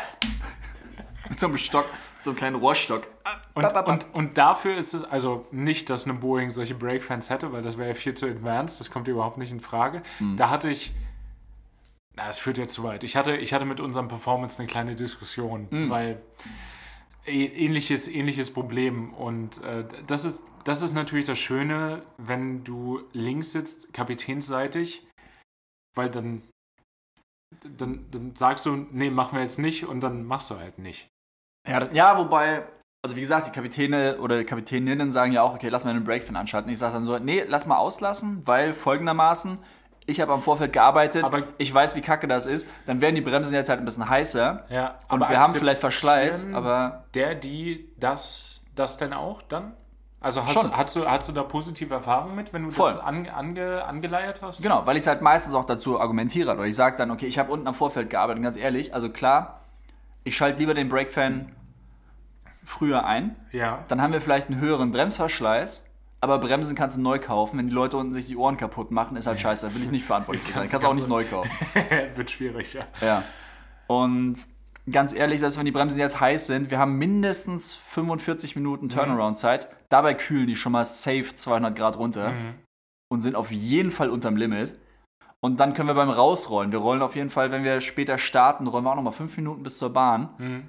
mit 1.31 1.39
so 1.41 1.47
einem 1.47 1.59
Stock, 1.59 1.87
so 2.21 2.31
einem 2.31 2.37
kleinen 2.39 2.57
Rohrstock. 2.57 3.07
Und, 3.55 3.65
und, 3.89 4.15
und 4.15 4.39
dafür 4.39 4.77
ist 4.77 4.95
es, 4.95 5.05
also 5.05 5.47
nicht, 5.51 5.89
dass 5.91 6.05
eine 6.05 6.15
Boeing 6.19 6.51
solche 6.51 6.75
Breakfans 6.75 7.31
hätte, 7.31 7.53
weil 7.53 7.63
das 7.63 7.79
wäre 7.79 7.89
ja 7.89 7.95
viel 7.95 8.15
zu 8.15 8.27
advanced, 8.27 8.81
das 8.81 8.91
kommt 8.91 9.09
überhaupt 9.09 9.39
nicht 9.39 9.51
in 9.53 9.61
Frage. 9.61 10.03
Hm. 10.19 10.37
Da 10.37 10.51
hatte 10.51 10.69
ich, 10.71 10.93
na, 12.17 12.27
das 12.27 12.39
führt 12.39 12.59
ja 12.59 12.69
zu 12.69 12.83
weit. 12.85 13.05
Ich 13.05 13.17
hatte, 13.17 13.37
ich 13.37 13.53
hatte 13.53 13.65
mit 13.65 13.81
unserem 13.81 14.09
Performance 14.09 14.59
eine 14.59 14.69
kleine 14.69 14.95
Diskussion, 14.95 15.69
Hm. 15.71 15.91
weil 15.91 16.21
ä- 17.27 17.53
ähnliches, 17.53 18.09
ähnliches 18.09 18.53
Problem. 18.53 19.13
Und 19.15 19.63
äh, 19.65 19.85
das, 20.07 20.25
ist, 20.25 20.43
das 20.65 20.83
ist 20.83 20.95
natürlich 20.95 21.27
das 21.27 21.39
Schöne, 21.39 22.03
wenn 22.19 22.63
du 22.65 23.01
links 23.13 23.53
sitzt, 23.53 23.93
kapitänsseitig, 23.93 25.07
weil 25.97 26.11
dann, 26.11 26.43
dann, 27.79 28.07
dann 28.11 28.37
sagst 28.37 28.67
du, 28.67 28.87
nee, 28.91 29.11
machen 29.11 29.37
wir 29.37 29.43
jetzt 29.43 29.59
nicht 29.59 29.87
und 29.87 30.01
dann 30.01 30.25
machst 30.25 30.51
du 30.51 30.57
halt 30.59 30.79
nicht. 30.79 31.09
Ja, 31.67 31.89
ja, 31.93 32.19
wobei, 32.19 32.63
also 33.03 33.17
wie 33.17 33.21
gesagt, 33.21 33.47
die 33.47 33.51
Kapitäne 33.53 34.19
oder 34.19 34.39
die 34.39 34.45
Kapitäninnen 34.45 35.11
sagen 35.11 35.33
ja 35.33 35.43
auch, 35.43 35.55
okay, 35.55 35.69
lass 35.69 35.85
mal 35.85 35.91
einen 35.91 36.05
Breakfin 36.05 36.37
anschalten. 36.37 36.71
Ich 36.71 36.79
sage 36.79 36.95
dann 36.95 37.05
so, 37.05 37.19
nee, 37.19 37.45
lass 37.47 37.67
mal 37.67 37.77
auslassen, 37.77 38.43
weil 38.45 38.73
folgendermaßen, 38.73 39.59
ich 40.07 40.21
habe 40.21 40.33
am 40.33 40.43
Vorfeld 40.43 40.73
gearbeitet, 40.73 41.25
Aber- 41.25 41.43
ich 41.59 41.73
weiß, 41.73 41.97
wie 41.97 42.01
kacke 42.01 42.29
das 42.29 42.47
ist, 42.47 42.69
dann 42.87 43.01
werden 43.01 43.15
die 43.17 43.21
Bremsen 43.21 43.55
jetzt 43.55 43.69
halt 43.69 43.81
ein 43.81 43.85
bisschen 43.85 44.09
heißer 44.09 44.65
Ja, 44.69 45.01
und 45.09 45.21
wir 45.21 45.39
haben 45.41 45.53
vielleicht 45.55 45.81
Verschleiß, 45.81 46.53
aber 46.55 47.05
der, 47.15 47.35
die, 47.35 47.91
das, 47.99 48.63
das 48.75 48.99
denn 48.99 49.13
auch 49.13 49.43
dann? 49.43 49.73
Also 50.21 50.45
hast, 50.45 50.55
Schon. 50.55 50.71
Du, 50.71 50.77
hast, 50.77 50.97
du, 50.97 51.07
hast 51.07 51.29
du 51.29 51.33
da 51.33 51.43
positive 51.43 51.93
Erfahrungen 51.95 52.35
mit, 52.35 52.53
wenn 52.53 52.65
du 52.65 52.71
Voll. 52.71 52.91
das 52.93 53.01
an, 53.01 53.29
ange, 53.29 53.85
angeleiert 53.85 54.43
hast? 54.43 54.63
genau, 54.63 54.85
weil 54.87 54.97
ich 54.97 55.03
es 55.03 55.07
halt 55.07 55.21
meistens 55.21 55.55
auch 55.55 55.65
dazu 55.65 56.01
argumentiere. 56.01 56.53
Oder 56.53 56.65
ich 56.65 56.75
sage 56.75 56.97
dann, 56.97 57.11
okay, 57.11 57.27
ich 57.27 57.39
habe 57.39 57.53
unten 57.53 57.67
am 57.69 57.75
Vorfeld 57.75 58.11
gearbeitet, 58.11 58.43
ganz 58.43 58.57
ehrlich, 58.57 58.95
also 58.95 59.11
klar, 59.11 59.61
ich 60.27 60.37
schalte 60.37 60.59
lieber 60.59 60.75
den 60.75 60.89
Breakfan 60.89 61.53
früher 62.65 63.05
ein, 63.07 63.37
Ja. 63.53 63.85
dann 63.89 64.03
haben 64.03 64.13
wir 64.13 64.21
vielleicht 64.21 64.49
einen 64.51 64.61
höheren 64.61 64.91
Bremsverschleiß. 64.91 65.85
Aber 66.21 66.39
Bremsen 66.39 66.75
kannst 66.75 66.97
du 66.97 67.01
neu 67.01 67.19
kaufen. 67.19 67.59
Wenn 67.59 67.69
die 67.69 67.75
Leute 67.75 67.97
unten 67.99 68.13
sich 68.15 68.27
die 68.27 68.37
Ohren 68.37 68.57
kaputt 68.57 68.91
machen, 68.91 69.17
ist 69.17 69.27
halt 69.27 69.39
scheiße. 69.39 69.67
Da 69.69 69.75
will 69.75 69.83
ich 69.83 69.91
nicht 69.91 70.05
verantwortlich 70.07 70.45
sein. 70.47 70.55
Kannst- 70.55 70.71
Kannst 70.73 70.85
du 70.85 70.89
auch 70.89 70.95
nicht 70.95 71.09
neu 71.09 71.25
kaufen. 71.31 71.51
Wird 72.15 72.31
schwierig, 72.31 72.73
ja. 72.73 72.87
Ja. 73.01 73.23
Und 73.87 74.47
ganz 74.91 75.15
ehrlich, 75.15 75.41
selbst 75.41 75.59
wenn 75.59 75.67
die 75.67 75.73
Bremsen 75.73 76.01
jetzt 76.01 76.19
heiß 76.19 76.47
sind, 76.47 76.71
wir 76.71 76.79
haben 76.79 76.97
mindestens 76.97 77.75
45 77.75 78.57
Minuten 78.57 78.89
Turnaround-Zeit. 78.89 79.69
Dabei 79.91 80.15
kühlen 80.15 80.47
die 80.49 80.57
schon 80.57 80.73
mal 80.73 80.85
safe 80.85 81.35
200 81.35 81.77
Grad 81.77 81.99
runter 81.99 82.31
Mhm. 82.33 82.55
und 83.09 83.21
sind 83.21 83.37
auf 83.37 83.53
jeden 83.53 83.93
Fall 83.93 84.11
unterm 84.11 84.37
Limit. 84.37 84.75
Und 85.47 85.61
dann 85.61 85.75
können 85.75 85.87
wir 85.89 85.95
beim 85.95 86.11
Rausrollen, 86.11 86.73
wir 86.73 86.81
rollen 86.81 87.03
auf 87.03 87.15
jeden 87.15 87.31
Fall, 87.31 87.53
wenn 87.53 87.63
wir 87.63 87.81
später 87.81 88.19
starten, 88.19 88.67
rollen 88.67 88.83
wir 88.83 88.91
auch 88.91 88.97
nochmal 88.97 89.13
5 89.13 89.37
Minuten 89.37 89.63
bis 89.63 89.79
zur 89.79 89.91
Bahn. 89.93 90.31
Mhm. 90.39 90.69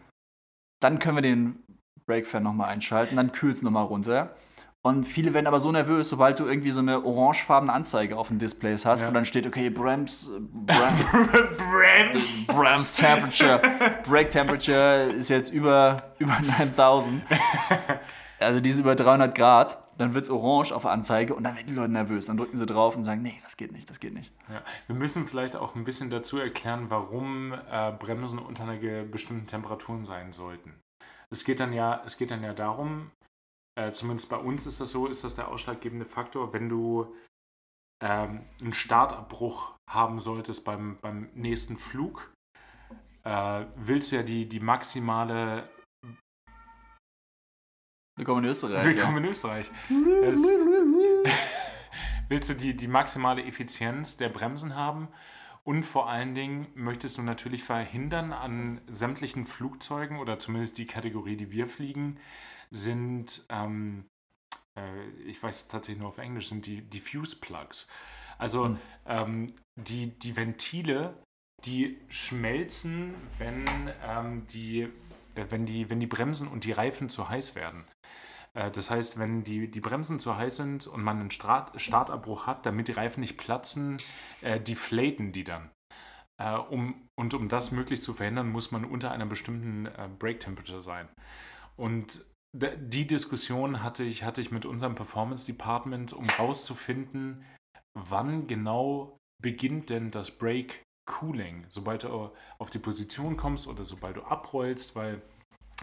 Dann 0.80 1.00
können 1.00 1.18
wir 1.18 1.24
den 1.24 1.64
Breakfan 2.06 2.44
nochmal 2.44 2.70
einschalten, 2.70 3.16
dann 3.16 3.32
kühlt 3.32 3.54
es 3.56 3.64
nochmal 3.64 3.86
runter. 3.86 4.36
Und 4.84 5.06
viele 5.06 5.34
werden 5.34 5.48
aber 5.48 5.60
so 5.60 5.72
nervös, 5.72 6.10
sobald 6.10 6.38
du 6.38 6.46
irgendwie 6.46 6.70
so 6.70 6.80
eine 6.82 7.04
orangefarbene 7.04 7.74
Anzeige 7.74 8.18
auf 8.18 8.28
dem 8.28 8.38
Display 8.38 8.78
hast, 8.78 9.02
Ja. 9.02 9.08
wo 9.08 9.12
dann 9.12 9.26
steht, 9.26 9.48
okay, 9.48 9.72
Brems, 9.72 10.30
äh, 10.30 10.40
Brem, 10.40 11.48
Brems. 11.58 12.46
Brems 12.56 12.96
Temperature, 12.98 13.60
Brake 14.08 14.30
Temperature 14.30 15.06
ist 15.14 15.30
jetzt 15.30 15.52
über, 15.52 16.04
über 16.20 16.38
9000. 16.60 17.24
Also 18.40 18.60
die 18.60 18.70
ist 18.70 18.78
über 18.78 18.94
300 18.94 19.34
Grad. 19.34 19.80
Dann 19.98 20.14
wird 20.14 20.26
es 20.26 20.30
orange 20.30 20.72
auf 20.72 20.84
der 20.84 20.92
Anzeige 20.92 21.34
und 21.34 21.44
dann 21.44 21.56
werden 21.56 21.68
die 21.68 21.74
Leute 21.74 21.92
nervös. 21.92 22.28
Dann 22.28 22.38
drücken 22.38 22.58
sie 22.58 22.66
drauf 22.66 22.96
und 22.96 23.04
sagen, 23.04 23.22
nee, 23.22 23.40
das 23.44 23.58
geht 23.58 23.72
nicht, 23.72 23.90
das 23.90 24.00
geht 24.00 24.14
nicht. 24.14 24.32
Ja. 24.50 24.62
Wir 24.86 24.96
müssen 24.96 25.28
vielleicht 25.28 25.56
auch 25.56 25.76
ein 25.76 25.84
bisschen 25.84 26.10
dazu 26.10 26.38
erklären, 26.38 26.90
warum 26.90 27.54
äh, 27.54 27.92
Bremsen 27.94 28.40
unter 28.40 28.64
einer 28.64 29.04
bestimmten 29.04 29.48
Temperaturen 29.48 30.06
sein 30.06 30.34
sollten. 30.34 30.80
Es 31.30 31.44
geht 31.44 31.60
dann 31.60 31.74
ja, 31.74 32.02
es 32.06 32.18
geht 32.18 32.32
dann 32.32 32.44
ja 32.44 32.54
darum, 32.54 33.12
äh, 33.78 33.92
zumindest 33.92 34.30
bei 34.30 34.38
uns 34.38 34.66
ist 34.66 34.82
das 34.82 34.92
so, 34.92 35.08
ist 35.08 35.24
das 35.24 35.36
der 35.36 35.50
ausschlaggebende 35.50 36.06
Faktor, 36.06 36.54
wenn 36.54 36.70
du 36.70 37.14
ähm, 38.04 38.46
einen 38.60 38.74
Startabbruch 38.74 39.76
haben 39.90 40.20
solltest 40.20 40.66
beim, 40.66 40.98
beim 41.02 41.30
nächsten 41.34 41.78
Flug, 41.78 42.34
äh, 43.24 43.66
willst 43.76 44.12
du 44.12 44.18
ja 44.18 44.24
die, 44.24 44.48
die 44.48 44.60
maximale 44.60 45.70
Willkommen 48.18 48.46
in 48.46 48.50
Österreich. 48.50 48.84
Willkommen 48.84 49.18
in 49.24 49.26
Österreich. 49.30 49.70
Es, 50.24 50.44
willst 52.30 52.50
du 52.50 52.56
die, 52.56 52.76
die 52.76 52.88
maximale 52.88 53.44
Effizienz 53.44 54.18
der 54.18 54.30
Bremsen 54.30 54.76
haben? 54.76 55.10
Und 55.64 55.84
vor 55.84 56.10
allen 56.10 56.34
Dingen 56.34 56.66
möchtest 56.74 57.20
du 57.20 57.22
natürlich 57.22 57.64
verhindern 57.64 58.34
an 58.34 58.82
sämtlichen 58.88 59.46
Flugzeugen 59.46 60.18
oder 60.18 60.40
zumindest 60.40 60.80
die 60.80 60.88
Kategorie, 60.88 61.38
die 61.38 61.52
wir 61.52 61.68
fliegen, 61.68 62.20
sind, 62.72 63.46
ähm, 63.50 64.06
äh, 64.76 65.10
ich 65.28 65.44
weiß 65.44 65.68
tatsächlich 65.68 66.00
nur 66.00 66.10
auf 66.10 66.18
Englisch, 66.18 66.50
sind 66.50 66.66
die 66.66 66.82
Diffuse 66.82 67.40
Plugs. 67.40 67.88
Also 68.40 68.66
Hm. 68.66 68.78
ähm, 69.06 69.54
die, 69.76 70.18
die 70.18 70.36
Ventile, 70.36 71.22
die 71.66 72.00
schmelzen, 72.10 73.14
wenn, 73.38 73.64
ähm, 74.04 74.48
die, 74.48 74.90
äh, 75.36 75.46
wenn, 75.50 75.68
die, 75.68 75.92
wenn 75.92 76.00
die 76.00 76.08
Bremsen 76.08 76.48
und 76.48 76.64
die 76.64 76.72
Reifen 76.72 77.10
zu 77.10 77.30
heiß 77.30 77.54
werden. 77.54 77.86
Äh, 78.58 78.72
Das 78.72 78.90
heißt, 78.90 79.20
wenn 79.20 79.44
die, 79.44 79.70
die 79.70 79.80
Bremsen 79.80 80.20
zu 80.20 80.36
heiß 80.36 80.58
sind 80.58 80.88
und 80.88 81.04
man 81.04 81.20
einen 81.20 81.32
Start, 81.32 81.80
Startabbruch 81.80 82.48
hat, 82.48 82.66
damit 82.66 82.88
die 82.88 82.94
Reifen 82.94 83.22
nicht 83.22 83.38
platzen, 83.38 83.98
äh, 84.42 84.60
deflaten 84.60 85.32
die 85.32 85.44
dann. 85.44 85.70
Äh, 86.42 86.58
um, 86.58 87.08
und 87.16 87.34
um 87.34 87.50
das 87.50 87.72
möglichst 87.72 88.04
zu 88.04 88.14
verhindern, 88.14 88.50
muss 88.50 88.72
man 88.72 88.86
unter 88.86 89.12
einer 89.12 89.26
bestimmten 89.26 89.86
äh, 89.86 90.10
Brake 90.20 90.40
Temperature 90.40 90.82
sein. 90.82 91.08
Und 91.76 92.26
die 92.56 93.06
Diskussion 93.06 93.84
hatte 93.84 94.04
ich, 94.04 94.24
hatte 94.24 94.42
ich 94.42 94.52
mit 94.52 94.66
unserem 94.66 94.96
Performance 94.96 95.46
Department, 95.46 96.14
um 96.14 96.26
rauszufinden, 96.40 97.46
wann 97.94 98.48
genau 98.48 99.18
beginnt 99.44 99.92
denn 99.92 100.10
das 100.10 100.32
Break 100.32 100.82
Cooling, 101.08 101.66
sobald 101.70 102.04
du 102.04 102.32
auf 102.58 102.70
die 102.72 102.80
Position 102.80 103.38
kommst 103.38 103.68
oder 103.68 103.84
sobald 103.84 104.18
du 104.18 104.24
abrollst, 104.24 104.96
weil 104.96 105.22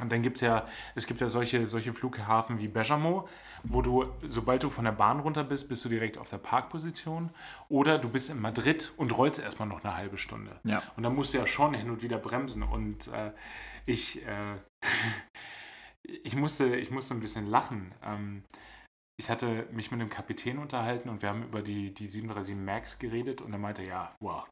und 0.01 0.11
dann 0.11 0.23
gibt 0.23 0.37
es 0.37 0.43
ja, 0.43 0.67
es 0.97 1.07
gibt 1.07 1.21
ja 1.21 1.29
solche, 1.29 1.67
solche 1.67 1.93
Flughafen 1.93 2.59
wie 2.59 2.67
Bergamo, 2.67 3.29
wo 3.63 3.81
du, 3.81 4.07
sobald 4.27 4.65
du 4.65 4.71
von 4.71 4.85
der 4.85 4.93
Bahn 4.93 5.21
runter 5.21 5.45
bist, 5.45 5.69
bist 5.69 5.85
du 5.85 5.89
direkt 5.89 6.19
auf 6.19 6.29
der 6.29 6.39
Parkposition. 6.39 7.31
Oder 7.69 7.99
du 7.99 8.09
bist 8.09 8.29
in 8.29 8.41
Madrid 8.41 8.93
und 8.97 9.17
rollst 9.17 9.41
erstmal 9.41 9.69
noch 9.69 9.85
eine 9.85 9.97
halbe 9.97 10.19
Stunde. 10.19 10.59
Ja. 10.65 10.83
Und 10.97 11.05
dann 11.05 11.15
musst 11.15 11.33
du 11.33 11.39
ja 11.39 11.47
schon 11.47 11.75
hin 11.75 11.91
und 11.91 12.03
wieder 12.03 12.19
bremsen. 12.19 12.65
Und 12.65 13.07
äh, 13.09 13.31
ich, 13.87 14.27
äh, 14.27 14.57
ich, 16.03 16.35
musste, 16.35 16.75
ich 16.75 16.91
musste 16.91 17.15
ein 17.15 17.21
bisschen 17.21 17.47
lachen. 17.47 17.95
Ähm, 18.03 18.43
ich 19.17 19.31
hatte 19.31 19.69
mich 19.71 19.93
mit 19.93 20.01
dem 20.01 20.11
Kapitän 20.11 20.59
unterhalten 20.59 21.09
und 21.09 21.23
wir 21.23 21.29
haben 21.29 21.45
über 21.45 21.63
die, 21.63 21.95
die 21.95 22.09
737 22.09 22.57
MAX 22.57 22.99
geredet 22.99 23.43
und 23.43 23.53
er 23.53 23.61
meinte, 23.61 23.85
ja, 23.85 24.13
wow, 24.19 24.45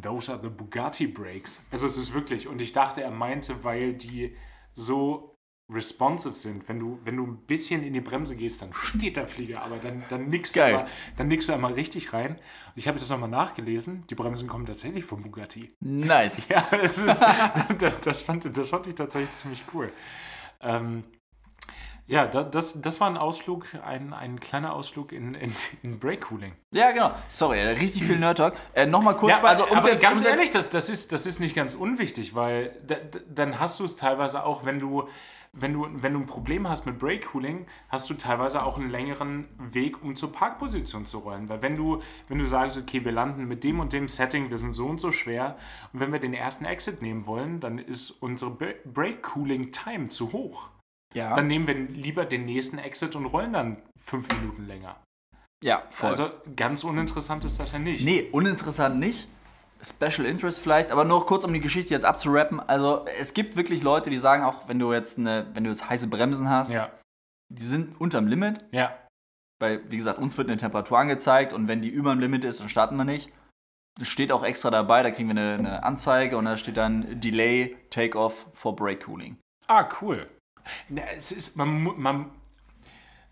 those 0.00 0.32
are 0.32 0.40
the 0.40 0.48
Bugatti 0.48 1.06
Brakes. 1.06 1.66
Also 1.70 1.86
es 1.86 1.98
ist 1.98 2.14
wirklich, 2.14 2.48
und 2.48 2.62
ich 2.62 2.72
dachte, 2.72 3.02
er 3.02 3.10
meinte, 3.10 3.62
weil 3.62 3.92
die 3.92 4.34
so 4.76 5.36
responsive 5.68 6.36
sind. 6.36 6.68
Wenn 6.68 6.78
du, 6.78 7.00
wenn 7.04 7.16
du 7.16 7.26
ein 7.26 7.38
bisschen 7.38 7.82
in 7.82 7.92
die 7.92 8.00
Bremse 8.00 8.36
gehst, 8.36 8.62
dann 8.62 8.72
steht 8.72 9.16
der 9.16 9.26
Flieger, 9.26 9.62
aber 9.62 9.78
dann, 9.78 10.02
dann, 10.08 10.28
nickst, 10.28 10.54
du 10.54 10.64
aber, 10.64 10.86
dann 11.16 11.28
nickst 11.28 11.48
du 11.48 11.52
einmal 11.52 11.72
richtig 11.72 12.12
rein. 12.12 12.32
Und 12.36 12.76
ich 12.76 12.86
habe 12.86 12.98
das 12.98 13.08
nochmal 13.08 13.28
nachgelesen. 13.28 14.04
Die 14.08 14.14
Bremsen 14.14 14.46
kommen 14.46 14.66
tatsächlich 14.66 15.04
vom 15.04 15.22
Bugatti. 15.22 15.74
Nice. 15.80 16.46
Ja, 16.48 16.68
das, 16.70 16.98
ist, 16.98 17.20
das, 17.78 18.00
das, 18.00 18.20
fand, 18.22 18.56
das 18.56 18.68
fand 18.68 18.86
ich 18.86 18.94
tatsächlich 18.94 19.36
ziemlich 19.38 19.64
cool. 19.74 19.92
Ähm, 20.60 21.04
ja, 22.08 22.26
das, 22.26 22.80
das 22.80 23.00
war 23.00 23.08
ein 23.08 23.16
Ausflug, 23.16 23.66
ein, 23.84 24.12
ein 24.12 24.38
kleiner 24.38 24.74
Ausflug 24.74 25.12
in, 25.12 25.34
in, 25.34 25.52
in 25.82 25.98
Brake 25.98 26.20
Cooling. 26.20 26.52
Ja, 26.70 26.92
genau. 26.92 27.10
Sorry, 27.26 27.60
richtig 27.60 28.04
viel 28.04 28.18
Nerd 28.18 28.38
Talk. 28.38 28.54
Äh, 28.74 28.86
Nochmal 28.86 29.16
kurz, 29.16 29.32
ja, 29.32 29.38
aber, 29.38 29.48
also 29.48 29.64
um 29.66 29.78
aber 29.78 29.90
jetzt, 29.90 30.02
ganz 30.02 30.24
ehrlich, 30.24 30.52
das, 30.52 30.70
das, 30.70 30.88
ist, 30.88 31.12
das 31.12 31.26
ist 31.26 31.40
nicht 31.40 31.56
ganz 31.56 31.74
unwichtig, 31.74 32.34
weil 32.34 32.80
da, 32.86 32.96
dann 33.28 33.58
hast 33.58 33.80
du 33.80 33.84
es 33.84 33.96
teilweise 33.96 34.44
auch, 34.44 34.64
wenn 34.64 34.78
du, 34.78 35.08
wenn 35.52 35.72
du, 35.72 35.88
wenn 35.90 36.12
du 36.12 36.20
ein 36.20 36.26
Problem 36.26 36.68
hast 36.68 36.86
mit 36.86 36.98
Brake 36.98 37.26
Cooling, 37.32 37.66
hast 37.88 38.08
du 38.08 38.14
teilweise 38.14 38.62
auch 38.62 38.78
einen 38.78 38.90
längeren 38.90 39.48
Weg, 39.58 40.02
um 40.02 40.14
zur 40.14 40.30
Parkposition 40.30 41.06
zu 41.06 41.18
rollen. 41.18 41.48
Weil 41.48 41.62
wenn 41.62 41.76
du, 41.76 42.02
wenn 42.28 42.38
du 42.38 42.46
sagst, 42.46 42.78
okay, 42.78 43.04
wir 43.04 43.12
landen 43.12 43.46
mit 43.46 43.64
dem 43.64 43.80
und 43.80 43.92
dem 43.92 44.06
Setting, 44.06 44.50
wir 44.50 44.58
sind 44.58 44.74
so 44.74 44.86
und 44.86 45.00
so 45.00 45.10
schwer, 45.10 45.56
und 45.92 45.98
wenn 46.00 46.12
wir 46.12 46.20
den 46.20 46.34
ersten 46.34 46.66
Exit 46.66 47.02
nehmen 47.02 47.26
wollen, 47.26 47.58
dann 47.58 47.78
ist 47.78 48.10
unsere 48.10 48.50
Brake 48.50 49.22
Cooling 49.22 49.72
Time 49.72 50.10
zu 50.10 50.32
hoch. 50.32 50.68
Ja. 51.16 51.34
Dann 51.34 51.46
nehmen 51.46 51.66
wir 51.66 51.74
lieber 51.74 52.26
den 52.26 52.44
nächsten 52.44 52.76
Exit 52.76 53.16
und 53.16 53.24
rollen 53.24 53.54
dann 53.54 53.78
fünf 53.98 54.28
Minuten 54.28 54.66
länger. 54.66 54.96
Ja, 55.64 55.84
voll. 55.88 56.10
Also 56.10 56.30
ganz 56.54 56.84
uninteressant 56.84 57.42
ist 57.46 57.58
das 57.58 57.72
ja 57.72 57.78
nicht. 57.78 58.04
Nee, 58.04 58.28
uninteressant 58.32 58.98
nicht. 58.98 59.26
Special 59.82 60.26
Interest 60.26 60.60
vielleicht, 60.60 60.90
aber 60.90 61.04
nur 61.04 61.24
kurz 61.24 61.44
um 61.44 61.54
die 61.54 61.60
Geschichte 61.60 61.94
jetzt 61.94 62.04
abzurappen. 62.04 62.60
Also 62.60 63.06
es 63.18 63.32
gibt 63.32 63.56
wirklich 63.56 63.82
Leute, 63.82 64.10
die 64.10 64.18
sagen 64.18 64.44
auch, 64.44 64.68
wenn 64.68 64.78
du 64.78 64.92
jetzt 64.92 65.18
eine, 65.18 65.46
wenn 65.54 65.64
du 65.64 65.70
jetzt 65.70 65.88
heiße 65.88 66.06
Bremsen 66.08 66.50
hast, 66.50 66.70
ja. 66.70 66.90
die 67.48 67.62
sind 67.62 67.98
unterm 67.98 68.26
Limit. 68.26 68.62
Ja. 68.70 68.94
Weil, 69.58 69.90
wie 69.90 69.96
gesagt, 69.96 70.18
uns 70.18 70.36
wird 70.36 70.48
eine 70.48 70.58
Temperatur 70.58 70.98
angezeigt 70.98 71.54
und 71.54 71.66
wenn 71.66 71.80
die 71.80 71.88
über 71.88 72.10
dem 72.10 72.20
Limit 72.20 72.44
ist, 72.44 72.60
dann 72.60 72.68
starten 72.68 72.96
wir 72.96 73.04
nicht. 73.04 73.32
Das 73.98 74.08
steht 74.08 74.32
auch 74.32 74.44
extra 74.44 74.70
dabei, 74.70 75.02
da 75.02 75.10
kriegen 75.10 75.34
wir 75.34 75.42
eine, 75.42 75.54
eine 75.54 75.82
Anzeige 75.82 76.36
und 76.36 76.44
da 76.44 76.58
steht 76.58 76.76
dann 76.76 77.18
Delay 77.18 77.74
Takeoff 77.88 78.48
for 78.52 78.76
Brake 78.76 79.06
Cooling. 79.06 79.38
Ah, 79.66 79.88
cool. 80.02 80.28
Es 81.16 81.32
ist, 81.32 81.56
man, 81.56 82.00
man, 82.00 82.30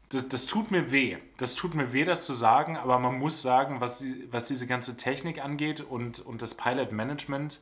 das, 0.08 0.28
das, 0.28 0.46
tut 0.46 0.70
mir 0.70 0.90
weh. 0.92 1.18
Das 1.36 1.54
tut 1.54 1.74
mir 1.74 1.92
weh, 1.92 2.04
das 2.04 2.24
zu 2.24 2.32
sagen, 2.32 2.76
aber 2.76 2.98
man 2.98 3.18
muss 3.18 3.42
sagen, 3.42 3.80
was, 3.80 4.04
was 4.30 4.46
diese 4.46 4.66
ganze 4.66 4.96
Technik 4.96 5.42
angeht 5.42 5.80
und, 5.80 6.20
und 6.20 6.42
das 6.42 6.56
Pilot 6.56 6.92
Management, 6.92 7.60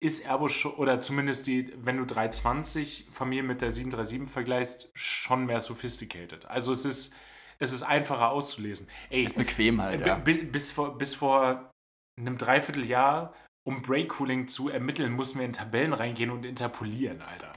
ist 0.00 0.26
Airbus 0.26 0.52
schon, 0.52 0.72
oder 0.74 1.00
zumindest 1.00 1.46
die, 1.46 1.72
wenn 1.76 1.98
du 1.98 2.06
320 2.06 3.08
Familie 3.12 3.42
mit 3.42 3.60
der 3.60 3.70
737 3.70 4.32
vergleichst, 4.32 4.90
schon 4.94 5.46
mehr 5.46 5.60
sophisticated. 5.60 6.46
Also 6.46 6.72
es 6.72 6.84
ist, 6.86 7.14
es 7.58 7.72
ist 7.72 7.82
einfacher 7.82 8.30
auszulesen. 8.30 8.88
Ey, 9.10 9.22
ist 9.22 9.36
bequem 9.36 9.82
halt, 9.82 10.00
ja. 10.00 10.16
Bis 10.16 10.72
vor, 10.72 10.96
bis 10.96 11.14
vor 11.14 11.70
einem 12.18 12.38
Dreivierteljahr, 12.38 13.34
um 13.62 13.82
Brake 13.82 14.08
Cooling 14.08 14.48
zu 14.48 14.70
ermitteln, 14.70 15.12
mussten 15.12 15.38
wir 15.38 15.46
in 15.46 15.52
Tabellen 15.52 15.92
reingehen 15.92 16.30
und 16.30 16.44
interpolieren, 16.44 17.20
Alter. 17.20 17.52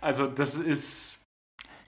Also 0.00 0.26
das 0.26 0.56
ist. 0.56 1.24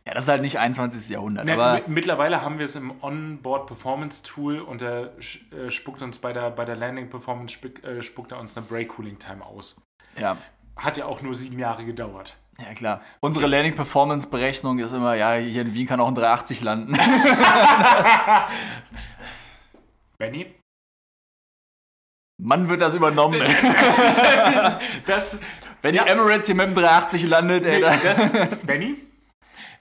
Ja, 0.06 0.14
das 0.14 0.24
ist 0.24 0.28
halt 0.30 0.42
nicht 0.42 0.58
21. 0.58 1.10
Jahrhundert. 1.10 1.44
Ne, 1.44 1.52
aber 1.52 1.82
mittlerweile 1.86 2.40
haben 2.42 2.58
wir 2.58 2.64
es 2.64 2.74
im 2.74 3.02
Onboard 3.02 3.66
Performance 3.66 4.22
Tool 4.22 4.60
und 4.60 4.80
er 4.82 5.12
äh, 5.18 5.70
spuckt 5.70 6.00
uns 6.00 6.18
bei 6.18 6.32
der, 6.32 6.50
bei 6.50 6.64
der 6.64 6.74
Landing 6.74 7.10
Performance 7.10 7.54
spuckt, 7.54 7.84
äh, 7.84 8.02
spuckt 8.02 8.32
er 8.32 8.40
uns 8.40 8.56
eine 8.56 8.64
Brake 8.66 8.86
Cooling 8.86 9.18
Time 9.18 9.44
aus. 9.44 9.76
Ja. 10.18 10.38
Hat 10.76 10.96
ja 10.96 11.04
auch 11.04 11.20
nur 11.20 11.34
sieben 11.34 11.58
Jahre 11.58 11.84
gedauert. 11.84 12.36
Ja, 12.58 12.74
klar. 12.74 13.02
Unsere 13.20 13.46
Landing 13.46 13.74
Performance 13.74 14.28
Berechnung 14.28 14.78
ist 14.78 14.92
immer, 14.92 15.14
ja, 15.14 15.34
hier 15.34 15.62
in 15.62 15.74
Wien 15.74 15.86
kann 15.86 16.00
auch 16.00 16.08
ein 16.08 16.14
380 16.14 16.62
landen. 16.62 16.92
Benny? 20.18 20.54
Mann 22.42 22.68
wird 22.68 22.80
das 22.80 22.94
übernommen. 22.94 23.40
das, 25.06 25.40
wenn 25.82 25.94
ja. 25.94 26.04
die 26.04 26.10
Emirates 26.10 26.46
hier 26.46 26.54
mit 26.54 26.66
dem 26.66 26.74
380 26.74 27.26
landet, 27.26 27.64
ey. 27.64 27.80
Nee, 27.80 27.98
das, 28.02 28.32
Benny? 28.62 28.96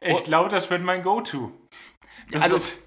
Ich 0.01 0.15
oh. 0.15 0.23
glaube, 0.23 0.49
das 0.49 0.69
wird 0.69 0.81
mein 0.81 1.01
Go-To. 1.03 1.51
Also, 2.39 2.55
ist, 2.55 2.81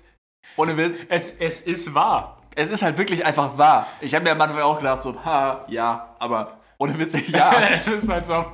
ohne 0.56 0.76
Witz. 0.76 0.98
Es, 1.08 1.36
es 1.38 1.62
ist 1.62 1.94
wahr. 1.94 2.42
Es 2.54 2.70
ist 2.70 2.82
halt 2.82 2.98
wirklich 2.98 3.24
einfach 3.24 3.56
wahr. 3.58 3.88
Ich 4.00 4.14
habe 4.14 4.24
mir 4.24 4.32
am 4.32 4.40
Anfang 4.40 4.60
auch 4.60 4.78
gedacht, 4.78 5.02
so, 5.02 5.24
ha, 5.24 5.64
ja, 5.68 6.14
aber 6.18 6.58
ohne 6.78 6.98
Witz, 6.98 7.16
ja. 7.28 7.52
es 7.70 7.86
ist 7.86 8.08
halt 8.08 8.26
so, 8.26 8.44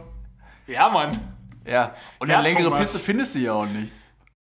ja, 0.66 0.88
Mann. 0.88 1.18
Ja, 1.64 1.94
und 2.18 2.28
ja, 2.28 2.38
eine 2.38 2.48
längere 2.48 2.64
Thomas. 2.64 2.80
Piste 2.80 2.98
findest 2.98 3.34
du 3.34 3.40
ja 3.40 3.52
auch 3.52 3.66
nicht. 3.66 3.92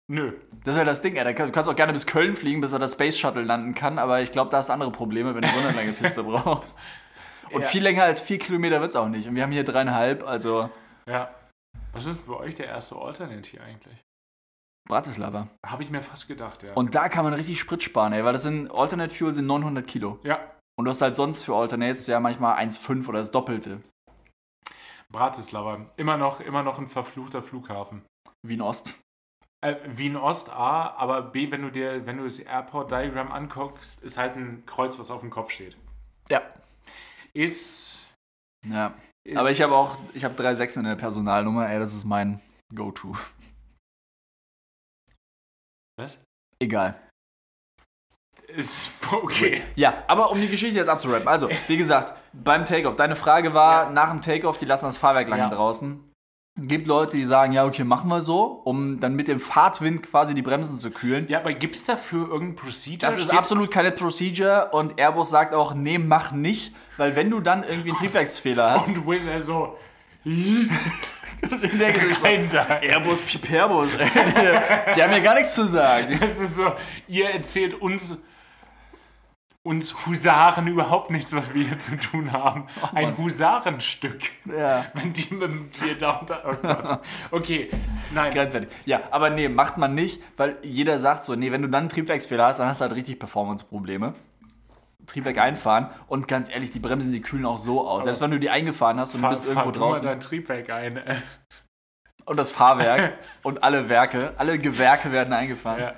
Nö. 0.07 0.33
Das 0.63 0.75
ist 0.75 0.79
ja 0.79 0.85
das 0.85 1.01
Ding, 1.01 1.15
ey. 1.15 1.33
Du 1.33 1.51
kannst 1.51 1.69
auch 1.69 1.75
gerne 1.75 1.93
bis 1.93 2.07
Köln 2.07 2.35
fliegen, 2.35 2.61
bis 2.61 2.71
er 2.71 2.79
das 2.79 2.93
Space 2.93 3.17
Shuttle 3.17 3.43
landen 3.43 3.73
kann, 3.73 3.99
aber 3.99 4.21
ich 4.21 4.31
glaube, 4.31 4.49
da 4.51 4.57
hast 4.57 4.69
du 4.69 4.73
andere 4.73 4.91
Probleme, 4.91 5.35
wenn 5.35 5.41
du 5.41 5.47
so 5.47 5.59
eine 5.59 5.75
lange 5.75 5.93
Piste 5.93 6.23
brauchst. 6.25 6.77
Und 7.51 7.61
ja. 7.61 7.67
viel 7.67 7.83
länger 7.83 8.03
als 8.03 8.21
vier 8.21 8.39
Kilometer 8.39 8.81
wird 8.81 8.91
es 8.91 8.95
auch 8.95 9.07
nicht. 9.07 9.27
Und 9.27 9.35
wir 9.35 9.43
haben 9.43 9.51
hier 9.51 9.63
dreieinhalb, 9.63 10.23
also. 10.23 10.69
Ja. 11.05 11.33
Was 11.93 12.05
ist 12.05 12.19
für 12.21 12.37
euch 12.37 12.55
der 12.55 12.67
erste 12.67 12.95
Alternate 12.95 13.49
hier 13.49 13.63
eigentlich? 13.63 14.03
Bratislava. 14.87 15.47
Habe 15.65 15.83
ich 15.83 15.89
mir 15.89 16.01
fast 16.01 16.27
gedacht, 16.27 16.63
ja. 16.63 16.73
Und 16.73 16.95
da 16.95 17.09
kann 17.09 17.25
man 17.25 17.33
richtig 17.33 17.59
Sprit 17.59 17.83
sparen, 17.83 18.13
ey, 18.13 18.23
weil 18.23 18.33
das 18.33 18.43
sind 18.43 18.71
Alternate 18.71 19.13
Fuel 19.13 19.33
sind 19.33 19.47
900 19.47 19.85
Kilo. 19.85 20.19
Ja. 20.23 20.39
Und 20.77 20.85
du 20.85 20.91
hast 20.91 21.01
halt 21.01 21.15
sonst 21.15 21.43
für 21.43 21.55
Alternates 21.55 22.07
ja 22.07 22.19
manchmal 22.19 22.57
1,5 22.57 23.07
oder 23.07 23.19
das 23.19 23.31
Doppelte. 23.31 23.81
Bratislava. 25.09 25.87
Immer 25.97 26.17
noch, 26.17 26.39
immer 26.39 26.63
noch 26.63 26.79
ein 26.79 26.87
verfluchter 26.87 27.41
Flughafen. 27.41 28.03
Wien 28.45 28.61
Ost. 28.61 28.95
Äh, 29.61 29.75
Wien 29.87 30.15
Ost 30.15 30.51
A, 30.51 30.93
aber 30.97 31.21
B, 31.21 31.51
wenn 31.51 31.63
du 31.63 31.71
dir, 31.71 32.05
wenn 32.05 32.17
du 32.17 32.25
das 32.25 32.39
Airport 32.39 32.91
Diagram 32.91 33.31
anguckst, 33.31 34.03
ist 34.03 34.17
halt 34.17 34.35
ein 34.35 34.65
Kreuz, 34.65 34.99
was 34.99 35.09
auf 35.09 35.21
dem 35.21 35.31
Kopf 35.31 35.51
steht. 35.51 35.75
Ja 36.29 36.43
ist. 37.37 38.05
Ja. 38.65 38.93
Ist 39.23 39.37
Aber 39.37 39.51
ich 39.51 39.61
habe 39.61 39.75
auch, 39.75 39.97
ich 40.13 40.23
habe 40.23 40.41
3,6 40.41 40.79
in 40.79 40.85
der 40.85 40.95
Personalnummer, 40.95 41.69
ey, 41.69 41.79
das 41.79 41.93
ist 41.93 42.05
mein 42.05 42.41
Go-To. 42.73 43.15
Was? 45.99 46.23
Egal. 46.59 46.99
Ist 48.47 48.91
okay. 49.11 49.63
Ja, 49.75 50.03
aber 50.07 50.31
um 50.31 50.39
die 50.39 50.47
Geschichte 50.47 50.77
jetzt 50.77 50.87
abzurappen. 50.87 51.27
Also, 51.27 51.49
wie 51.67 51.77
gesagt, 51.77 52.13
beim 52.33 52.65
Takeoff. 52.65 52.95
Deine 52.95 53.15
Frage 53.15 53.53
war 53.53 53.85
ja. 53.85 53.89
nach 53.91 54.11
dem 54.11 54.21
Takeoff, 54.21 54.57
die 54.57 54.65
lassen 54.65 54.85
das 54.85 54.97
Fahrwerk 54.97 55.27
lange 55.27 55.43
ja. 55.43 55.49
draußen 55.49 56.07
gibt 56.57 56.87
Leute, 56.87 57.17
die 57.17 57.23
sagen, 57.23 57.53
ja, 57.53 57.65
okay, 57.65 57.83
machen 57.83 58.09
wir 58.09 58.21
so, 58.21 58.61
um 58.63 58.99
dann 58.99 59.15
mit 59.15 59.27
dem 59.27 59.39
Fahrtwind 59.39 60.03
quasi 60.03 60.33
die 60.33 60.41
Bremsen 60.41 60.77
zu 60.77 60.89
kühlen. 60.91 61.27
Ja, 61.29 61.39
aber 61.39 61.53
gibt 61.53 61.75
es 61.75 61.85
dafür 61.85 62.29
irgendein 62.29 62.55
Procedure? 62.55 62.99
Das 62.99 63.17
ist 63.17 63.29
absolut 63.29 63.69
keine 63.69 63.91
Procedure 63.91 64.69
und 64.71 64.99
Airbus 64.99 65.29
sagt 65.29 65.53
auch, 65.53 65.75
nee, 65.75 65.99
mach 65.99 66.31
nicht, 66.31 66.73
weil 66.97 67.15
wenn 67.15 67.29
du 67.29 67.39
dann 67.39 67.63
irgendwie 67.63 67.89
einen 67.89 67.99
Triebwerksfehler 67.99 68.71
hast. 68.71 68.87
Und 68.97 69.07
Wiz 69.07 69.27
er 69.27 69.39
so. 69.39 69.77
Rein 72.23 72.49
da. 72.51 72.63
Airbus 72.81 73.21
Piperbus, 73.21 73.91
die 74.95 75.03
haben 75.03 75.11
ja 75.11 75.19
gar 75.19 75.35
nichts 75.35 75.53
zu 75.53 75.67
sagen. 75.67 76.17
Das 76.19 76.39
ist 76.39 76.55
so, 76.55 76.73
ihr 77.07 77.29
erzählt 77.29 77.75
uns 77.75 78.17
uns 79.67 80.05
Husaren 80.05 80.65
überhaupt 80.65 81.11
nichts, 81.11 81.35
was 81.35 81.53
wir 81.53 81.67
hier 81.67 81.77
zu 81.77 81.97
tun 81.97 82.31
haben. 82.31 82.67
Oh 82.81 82.87
Ein 82.93 83.17
Husarenstück. 83.17 84.21
Ja. 84.45 84.85
Wenn 84.93 85.11
die 85.11 85.33
mit 85.33 85.51
dem 85.51 85.69
Bier 85.71 85.97
da 85.99 86.11
unter. 86.11 86.41
Oh 86.45 86.55
Gott. 86.61 86.99
Okay, 87.31 87.69
nein. 88.13 88.33
Grenzwertig. 88.33 88.69
Ja, 88.85 89.01
aber 89.11 89.29
nee, 89.29 89.49
macht 89.49 89.77
man 89.77 89.93
nicht, 89.93 90.23
weil 90.37 90.57
jeder 90.63 90.99
sagt 90.99 91.25
so, 91.25 91.35
nee, 91.35 91.51
wenn 91.51 91.61
du 91.61 91.67
dann 91.67 91.81
einen 91.81 91.89
Triebwerksfehler 91.89 92.45
hast, 92.45 92.61
dann 92.61 92.67
hast 92.69 92.79
du 92.79 92.83
halt 92.83 92.95
richtig 92.95 93.19
Performance-Probleme. 93.19 94.13
Triebwerk 95.05 95.37
einfahren 95.37 95.89
und 96.07 96.29
ganz 96.29 96.49
ehrlich, 96.49 96.71
die 96.71 96.79
Bremsen, 96.79 97.11
die 97.11 97.21
kühlen 97.21 97.45
auch 97.45 97.57
so 97.57 97.85
aus. 97.85 98.05
Selbst 98.05 98.21
wenn 98.21 98.31
du 98.31 98.39
die 98.39 98.49
eingefahren 98.49 98.97
hast 99.01 99.15
und 99.15 99.21
fahr, 99.21 99.31
du 99.31 99.35
bist 99.35 99.45
irgendwo 99.45 99.65
fahr 99.65 99.73
draußen. 99.73 100.03
Fahr 100.05 100.13
dein 100.13 100.21
Triebwerk 100.21 100.69
ein. 100.69 101.01
und 102.23 102.37
das 102.37 102.51
Fahrwerk 102.51 103.17
und 103.43 103.63
alle 103.63 103.89
Werke, 103.89 104.33
alle 104.37 104.57
Gewerke 104.59 105.11
werden 105.11 105.33
eingefahren. 105.33 105.81
Ja. 105.81 105.93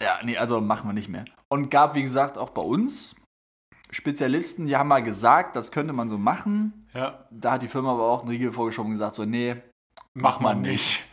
Ja, 0.00 0.18
nee, 0.22 0.36
also 0.36 0.60
machen 0.60 0.88
wir 0.88 0.92
nicht 0.92 1.08
mehr. 1.08 1.24
Und 1.54 1.70
gab, 1.70 1.94
wie 1.94 2.02
gesagt, 2.02 2.36
auch 2.36 2.50
bei 2.50 2.62
uns 2.62 3.14
Spezialisten, 3.88 4.66
die 4.66 4.76
haben 4.76 4.88
mal 4.88 5.04
gesagt, 5.04 5.54
das 5.54 5.70
könnte 5.70 5.92
man 5.92 6.08
so 6.08 6.18
machen. 6.18 6.88
ja. 6.94 7.28
Da 7.30 7.52
hat 7.52 7.62
die 7.62 7.68
Firma 7.68 7.92
aber 7.92 8.08
auch 8.10 8.22
einen 8.22 8.30
Riegel 8.30 8.50
vorgeschoben 8.50 8.88
und 8.88 8.94
gesagt, 8.94 9.14
so, 9.14 9.24
nee, 9.24 9.54
Mach 10.14 10.40
man 10.40 10.62
nicht. 10.62 11.04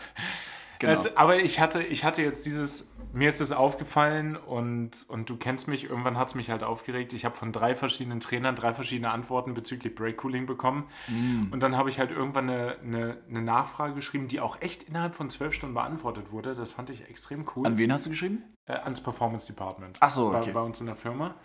genau. 0.80 0.94
Also, 0.94 1.10
aber 1.14 1.38
ich 1.38 1.60
hatte, 1.60 1.84
ich 1.84 2.04
hatte 2.04 2.24
jetzt 2.24 2.44
dieses, 2.48 2.91
mir 3.14 3.30
ist 3.30 3.42
es 3.42 3.52
aufgefallen 3.52 4.36
und, 4.36 5.06
und 5.10 5.30
du 5.30 5.38
kennst 5.38 5.68
mich, 5.68 5.90
irgendwann 5.90 6.18
hat 6.18 6.30
es 6.30 6.36
mich 6.36 6.50
halt 6.50 6.64
aufgeregt. 6.64 7.14
Ich 7.14 7.26
habe 7.26 7.36
von 7.36 7.52
drei 7.52 7.76
verschiedenen 7.76 8.20
Trainern 8.20 8.56
drei 8.56 8.74
verschiedene 8.74 9.12
Antworten 9.12 9.54
bezüglich 9.54 9.94
Breakcooling 9.96 10.46
bekommen. 10.46 10.86
Mm. 11.08 11.52
Und 11.52 11.62
dann 11.62 11.76
habe 11.78 11.90
ich 11.90 12.00
halt 12.00 12.12
irgendwann 12.12 12.50
eine, 12.50 12.78
eine, 12.84 13.18
eine 13.30 13.42
Nachfrage 13.42 13.94
geschrieben, 13.94 14.28
die 14.28 14.40
auch 14.40 14.62
echt 14.62 14.84
innerhalb 14.84 15.16
von 15.16 15.30
zwölf 15.30 15.54
Stunden 15.54 15.76
beantwortet 15.76 16.32
wurde. 16.32 16.56
Das 16.56 16.72
fand 16.72 16.90
ich 16.90 17.10
extrem 17.10 17.46
cool. 17.56 17.66
An 17.68 17.78
wen 17.78 17.92
hast 17.92 18.06
du 18.06 18.10
geschrieben? 18.10 18.44
äh, 18.72 18.74
ans 18.74 19.02
Performance 19.02 19.48
Department. 19.48 19.98
Ach 20.00 20.10
so, 20.10 20.32
bei, 20.32 20.42
okay. 20.42 20.52
bei 20.52 20.62
uns 20.62 20.80
in 20.80 20.88
der 20.88 20.96
Firma. 20.96 21.36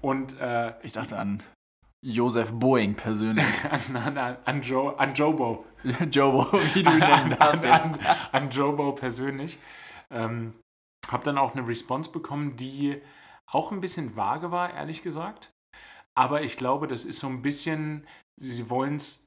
Und 0.00 0.38
äh, 0.40 0.74
Ich 0.82 0.92
dachte 0.92 1.18
an 1.18 1.42
Josef 2.00 2.52
Boeing 2.52 2.94
persönlich. 2.94 3.46
an, 3.70 3.96
an, 3.96 4.18
an, 4.18 4.36
an, 4.44 4.62
Joe, 4.62 4.98
an 4.98 5.14
Jobo. 5.14 5.64
Jobo, 6.10 6.52
wie 6.74 6.82
du 6.82 6.90
ihn 6.90 6.98
nennen 6.98 7.32
an, 7.32 7.36
darfst 7.38 7.64
jetzt. 7.64 7.90
an, 7.90 7.98
an 8.32 8.50
Jobo 8.50 8.92
persönlich. 8.92 9.58
Ähm, 10.10 10.54
habe 11.10 11.24
dann 11.24 11.38
auch 11.38 11.54
eine 11.54 11.66
Response 11.66 12.10
bekommen, 12.10 12.56
die 12.56 13.00
auch 13.46 13.72
ein 13.72 13.80
bisschen 13.80 14.16
vage 14.16 14.50
war, 14.50 14.72
ehrlich 14.72 15.02
gesagt. 15.02 15.50
Aber 16.14 16.42
ich 16.42 16.56
glaube, 16.56 16.86
das 16.88 17.04
ist 17.04 17.18
so 17.18 17.26
ein 17.26 17.42
bisschen, 17.42 18.06
sie 18.36 18.68
wollen 18.70 18.96
es, 18.96 19.24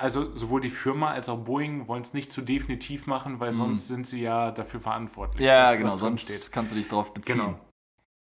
also 0.00 0.36
sowohl 0.36 0.60
die 0.60 0.70
Firma 0.70 1.10
als 1.10 1.28
auch 1.28 1.38
Boeing 1.44 1.86
wollen 1.88 2.02
es 2.02 2.14
nicht 2.14 2.32
zu 2.32 2.42
definitiv 2.42 3.06
machen, 3.06 3.40
weil 3.40 3.52
sonst 3.52 3.88
sind 3.88 4.06
sie 4.06 4.22
ja 4.22 4.50
dafür 4.50 4.80
verantwortlich. 4.80 5.40
Mhm. 5.40 5.46
Ja, 5.46 5.70
dass 5.70 5.78
genau, 5.78 5.96
sonst 5.96 6.50
kannst 6.52 6.72
du 6.72 6.76
dich 6.76 6.88
drauf 6.88 7.14
beziehen. 7.14 7.38
Genau. 7.38 7.60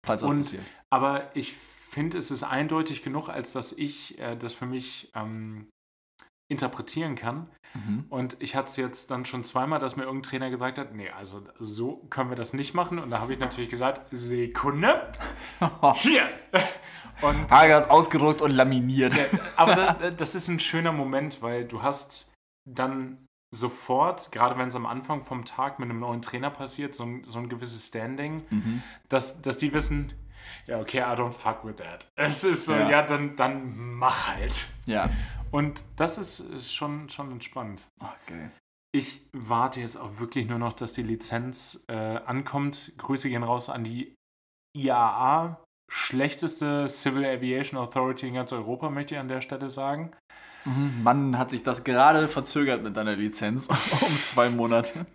Falls 0.06 0.22
was 0.22 0.30
Und- 0.32 0.38
passiert. 0.40 0.64
Aber 0.90 1.36
ich 1.36 1.54
finde, 1.90 2.18
es 2.18 2.30
ist 2.32 2.44
eindeutig 2.44 3.04
genug, 3.04 3.30
als 3.30 3.54
dass 3.54 3.72
ich 3.74 4.20
äh, 4.20 4.36
das 4.36 4.54
für 4.54 4.66
mich 4.66 5.12
ähm, 5.16 5.70
interpretieren 6.54 7.16
kann. 7.16 7.48
Mhm. 7.74 8.06
Und 8.10 8.38
ich 8.40 8.56
hatte 8.56 8.68
es 8.68 8.78
jetzt 8.78 9.12
dann 9.12 9.26
schon 9.26 9.44
zweimal, 9.44 9.80
dass 9.80 9.96
mir 9.96 10.04
irgendein 10.04 10.30
Trainer 10.30 10.50
gesagt 10.52 10.78
hat, 10.78 10.94
nee, 10.94 11.10
also 11.10 11.42
so 11.60 11.98
können 12.10 12.30
wir 12.30 12.38
das 12.38 12.54
nicht 12.54 12.74
machen. 12.74 13.00
Und 13.00 13.10
da 13.10 13.20
habe 13.20 13.34
ich 13.34 13.40
natürlich 13.40 13.70
gesagt, 13.70 14.02
Sekunde, 14.12 15.12
hier. 15.96 16.24
Und, 17.22 17.50
Hager 17.52 17.76
hat 17.78 17.90
ausgedruckt 17.90 18.42
und 18.42 18.52
laminiert. 18.52 19.14
aber 19.56 19.76
da, 19.76 20.12
das 20.12 20.36
ist 20.36 20.48
ein 20.50 20.60
schöner 20.60 20.92
Moment, 20.92 21.42
weil 21.42 21.66
du 21.66 21.82
hast 21.82 22.32
dann 22.70 23.26
sofort, 23.56 24.32
gerade 24.32 24.58
wenn 24.58 24.70
es 24.70 24.76
am 24.76 24.86
Anfang 24.86 25.24
vom 25.24 25.46
Tag 25.46 25.80
mit 25.80 25.90
einem 25.90 26.00
neuen 26.00 26.22
Trainer 26.22 26.50
passiert, 26.50 26.96
so 26.96 27.04
ein, 27.06 27.24
so 27.28 27.40
ein 27.40 27.50
gewisses 27.50 27.88
Standing, 27.88 28.44
Mhm. 28.50 28.82
dass, 29.10 29.42
dass 29.42 29.58
die 29.58 29.74
wissen, 29.74 30.14
ja, 30.66 30.80
okay, 30.80 31.00
I 31.00 31.16
don't 31.16 31.32
fuck 31.32 31.64
with 31.64 31.76
that. 31.78 32.08
Es 32.16 32.44
ist 32.44 32.66
so, 32.66 32.74
Ja. 32.74 32.90
ja, 32.90 33.02
dann, 33.04 33.36
dann 33.36 33.74
mach 33.96 34.28
halt. 34.30 34.66
Ja. 34.86 35.10
Und 35.54 35.84
das 35.98 36.18
ist, 36.18 36.74
schon, 36.74 37.10
schon 37.10 37.32
entspannt. 37.32 37.86
Oh, 38.02 38.08
geil. 38.28 38.52
Ich 38.92 39.22
warte 39.34 39.82
jetzt 39.82 39.98
auch 39.98 40.20
wirklich 40.20 40.48
nur 40.48 40.60
noch, 40.60 40.74
dass 40.74 40.94
die 40.94 41.04
Lizenz 41.04 41.86
äh, 41.90 41.94
ankommt. 41.94 42.94
Grüße 42.98 43.30
gehen 43.30 43.44
raus 43.44 43.70
an 43.70 43.84
die 43.84 44.16
IAA, 44.76 45.64
schlechteste 45.92 46.90
Civil 46.90 47.26
Aviation 47.26 47.80
Authority 47.80 48.28
in 48.28 48.34
ganz 48.36 48.52
Europa, 48.52 48.90
möchte 48.90 49.16
ich 49.16 49.20
an 49.20 49.28
der 49.28 49.42
Stelle 49.42 49.70
sagen. 49.70 50.12
Mhm. 50.66 51.04
Mann, 51.04 51.38
hat 51.38 51.52
sich 51.52 51.62
das 51.62 51.84
gerade 51.84 52.28
verzögert 52.28 52.82
mit 52.82 52.98
deiner 52.98 53.16
Lizenz 53.16 53.68
um 54.02 54.20
zwei 54.20 54.50
Monate. 54.50 55.06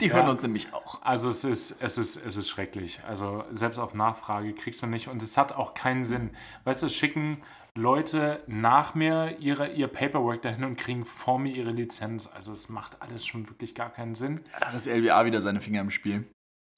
Die 0.00 0.12
hören 0.12 0.26
Ja. 0.26 0.32
uns 0.32 0.42
nämlich 0.42 0.72
auch. 0.72 1.02
Also 1.02 1.28
es 1.28 1.44
ist, 1.44 1.82
es 1.82 1.98
ist, 1.98 2.16
es 2.16 2.36
ist 2.36 2.48
schrecklich. 2.48 3.00
Also 3.06 3.44
selbst 3.50 3.78
auf 3.78 3.92
Nachfrage 3.94 4.54
kriegst 4.54 4.82
du 4.82 4.86
nicht 4.86 5.08
und 5.08 5.22
es 5.22 5.36
hat 5.36 5.52
auch 5.52 5.74
keinen 5.74 6.04
Sinn. 6.04 6.30
Weißt 6.64 6.82
du, 6.82 6.88
schicken 6.88 7.42
Leute 7.76 8.42
nach 8.46 8.94
mir 8.94 9.38
ihre, 9.40 9.72
ihr 9.72 9.88
Paperwork 9.88 10.42
dahin 10.42 10.64
und 10.64 10.76
kriegen 10.76 11.04
vor 11.04 11.40
mir 11.40 11.52
ihre 11.52 11.72
Lizenz. 11.72 12.28
Also 12.28 12.52
es 12.52 12.68
macht 12.68 13.02
alles 13.02 13.26
schon 13.26 13.48
wirklich 13.48 13.74
gar 13.74 13.90
keinen 13.90 14.14
Sinn. 14.14 14.40
Ja, 14.52 14.60
da 14.60 14.66
hat 14.68 14.74
das 14.74 14.86
LBA 14.86 15.24
wieder 15.24 15.40
seine 15.40 15.60
Finger 15.60 15.80
im 15.80 15.90
Spiel. 15.90 16.24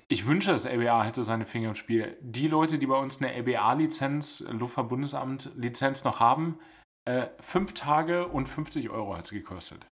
Ich 0.09 0.26
wünsche, 0.26 0.53
das 0.53 0.64
LBA 0.64 1.05
hätte 1.05 1.22
seine 1.22 1.44
Finger 1.44 1.70
im 1.70 1.74
Spiel. 1.74 2.16
Die 2.20 2.49
Leute, 2.49 2.78
die 2.78 2.86
bei 2.86 2.97
uns 2.97 3.20
eine 3.20 3.36
LBA-Lizenz, 3.36 4.47
Luftfahrtbundesamt-Lizenz 4.51 6.05
noch 6.05 6.20
haben, 6.20 6.59
äh, 7.05 7.26
fünf 7.40 7.74
Tage 7.74 8.28
und 8.28 8.47
50 8.47 8.88
Euro 8.88 9.16
hat 9.16 9.24
es 9.26 9.30
gekostet. 9.32 9.86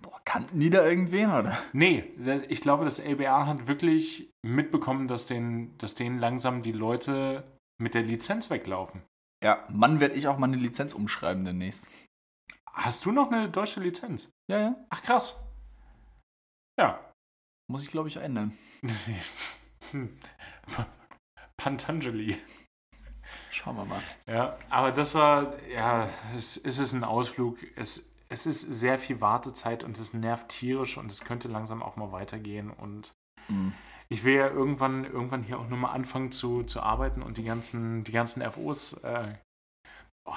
Boah, 0.00 0.20
kannten 0.24 0.58
die 0.58 0.70
da 0.70 0.84
irgendwen, 0.84 1.30
oder? 1.30 1.56
Nee, 1.72 2.04
ich 2.48 2.60
glaube, 2.60 2.84
das 2.84 2.98
LBA 2.98 3.46
hat 3.46 3.68
wirklich 3.68 4.30
mitbekommen, 4.44 5.06
dass, 5.06 5.26
den, 5.26 5.78
dass 5.78 5.94
denen 5.94 6.18
langsam 6.18 6.62
die 6.62 6.72
Leute 6.72 7.44
mit 7.80 7.94
der 7.94 8.02
Lizenz 8.02 8.50
weglaufen. 8.50 9.02
Ja, 9.42 9.66
Mann, 9.70 10.00
werde 10.00 10.14
ich 10.14 10.28
auch 10.28 10.38
mal 10.38 10.46
eine 10.46 10.56
Lizenz 10.56 10.94
umschreiben 10.94 11.44
demnächst. 11.44 11.86
Hast 12.72 13.04
du 13.04 13.12
noch 13.12 13.30
eine 13.30 13.50
deutsche 13.50 13.80
Lizenz? 13.80 14.30
Ja, 14.50 14.58
ja. 14.58 14.76
Ach 14.90 15.02
krass. 15.02 15.40
Ja. 16.78 17.12
Muss 17.70 17.82
ich, 17.82 17.90
glaube 17.90 18.08
ich, 18.08 18.16
ändern. 18.16 18.56
Hm. 19.90 20.16
Pantangeli. 21.56 22.40
Schauen 23.50 23.76
wir 23.76 23.84
mal. 23.84 24.00
Ja, 24.28 24.56
aber 24.70 24.92
das 24.92 25.14
war, 25.16 25.60
ja, 25.64 26.08
es, 26.36 26.56
es 26.56 26.78
ist 26.78 26.92
ein 26.92 27.02
Ausflug. 27.02 27.58
Es, 27.76 28.14
es 28.28 28.46
ist 28.46 28.60
sehr 28.60 28.96
viel 28.96 29.20
Wartezeit 29.20 29.82
und 29.82 29.98
es 29.98 30.14
nervt 30.14 30.50
tierisch 30.50 30.96
und 30.96 31.10
es 31.10 31.24
könnte 31.24 31.48
langsam 31.48 31.82
auch 31.82 31.96
mal 31.96 32.12
weitergehen. 32.12 32.70
Und 32.70 33.12
Mhm. 33.48 33.74
Ich 34.12 34.24
will 34.24 34.34
ja 34.34 34.48
irgendwann, 34.48 35.04
irgendwann 35.04 35.42
hier 35.42 35.58
auch 35.58 35.68
nur 35.68 35.78
mal 35.78 35.92
anfangen 35.92 36.32
zu, 36.32 36.62
zu 36.64 36.82
arbeiten 36.82 37.22
und 37.22 37.38
die 37.38 37.44
ganzen, 37.44 38.04
die 38.04 38.12
ganzen 38.12 38.42
FOs. 38.50 38.94
Äh, 39.02 39.34
oh, 40.28 40.34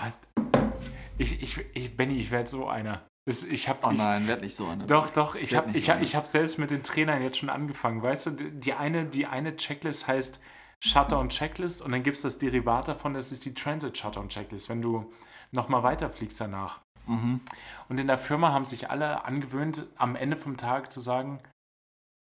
ich, 1.17 1.41
ich, 1.41 1.57
ich, 1.75 1.97
Benny, 1.97 2.17
ich 2.17 2.31
werde 2.31 2.49
so 2.49 2.67
einer. 2.67 3.05
Das, 3.27 3.43
ich 3.43 3.67
hab, 3.67 3.85
Oh 3.85 3.91
ich, 3.91 3.97
nein, 3.97 4.27
werd 4.27 4.41
nicht 4.41 4.55
so 4.55 4.67
eine. 4.67 4.85
doch, 4.85 5.09
doch, 5.09 5.35
ich 5.35 5.55
habe 5.55 5.71
ich 5.71 5.85
so 5.85 5.89
hab, 5.89 5.95
einer. 5.97 6.05
ich 6.05 6.15
hab 6.15 6.27
selbst 6.27 6.57
mit 6.57 6.71
den 6.71 6.83
Trainern 6.83 7.21
jetzt 7.21 7.37
schon 7.37 7.49
angefangen. 7.49 8.01
Weißt 8.01 8.27
du, 8.27 8.31
die 8.31 8.51
die 8.51 8.73
eine, 8.73 9.05
die 9.05 9.25
eine 9.25 9.55
Checklist 9.55 10.07
heißt 10.07 10.41
Shutdown 10.83 11.29
Checklist 11.29 11.81
und 11.81 11.91
dann 11.91 12.03
gibt 12.03 12.17
es 12.17 12.21
das 12.21 12.37
Derivat 12.37 12.87
davon, 12.87 13.13
das 13.13 13.31
ist 13.31 13.45
die 13.45 13.53
Transit 13.53 13.97
Shutdown 13.97 14.29
Checklist, 14.29 14.69
wenn 14.69 14.81
du 14.81 15.11
nochmal 15.51 15.83
weiterfliegst 15.83 16.39
danach. 16.39 16.81
Mhm. 17.07 17.41
Und 17.89 17.99
in 17.99 18.07
der 18.07 18.17
Firma 18.17 18.51
haben 18.51 18.65
sich 18.65 18.89
alle 18.89 19.25
angewöhnt, 19.25 19.85
am 19.95 20.15
Ende 20.15 20.37
vom 20.37 20.57
Tag 20.57 20.91
zu 20.91 20.99
sagen, 20.99 21.39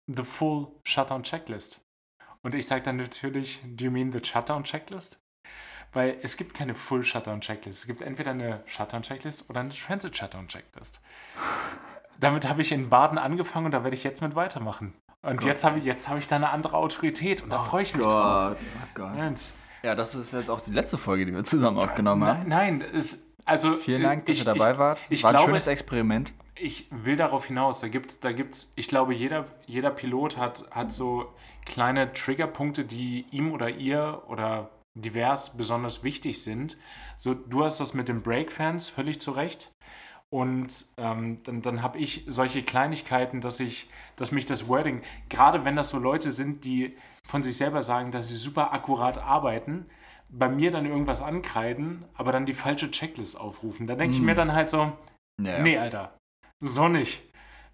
the 0.07 0.23
full 0.25 0.69
Shutdown 0.85 1.23
Checklist. 1.23 1.81
Und 2.43 2.55
ich 2.55 2.67
sage 2.67 2.83
dann 2.83 2.97
natürlich, 2.97 3.61
do 3.65 3.85
you 3.87 3.91
mean 3.91 4.13
the 4.13 4.21
Shutdown 4.23 4.65
Checklist? 4.65 5.21
Weil 5.93 6.19
es 6.23 6.37
gibt 6.37 6.55
keine 6.55 6.75
Full 6.75 7.05
Shutdown 7.05 7.41
Checklist. 7.41 7.83
Es 7.83 7.87
gibt 7.87 8.03
entweder 8.03 8.33
eine 8.33 8.63
Shutdown 8.67 9.03
Checklist 9.03 9.49
oder 9.49 9.61
eine 9.61 9.71
Transit 9.71 10.17
Shutdown 10.17 10.49
Checklist. 10.49 11.01
Damit 12.19 12.49
habe 12.49 12.63
ich 12.63 12.73
in 12.73 12.89
Baden 12.91 13.17
angefangen 13.19 13.67
und 13.67 13.73
da 13.73 13.83
werde 13.85 13.95
ich 13.97 14.05
jetzt 14.05 14.21
mit 14.21 14.35
weitermachen. 14.35 14.95
Und 15.23 15.39
Gott. 15.39 15.47
jetzt 15.47 15.65
habe 15.65 15.79
ich, 15.79 15.85
jetzt 15.85 16.09
habe 16.09 16.19
ich 16.19 16.29
da 16.29 16.37
eine 16.37 16.51
andere 16.51 16.77
Autorität 16.77 17.43
und 17.43 17.51
da 17.51 17.61
freue 17.61 17.83
ich 17.83 17.95
mich 17.95 18.05
drauf. 18.07 18.57
Gott, 18.59 18.59
oh 18.61 18.89
Gott. 18.95 19.17
Und 19.19 19.41
Ja, 19.83 19.95
das 19.95 20.15
ist 20.15 20.33
jetzt 20.33 20.51
auch 20.51 20.61
die 20.61 20.73
letzte 20.73 20.99
Folge, 20.99 21.27
die 21.27 21.33
wir 21.33 21.45
zusammen 21.45 21.79
aufgenommen 21.79 22.23
nein, 22.23 22.39
haben. 22.41 22.49
nein, 22.49 22.81
es, 22.95 23.33
also 23.45 23.77
Vielen 23.77 24.03
Dank, 24.03 24.27
dass 24.27 24.35
ich, 24.35 24.41
ihr 24.43 24.45
dabei 24.45 24.77
wart. 24.79 25.01
ich 25.09 25.23
War 25.23 25.31
ein 25.31 25.37
glaube- 25.37 25.51
schönes 25.51 25.67
Experiment. 25.67 26.33
Ich 26.57 26.87
will 26.91 27.17
darauf 27.17 27.47
hinaus. 27.47 27.81
Da 27.81 27.89
gibt's, 27.89 28.21
da 28.21 28.33
gibt's, 28.33 28.73
ich 28.77 28.89
glaube, 28.89 29.15
jeder, 29.15 29.47
jeder 29.67 29.91
Pilot 29.91 30.37
hat, 30.37 30.71
hat 30.71 30.93
so 30.93 31.33
kleine 31.65 32.13
Triggerpunkte, 32.13 32.85
die 32.85 33.27
ihm 33.31 33.53
oder 33.53 33.71
ihr 33.71 34.23
oder 34.29 34.71
divers 34.95 35.57
besonders 35.57 36.05
wichtig 36.05 36.43
sind. 36.43 36.77
So, 37.17 37.35
du 37.35 37.65
hast 37.65 37.81
das 37.81 37.95
mit 37.95 38.09
den 38.09 38.23
Break-Fans 38.23 38.89
völlig 38.89 39.21
zu 39.21 39.33
Recht. 39.33 39.73
Und 40.31 40.87
ähm, 40.97 41.43
dann, 41.45 41.63
dann 41.63 41.83
habe 41.83 41.99
ich 41.99 42.25
solche 42.27 42.63
Kleinigkeiten, 42.63 43.41
dass 43.41 43.61
ich, 43.61 43.89
dass 44.17 44.33
mich 44.33 44.47
das 44.47 44.69
Wording, 44.69 45.03
gerade 45.29 45.65
wenn 45.65 45.77
das 45.77 45.91
so 45.91 45.99
Leute 45.99 46.33
sind, 46.33 46.65
die 46.65 46.97
von 47.27 47.43
sich 47.43 47.57
selber 47.57 47.83
sagen, 47.83 48.11
dass 48.11 48.29
sie 48.29 48.37
super 48.37 48.73
akkurat 48.73 49.19
arbeiten, 49.19 49.87
bei 50.29 50.49
mir 50.49 50.71
dann 50.73 50.87
irgendwas 50.87 51.23
ankreiden, 51.23 52.05
aber 52.15 52.33
dann 52.33 52.47
die 52.47 52.55
falsche 52.55 52.91
Checklist 52.91 53.39
aufrufen. 53.39 53.87
Da 53.87 53.95
denke 53.95 54.15
ich 54.15 54.19
Hm. 54.21 54.27
mir 54.27 54.35
dann 54.35 54.53
halt 54.53 54.71
so, 54.71 54.93
Ja, 55.41 55.59
Nee, 55.63 55.79
Alter. 55.79 56.17
So 56.61 56.89
nicht. 56.89 57.23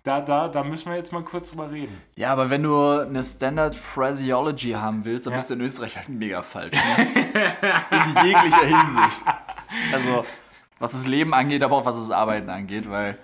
Da, 0.02 0.20
da, 0.22 0.48
da 0.48 0.64
müssen 0.64 0.90
wir 0.90 0.96
jetzt 0.96 1.12
mal 1.12 1.22
kurz 1.22 1.50
drüber 1.50 1.70
reden. 1.70 2.00
ja, 2.16 2.32
aber 2.32 2.48
wenn 2.48 2.62
du 2.62 3.00
eine 3.00 3.22
Standard 3.22 3.76
Phraseology 3.76 4.70
haben 4.70 5.04
willst, 5.04 5.26
dann 5.26 5.32
Ja. 5.32 5.38
bist 5.38 5.50
du 5.50 5.54
in 5.54 5.60
Österreich 5.60 5.96
halt 5.98 6.08
mega 6.08 6.40
falsch. 6.42 6.72
Ne? 6.74 7.04
in 7.90 8.26
jeglicher 8.26 8.64
Hinsicht. 8.64 9.24
Also, 9.92 10.24
was 10.78 10.92
das 10.92 11.06
Leben 11.06 11.34
angeht, 11.34 11.62
aber 11.62 11.76
auch 11.76 11.84
was 11.84 11.96
das 11.96 12.10
Arbeiten 12.10 12.48
angeht, 12.48 12.88
weil. 12.88 13.18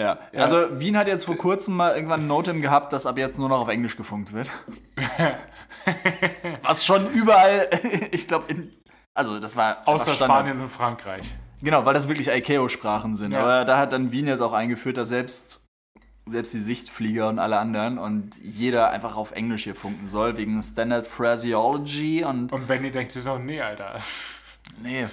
Ja. 0.00 0.18
Ja. 0.32 0.42
Also, 0.42 0.78
Wien 0.80 0.96
hat 0.96 1.08
jetzt 1.08 1.24
vor 1.24 1.36
kurzem 1.36 1.74
mal 1.76 1.96
irgendwann 1.96 2.20
ein 2.22 2.26
Notem 2.28 2.62
gehabt, 2.62 2.92
dass 2.92 3.04
ab 3.04 3.18
jetzt 3.18 3.38
nur 3.40 3.48
noch 3.48 3.60
auf 3.62 3.68
Englisch 3.68 3.96
gefunkt 3.96 4.32
wird. 4.32 4.48
Was 6.62 6.84
schon 6.84 7.10
überall, 7.12 7.68
ich 8.12 8.28
glaube, 8.28 8.44
in. 8.48 8.70
Also, 9.14 9.40
das 9.40 9.56
war. 9.56 9.78
Außer. 9.86 10.14
Spanien 10.14 10.60
und 10.60 10.68
Frankreich. 10.68 11.34
Genau, 11.62 11.84
weil 11.84 11.94
das 11.94 12.08
wirklich 12.08 12.28
ICAO-Sprachen 12.28 13.14
sind. 13.14 13.32
Ja. 13.32 13.40
Aber 13.40 13.64
da 13.64 13.78
hat 13.78 13.92
dann 13.92 14.12
Wien 14.12 14.26
jetzt 14.26 14.40
auch 14.40 14.52
eingeführt, 14.52 14.96
dass 14.96 15.08
selbst, 15.08 15.64
selbst 16.26 16.52
die 16.54 16.58
Sichtflieger 16.58 17.28
und 17.28 17.38
alle 17.38 17.58
anderen 17.58 17.98
und 17.98 18.36
jeder 18.42 18.90
einfach 18.90 19.16
auf 19.16 19.30
Englisch 19.32 19.64
hier 19.64 19.76
funken 19.76 20.08
soll, 20.08 20.36
wegen 20.36 20.60
Standard 20.60 21.06
Phraseology 21.06 22.24
und. 22.24 22.52
Und 22.52 22.66
Benny 22.66 22.90
denkt 22.90 23.12
sich 23.12 23.22
so, 23.22 23.38
nee, 23.38 23.60
Alter. 23.60 24.00
Nee. 24.82 25.06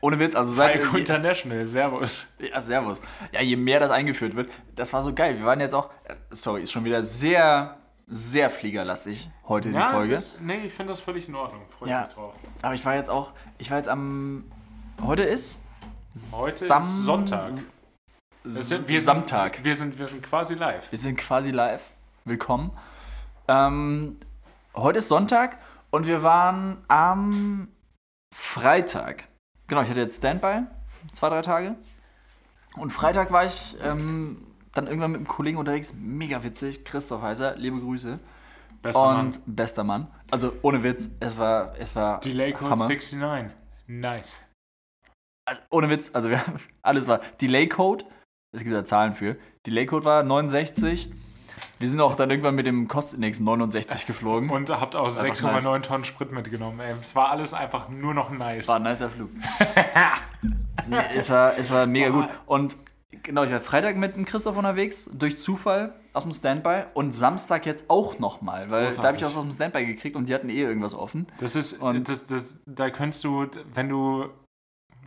Ohne 0.00 0.20
Witz, 0.20 0.36
also 0.36 0.52
seit. 0.52 0.78
Falco 0.80 0.96
International, 0.96 1.66
Servus. 1.66 2.26
Ja, 2.38 2.60
servus. 2.60 3.02
Ja, 3.32 3.42
je 3.42 3.56
mehr 3.56 3.80
das 3.80 3.90
eingeführt 3.90 4.36
wird, 4.36 4.50
das 4.76 4.92
war 4.92 5.02
so 5.02 5.12
geil. 5.12 5.36
Wir 5.38 5.44
waren 5.44 5.58
jetzt 5.58 5.74
auch, 5.74 5.90
sorry, 6.30 6.62
ist 6.62 6.70
schon 6.70 6.84
wieder 6.84 7.02
sehr, 7.02 7.76
sehr 8.06 8.48
fliegerlastig 8.50 9.28
heute 9.48 9.70
die 9.70 9.78
Folge. 9.78 10.12
Das, 10.12 10.40
nee, 10.40 10.66
ich 10.66 10.72
finde 10.72 10.92
das 10.92 11.00
völlig 11.00 11.28
in 11.28 11.34
Ordnung. 11.34 11.62
Freue 11.76 11.90
Ja. 11.90 12.04
mich 12.04 12.14
drauf. 12.14 12.34
Aber 12.62 12.74
ich 12.74 12.84
war 12.84 12.94
jetzt 12.94 13.10
auch, 13.10 13.32
ich 13.58 13.70
war 13.72 13.78
jetzt 13.78 13.88
am, 13.88 14.44
heute 15.02 15.24
ist 15.24 15.64
Heute 16.32 16.66
Sam- 16.66 16.82
ist 16.82 17.04
Sonntag. 17.04 17.52
Sind, 18.44 18.88
wir 18.88 19.02
Samstag. 19.02 19.56
Sind, 19.56 19.64
wir, 19.64 19.76
sind, 19.76 19.98
wir 19.98 20.06
sind 20.06 20.22
quasi 20.22 20.54
live. 20.54 20.90
Wir 20.90 20.98
sind 20.98 21.18
quasi 21.18 21.50
live. 21.50 21.82
Willkommen. 22.24 22.70
Ähm, 23.46 24.16
heute 24.74 24.98
ist 24.98 25.08
Sonntag 25.08 25.58
und 25.90 26.06
wir 26.06 26.22
waren 26.22 26.78
am 26.88 27.68
Freitag. 28.34 29.24
Genau, 29.66 29.82
ich 29.82 29.90
hatte 29.90 30.00
jetzt 30.00 30.16
Standby, 30.18 30.62
zwei, 31.12 31.28
drei 31.28 31.42
Tage. 31.42 31.76
Und 32.76 32.90
Freitag 32.92 33.30
war 33.32 33.44
ich 33.44 33.76
ähm, 33.82 34.46
dann 34.72 34.86
irgendwann 34.86 35.10
mit 35.12 35.18
einem 35.18 35.28
Kollegen 35.28 35.58
unterwegs. 35.58 35.94
Mega 35.94 36.42
witzig. 36.42 36.84
Christoph 36.84 37.22
heißer, 37.22 37.56
liebe 37.56 37.80
Grüße. 37.80 38.18
Bester 38.82 39.08
und 39.08 39.14
Mann. 39.16 39.32
bester 39.46 39.84
Mann. 39.84 40.06
Also 40.30 40.52
ohne 40.62 40.82
Witz, 40.84 41.10
es 41.20 41.36
war, 41.36 41.74
es 41.78 41.94
war 41.96 42.20
Delay 42.20 42.52
Code 42.52 42.70
Hammer. 42.70 42.86
69. 42.88 43.50
Nice. 43.88 44.44
Also, 45.48 45.62
ohne 45.70 45.88
Witz, 45.88 46.10
also 46.14 46.28
wir, 46.28 46.42
alles 46.82 47.06
war 47.06 47.20
Delay 47.40 47.68
Code, 47.68 48.04
es 48.52 48.62
gibt 48.64 48.74
da 48.74 48.84
Zahlen 48.84 49.14
für. 49.14 49.36
Delay 49.66 49.86
Code 49.86 50.04
war 50.04 50.22
69. 50.22 51.10
Wir 51.80 51.88
sind 51.88 52.00
auch 52.00 52.16
dann 52.16 52.30
irgendwann 52.30 52.54
mit 52.54 52.66
dem 52.66 52.86
Kostindex 52.86 53.40
69 53.40 54.06
geflogen. 54.06 54.50
Und 54.50 54.68
habt 54.70 54.94
auch 54.94 55.06
Einfach 55.06 55.24
6,9 55.24 55.80
Tonnen 55.82 56.04
Sprit 56.04 56.32
mitgenommen. 56.32 56.78
Ey. 56.80 56.94
Es 57.00 57.16
war 57.16 57.30
alles 57.30 57.54
einfach 57.54 57.88
nur 57.88 58.14
noch 58.14 58.30
nice. 58.30 58.68
War 58.68 58.76
ein 58.76 58.82
nicer 58.82 59.08
Flug. 59.08 59.30
nee, 60.88 60.96
es, 61.14 61.30
war, 61.30 61.56
es 61.56 61.70
war 61.70 61.86
mega 61.86 62.10
Boah. 62.10 62.22
gut. 62.22 62.28
Und 62.46 62.76
genau, 63.22 63.44
ich 63.44 63.50
war 63.50 63.60
Freitag 63.60 63.96
mit 63.96 64.16
dem 64.16 64.24
Christoph 64.24 64.56
unterwegs, 64.56 65.10
durch 65.12 65.40
Zufall 65.40 65.94
aus 66.12 66.24
dem 66.24 66.32
Standby 66.32 66.84
und 66.94 67.12
Samstag 67.12 67.64
jetzt 67.66 67.88
auch 67.90 68.18
nochmal, 68.18 68.70
weil 68.70 68.70
da 68.70 68.74
habe 68.76 68.88
ich 68.90 68.94
Großartig. 68.96 69.22
was 69.22 69.36
aus 69.36 69.42
dem 69.42 69.52
Standby 69.52 69.86
gekriegt 69.86 70.16
und 70.16 70.28
die 70.28 70.34
hatten 70.34 70.48
eh 70.50 70.60
irgendwas 70.60 70.94
offen. 70.94 71.26
Das 71.40 71.56
ist, 71.56 71.80
Und- 71.82 72.08
das, 72.08 72.26
das, 72.26 72.60
da 72.66 72.90
könntest 72.90 73.24
du, 73.24 73.46
wenn 73.74 73.88
du, 73.88 74.26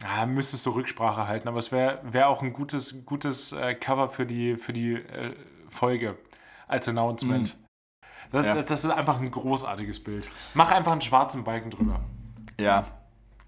ja, 0.03 0.25
müsstest 0.25 0.65
du 0.65 0.71
Rücksprache 0.71 1.27
halten, 1.27 1.47
aber 1.47 1.59
es 1.59 1.71
wäre 1.71 1.99
wär 2.03 2.27
auch 2.29 2.41
ein 2.41 2.53
gutes, 2.53 3.05
gutes 3.05 3.51
äh, 3.53 3.75
Cover 3.75 4.09
für 4.09 4.25
die, 4.25 4.55
für 4.55 4.73
die 4.73 4.93
äh, 4.95 5.35
Folge 5.69 6.17
als 6.67 6.87
Announcement. 6.87 7.57
Das, 8.31 8.45
Mhm. 8.45 8.55
Ja. 8.55 8.61
das 8.61 8.85
ist 8.85 8.89
einfach 8.91 9.19
ein 9.19 9.29
großartiges 9.29 10.03
Bild. 10.03 10.29
Mach 10.53 10.71
einfach 10.71 10.93
einen 10.93 11.01
schwarzen 11.01 11.43
Balken 11.43 11.69
drüber. 11.69 11.99
Ja. 12.59 12.85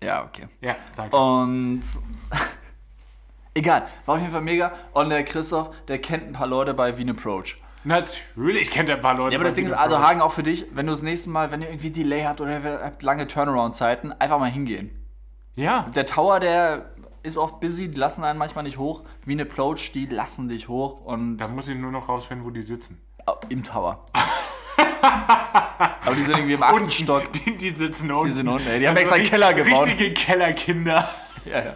Ja, 0.01 0.26
okay. 0.26 0.47
Ja, 0.60 0.76
danke. 0.97 1.16
Und 1.16 1.84
egal, 3.54 3.88
war 4.06 4.16
auf 4.16 4.22
jeden 4.22 4.34
Fall 4.34 4.41
mega. 4.41 4.74
Und 4.93 5.10
der 5.10 5.24
Christoph, 5.24 5.74
der 5.88 5.99
kennt 5.99 6.24
ein 6.28 6.34
paar 6.34 6.47
Leute 6.47 6.74
bei 6.74 6.97
Wien 6.97 7.10
Approach. 7.10 7.58
Natürlich 7.86 8.72
kennt 8.72 8.89
er 8.89 8.95
ein 8.95 9.01
paar 9.01 9.16
Leute. 9.16 9.34
Ja, 9.34 9.39
aber 9.39 9.45
das 9.45 9.56
Ding 9.56 9.66
ist, 9.66 9.74
also. 9.74 9.99
Hagen 9.99 10.22
auch 10.22 10.32
für 10.34 10.43
dich, 10.43 10.66
wenn 10.74 10.86
du 10.86 10.91
das 10.93 11.01
nächste 11.01 11.30
Mal, 11.30 11.51
wenn 11.51 11.62
ihr 11.62 11.70
irgendwie 11.70 11.91
Delay 11.91 12.24
habt 12.24 12.39
oder 12.41 12.60
ihr 12.60 12.82
habt 12.84 13.04
lange 13.04 13.28
Turnaround-Zeiten, 13.28 14.12
einfach 14.14 14.39
mal 14.39 14.49
hingehen. 14.51 14.89
Ja, 15.56 15.86
Der 15.95 16.06
Tower, 16.06 16.39
der 16.39 16.89
ist 17.22 17.38
oft 17.38 17.60
busy, 17.60 17.88
die 17.89 17.99
lassen 17.99 18.24
einen 18.24 18.39
manchmal 18.39 18.64
nicht 18.64 18.78
hoch. 18.78 19.04
Wien 19.26 19.39
Approach, 19.39 19.91
die 19.93 20.08
lassen 20.08 20.49
dich 20.49 20.68
hoch 20.68 21.01
und 21.06 21.38
da 21.38 21.47
muss 21.49 21.68
ich 21.68 21.78
nur 21.78 21.91
noch 21.91 22.10
rausfinden, 22.10 22.45
wo 22.45 22.49
die 22.49 22.64
sitzen. 22.64 22.99
Im 23.49 23.64
Tower. 23.64 24.06
aber 26.06 26.16
die 26.16 26.24
sind 26.24 26.36
irgendwie 26.36 26.56
im 26.56 26.64
achten 26.64 26.91
Stock. 26.91 27.32
Die, 27.32 27.56
die 27.56 27.70
sitzen 27.70 28.12
unten. 28.12 28.26
Die 28.26 28.32
sind 28.32 28.47
unten, 28.47 28.68
ey. 28.68 28.80
Die 28.80 28.88
haben 28.88 28.97
extra 28.97 29.16
einen 29.16 29.26
Keller 29.26 29.54
gebaut. 29.54 29.88
Richtige 29.88 30.14
Kellerkinder. 30.14 31.10
Ja, 31.45 31.60
ja. 31.60 31.74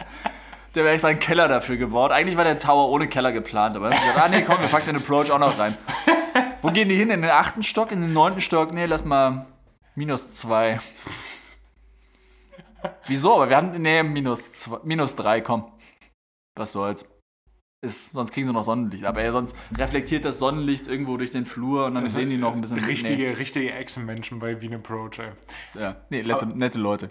Der 0.74 0.84
wäre 0.84 0.94
extra 0.94 1.08
einen 1.10 1.18
Keller 1.18 1.46
dafür 1.46 1.76
gebaut. 1.76 2.10
Eigentlich 2.10 2.38
war 2.38 2.44
der 2.44 2.58
Tower 2.58 2.88
ohne 2.88 3.06
Keller 3.06 3.32
geplant, 3.32 3.76
aber 3.76 3.90
dann 3.90 3.98
gesagt, 3.98 4.18
ah 4.18 4.26
nee, 4.26 4.40
komm, 4.40 4.62
wir 4.62 4.68
packen 4.68 4.86
den 4.86 4.96
Approach 4.96 5.30
auch 5.30 5.38
noch 5.38 5.58
rein. 5.58 5.76
Wo 6.62 6.70
gehen 6.70 6.88
die 6.88 6.94
hin? 6.94 7.10
In 7.10 7.20
den 7.20 7.30
achten 7.30 7.62
Stock, 7.62 7.92
in 7.92 8.00
den 8.00 8.14
neunten 8.14 8.40
Stock? 8.40 8.72
Nee, 8.72 8.86
lass 8.86 9.04
mal 9.04 9.44
minus 9.94 10.32
zwei. 10.32 10.80
Wieso? 13.06 13.34
Aber 13.34 13.48
wir 13.48 13.56
haben, 13.56 13.70
nee, 13.82 14.02
minus, 14.02 14.52
zwei, 14.52 14.78
minus 14.84 15.14
drei, 15.14 15.40
komm. 15.40 15.72
Was 16.56 16.72
soll's. 16.72 17.08
Ist, 17.80 18.10
sonst 18.10 18.32
kriegen 18.32 18.44
sie 18.46 18.52
noch 18.52 18.64
Sonnenlicht. 18.64 19.04
Aber 19.04 19.22
ja, 19.22 19.30
sonst 19.30 19.56
reflektiert 19.76 20.24
das 20.24 20.40
Sonnenlicht 20.40 20.88
irgendwo 20.88 21.16
durch 21.16 21.30
den 21.30 21.46
Flur 21.46 21.86
und 21.86 21.94
dann 21.94 22.08
sehen 22.08 22.28
die 22.28 22.36
noch 22.36 22.52
ein 22.52 22.60
bisschen. 22.60 22.80
Richtige, 22.80 23.38
richtige 23.38 23.72
Echsenmenschen 23.72 24.40
bei 24.40 24.60
Wien 24.60 24.74
Approach, 24.74 25.20
ey. 25.20 25.30
Nee, 25.74 25.80
ja, 25.80 25.96
nee 26.10 26.22
nette, 26.24 26.46
nette 26.46 26.78
Leute. 26.78 27.08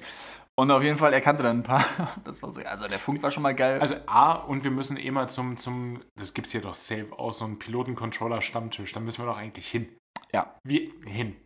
Und 0.60 0.72
auf 0.72 0.84
jeden 0.84 0.98
Fall, 0.98 1.14
er 1.14 1.22
kannte 1.22 1.44
dann 1.44 1.60
ein 1.60 1.64
paar. 1.64 1.86
Das 2.26 2.44
war 2.44 2.52
so, 2.52 2.60
also 2.62 2.88
der 2.88 3.00
Funk 3.00 3.24
war 3.24 3.32
schon 3.32 3.44
mal 3.44 3.56
geil. 3.56 3.80
Also 3.80 3.96
A, 4.08 4.34
und 4.34 4.66
wir 4.66 4.72
müssen 4.72 4.98
eh 4.98 5.10
mal 5.12 5.30
zum, 5.30 5.56
zum 5.56 6.02
das 6.20 6.34
gibt's 6.34 6.52
hier 6.52 6.62
doch 6.62 6.74
safe 6.74 7.08
auch, 7.16 7.32
so 7.32 7.46
einen 7.46 7.60
Piloten-Controller-Stammtisch. 7.60 8.92
Da 8.92 9.00
müssen 9.00 9.22
wir 9.22 9.28
doch 9.28 9.38
eigentlich 9.38 9.70
hin. 9.70 9.88
ja. 10.34 10.54
Wie 10.66 10.92
hin? 11.06 11.38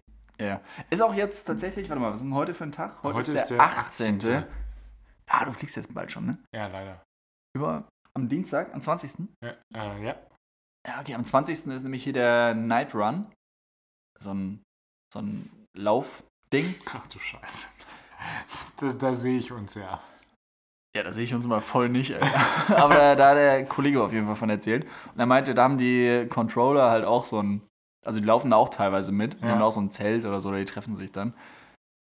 Ja. 0.41 0.61
Ist 0.89 1.01
auch 1.01 1.13
jetzt 1.13 1.45
tatsächlich, 1.45 1.87
warte 1.89 2.01
mal, 2.01 2.09
was 2.09 2.19
ist 2.19 2.25
denn 2.25 2.33
heute 2.33 2.53
für 2.53 2.63
ein 2.63 2.71
Tag? 2.71 3.03
Heute, 3.03 3.15
Heute 3.15 3.33
ist, 3.33 3.41
ist 3.41 3.49
der 3.51 3.57
der 3.57 3.67
18. 3.67 4.15
18.. 4.17 4.43
Ah, 5.27 5.45
du 5.45 5.53
fliegst 5.53 5.75
jetzt 5.75 5.93
bald 5.93 6.11
schon, 6.11 6.25
ne? 6.25 6.37
Ja, 6.53 6.67
leider. 6.67 7.03
Über 7.55 7.87
am 8.13 8.27
Dienstag, 8.27 8.73
am 8.73 8.81
20. 8.81 9.13
Ja, 9.43 9.55
äh, 9.73 10.03
ja. 10.03 10.15
Ja, 10.87 10.99
okay, 10.99 11.13
am 11.13 11.23
20. 11.23 11.67
ist 11.67 11.83
nämlich 11.83 12.03
hier 12.03 12.13
der 12.13 12.55
Night 12.55 12.95
Run. 12.95 13.31
So 14.19 14.33
ein, 14.33 14.63
so 15.13 15.19
ein 15.19 15.67
Laufding. 15.77 16.75
Ach 16.93 17.07
du 17.07 17.19
Scheiße. 17.19 17.67
Da, 18.77 18.93
da 18.93 19.13
sehe 19.15 19.39
ich 19.39 19.51
uns 19.51 19.73
ja. 19.73 19.99
Ja, 20.95 21.01
da 21.01 21.11
sehe 21.11 21.23
ich 21.23 21.33
uns 21.33 21.47
mal 21.47 21.59
voll 21.59 21.89
nicht, 21.89 22.11
ey. 22.11 22.21
Aber 22.75 22.93
da, 22.93 23.15
da 23.15 23.29
hat 23.29 23.37
der 23.37 23.65
Kollege 23.65 24.03
auf 24.03 24.13
jeden 24.13 24.27
Fall 24.27 24.35
von 24.35 24.51
erzählt. 24.51 24.83
Und 25.11 25.19
er 25.19 25.25
meinte, 25.25 25.55
da 25.55 25.63
haben 25.63 25.79
die 25.79 26.27
Controller 26.29 26.91
halt 26.91 27.03
auch 27.03 27.25
so 27.25 27.41
ein. 27.41 27.61
Also 28.05 28.19
die 28.19 28.25
laufen 28.25 28.49
da 28.51 28.57
auch 28.57 28.69
teilweise 28.69 29.11
mit. 29.11 29.35
Die 29.41 29.45
Ja. 29.45 29.51
haben 29.51 29.59
da 29.59 29.65
auch 29.65 29.71
so 29.71 29.81
ein 29.81 29.91
Zelt 29.91 30.25
oder 30.25 30.41
so, 30.41 30.49
oder 30.49 30.59
die 30.59 30.65
treffen 30.65 30.95
sich 30.95 31.11
dann. 31.11 31.33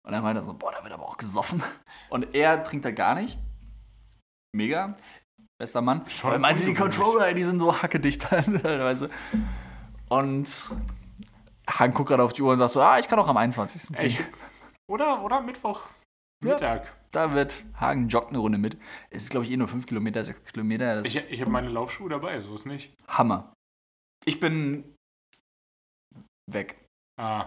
Und 0.07 0.13
er 0.13 0.21
meinte 0.21 0.43
so, 0.43 0.53
boah, 0.53 0.71
da 0.71 0.83
wird 0.83 0.93
aber 0.93 1.03
auch 1.05 1.17
gesoffen. 1.17 1.61
Und 2.09 2.33
er 2.35 2.63
trinkt 2.63 2.85
da 2.85 2.91
gar 2.91 3.15
nicht. 3.15 3.37
Mega. 4.55 4.97
Bester 5.59 5.81
Mann. 5.81 6.07
Schon 6.09 6.31
er 6.31 6.39
meinte, 6.39 6.63
die. 6.65 6.73
Controller, 6.73 7.33
die 7.33 7.43
sind 7.43 7.59
so 7.59 7.81
hackedicht 7.81 8.21
teilweise. 8.29 9.09
Und 10.09 10.49
Han 11.69 11.93
guckt 11.93 12.09
gerade 12.09 12.23
auf 12.23 12.33
die 12.33 12.41
Uhr 12.41 12.53
und 12.53 12.57
sagt 12.59 12.71
so, 12.71 12.81
ah, 12.81 12.97
ich 12.97 13.07
kann 13.07 13.19
auch 13.19 13.27
am 13.27 13.37
21. 13.37 13.95
Ey, 13.95 14.17
oder, 14.89 15.21
oder 15.23 15.41
Mittwoch 15.41 15.81
Ja. 16.43 16.53
Mittag. 16.53 16.93
Da 17.11 17.33
wird 17.33 17.63
Hagen 17.79 18.07
joggt 18.07 18.29
eine 18.29 18.37
Runde 18.39 18.57
mit. 18.57 18.77
Es 19.09 19.23
ist, 19.23 19.29
glaube 19.31 19.45
ich, 19.45 19.51
eh 19.51 19.57
nur 19.57 19.67
5 19.67 19.85
Kilometer, 19.85 20.23
6 20.23 20.53
Kilometer. 20.53 21.03
Ich, 21.05 21.29
ich 21.29 21.41
habe 21.41 21.51
meine 21.51 21.69
Laufschuhe 21.69 22.09
dabei, 22.09 22.39
so 22.39 22.53
ist 22.55 22.65
nicht. 22.65 22.93
Hammer. 23.07 23.53
Ich 24.25 24.39
bin 24.39 24.95
weg. 26.53 26.75
Ah. 27.17 27.45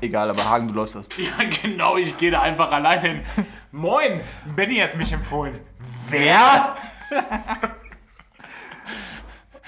Egal, 0.00 0.30
aber 0.30 0.48
Hagen, 0.48 0.68
du 0.68 0.74
läufst 0.74 0.94
das. 0.94 1.08
Ja, 1.18 1.32
genau, 1.62 1.96
ich 1.96 2.16
gehe 2.16 2.30
da 2.30 2.40
einfach 2.42 2.70
allein 2.72 3.00
hin. 3.00 3.20
Moin, 3.72 4.20
Benny 4.56 4.76
hat 4.78 4.96
mich 4.96 5.12
empfohlen. 5.12 5.60
Wer? 6.08 6.74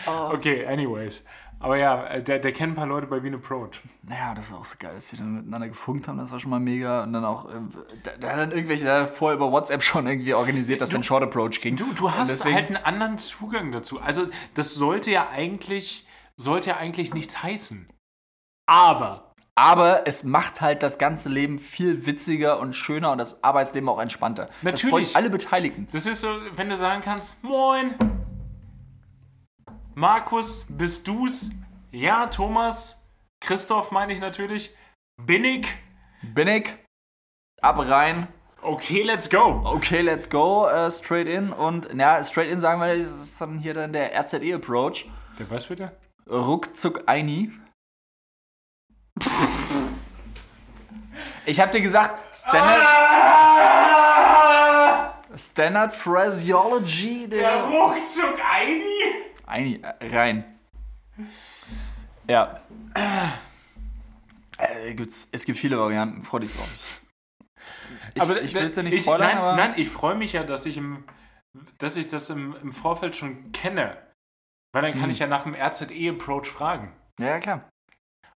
Okay, 0.07 0.64
anyways. 0.66 1.24
Aber 1.59 1.78
ja, 1.78 2.18
der, 2.20 2.39
der 2.39 2.53
kennt 2.53 2.72
ein 2.72 2.76
paar 2.76 2.87
Leute 2.87 3.07
bei 3.07 3.22
Wien 3.22 3.34
Approach. 3.34 3.80
Naja, 4.03 4.34
das 4.34 4.53
war 4.53 4.59
auch 4.61 4.64
so 4.64 4.76
geil, 4.78 4.95
dass 4.95 5.09
die 5.09 5.16
dann 5.16 5.34
miteinander 5.37 5.68
gefunkt 5.68 6.07
haben, 6.07 6.18
das 6.18 6.30
war 6.30 6.39
schon 6.39 6.51
mal 6.51 6.61
mega. 6.61 7.03
Und 7.03 7.12
dann 7.14 7.24
auch, 7.24 7.47
äh, 7.49 7.55
da, 8.05 8.11
da 8.20 8.28
hat 8.28 8.39
dann 8.39 8.53
irgendwelche, 8.53 8.84
da 8.84 9.01
hat 9.01 9.01
er 9.01 9.09
vorher 9.09 9.37
über 9.37 9.51
WhatsApp 9.51 9.82
schon 9.82 10.07
irgendwie 10.07 10.34
organisiert, 10.34 10.80
dass 10.80 10.91
wir 10.91 10.97
einen 10.97 11.03
Short 11.03 11.22
Approach 11.22 11.61
kriegen. 11.61 11.76
Du, 11.76 11.93
du 11.95 12.12
hast 12.12 12.30
deswegen- 12.30 12.55
halt 12.55 12.66
einen 12.68 12.76
anderen 12.76 13.18
Zugang 13.18 13.72
dazu. 13.72 14.01
Also, 14.01 14.28
das 14.55 14.74
sollte 14.74 15.11
ja 15.11 15.28
eigentlich, 15.30 16.07
sollte 16.37 16.70
ja 16.70 16.76
eigentlich 16.76 17.14
nichts 17.14 17.43
heißen. 17.43 17.89
Aber, 18.67 19.33
Aber 19.55 20.07
es 20.07 20.25
macht 20.25 20.61
halt 20.61 20.83
das 20.83 20.99
ganze 20.99 21.29
Leben 21.29 21.59
viel 21.59 22.05
witziger 22.07 22.59
und 22.59 22.75
schöner 22.75 23.12
und 23.12 23.19
das 23.19 23.43
Arbeitsleben 23.45 23.89
auch 23.89 24.01
entspannter. 24.01 24.47
Das 24.47 24.83
Natürlich. 24.83 25.09
freut 25.09 25.17
alle 25.17 25.31
Beteiligten. 25.31 25.89
das 25.93 26.07
ist 26.07 26.21
so, 26.21 26.29
wenn 26.57 26.69
du 26.69 26.77
sagen 26.77 27.03
kannst, 27.03 27.43
moin, 27.45 27.95
Markus, 29.95 30.67
bist 30.69 31.09
du's? 31.09 31.51
Ja, 31.91 32.27
Thomas, 32.27 33.09
Christoph 33.41 33.91
meine 33.93 34.12
ich 34.12 34.21
natürlich. 34.21 34.75
Bin 35.23 35.45
ich? 35.45 35.67
Bin 36.35 36.49
ich? 36.49 36.75
Ab 37.62 37.79
rein. 37.79 38.29
Okay, 38.61 39.03
let's 39.03 39.31
go. 39.31 39.62
Okay, 39.64 40.01
let's 40.03 40.29
go. 40.29 40.67
äh, 40.67 40.91
straight 40.91 41.29
in. 41.29 41.53
Und 41.53 41.89
ja, 41.95 42.23
straight 42.23 42.51
in 42.51 42.61
sagen 42.61 42.81
wir, 42.81 42.95
das 42.99 43.09
ist 43.09 43.41
dann 43.41 43.59
hier 43.59 43.73
dann 43.75 43.93
der 43.93 44.12
RZE-Approach. 44.21 45.09
Der 45.39 45.49
was 45.51 45.67
bitte? 45.67 45.93
Ruckzuck 46.29 47.05
Eini. 47.07 47.53
Ich 51.45 51.61
hab 51.61 51.71
dir 51.73 51.81
gesagt, 51.81 52.35
Standard. 52.35 52.81
Standard 55.39 55.95
Phraseology. 55.95 57.29
Der 57.29 57.64
ruckzuck 57.64 58.39
Eini. 58.53 58.83
Eini, 59.47 59.81
äh, 60.01 60.17
rein. 60.17 60.45
Ja. 62.29 62.61
Äh, 64.59 64.95
gibt's, 64.95 65.29
es 65.33 65.45
gibt 65.45 65.59
viele 65.59 65.79
Varianten, 65.79 66.23
freu 66.25 66.41
dich 66.41 66.55
drauf. 66.55 66.69
Ich, 68.14 68.23
aber 68.23 68.41
ich 68.43 68.55
will 68.55 68.64
es 68.64 68.75
ja 68.77 68.83
nicht 68.83 68.95
ich- 68.97 69.03
spoilern, 69.03 69.29
nein, 69.29 69.39
aber 69.39 69.57
nein, 69.57 69.75
ich 69.77 69.89
freue 69.91 70.14
mich 70.14 70.33
ja, 70.33 70.43
dass 70.43 70.67
ich, 70.67 70.77
im, 70.79 71.05
dass 71.79 71.97
ich 71.97 72.09
das 72.09 72.31
im, 72.31 72.57
im 72.62 72.73
Vorfeld 72.73 73.14
schon 73.14 73.53
kenne. 73.53 73.97
Weil 74.73 74.83
dann 74.83 74.93
kann 74.93 75.05
Hm. 75.05 75.11
ich 75.11 75.19
ja 75.21 75.27
nach 75.27 75.45
dem 75.45 75.55
RZE-Approach 75.55 76.47
fragen. 76.49 76.93
ja, 77.21 77.27
ja, 77.29 77.39
klar. 77.39 77.69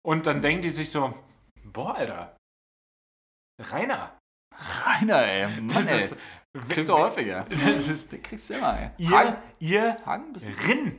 Und 0.08 0.24
dann 0.24 0.40
denken 0.40 0.62
die 0.62 0.70
sich 0.70 0.90
so, 0.90 1.12
boah, 1.64 1.94
Alter, 1.94 2.34
Rainer, 3.60 4.18
Rainer, 4.56 5.22
ey. 5.22 5.46
Mann, 5.60 5.68
das 5.68 5.90
ey. 5.90 5.98
ist... 5.98 6.20
Kriegt 6.70 6.88
er 6.88 6.96
häufiger. 6.96 7.44
Das 7.50 7.62
ist... 7.62 8.10
Den 8.10 8.22
kriegst 8.22 8.48
du 8.48 8.54
immer, 8.54 8.80
ey. 8.80 8.90
Ihr, 8.96 9.42
ihr 9.58 10.06
Hagen 10.06 10.32
bist 10.32 10.48
du. 10.48 10.52
Rin. 10.66 10.98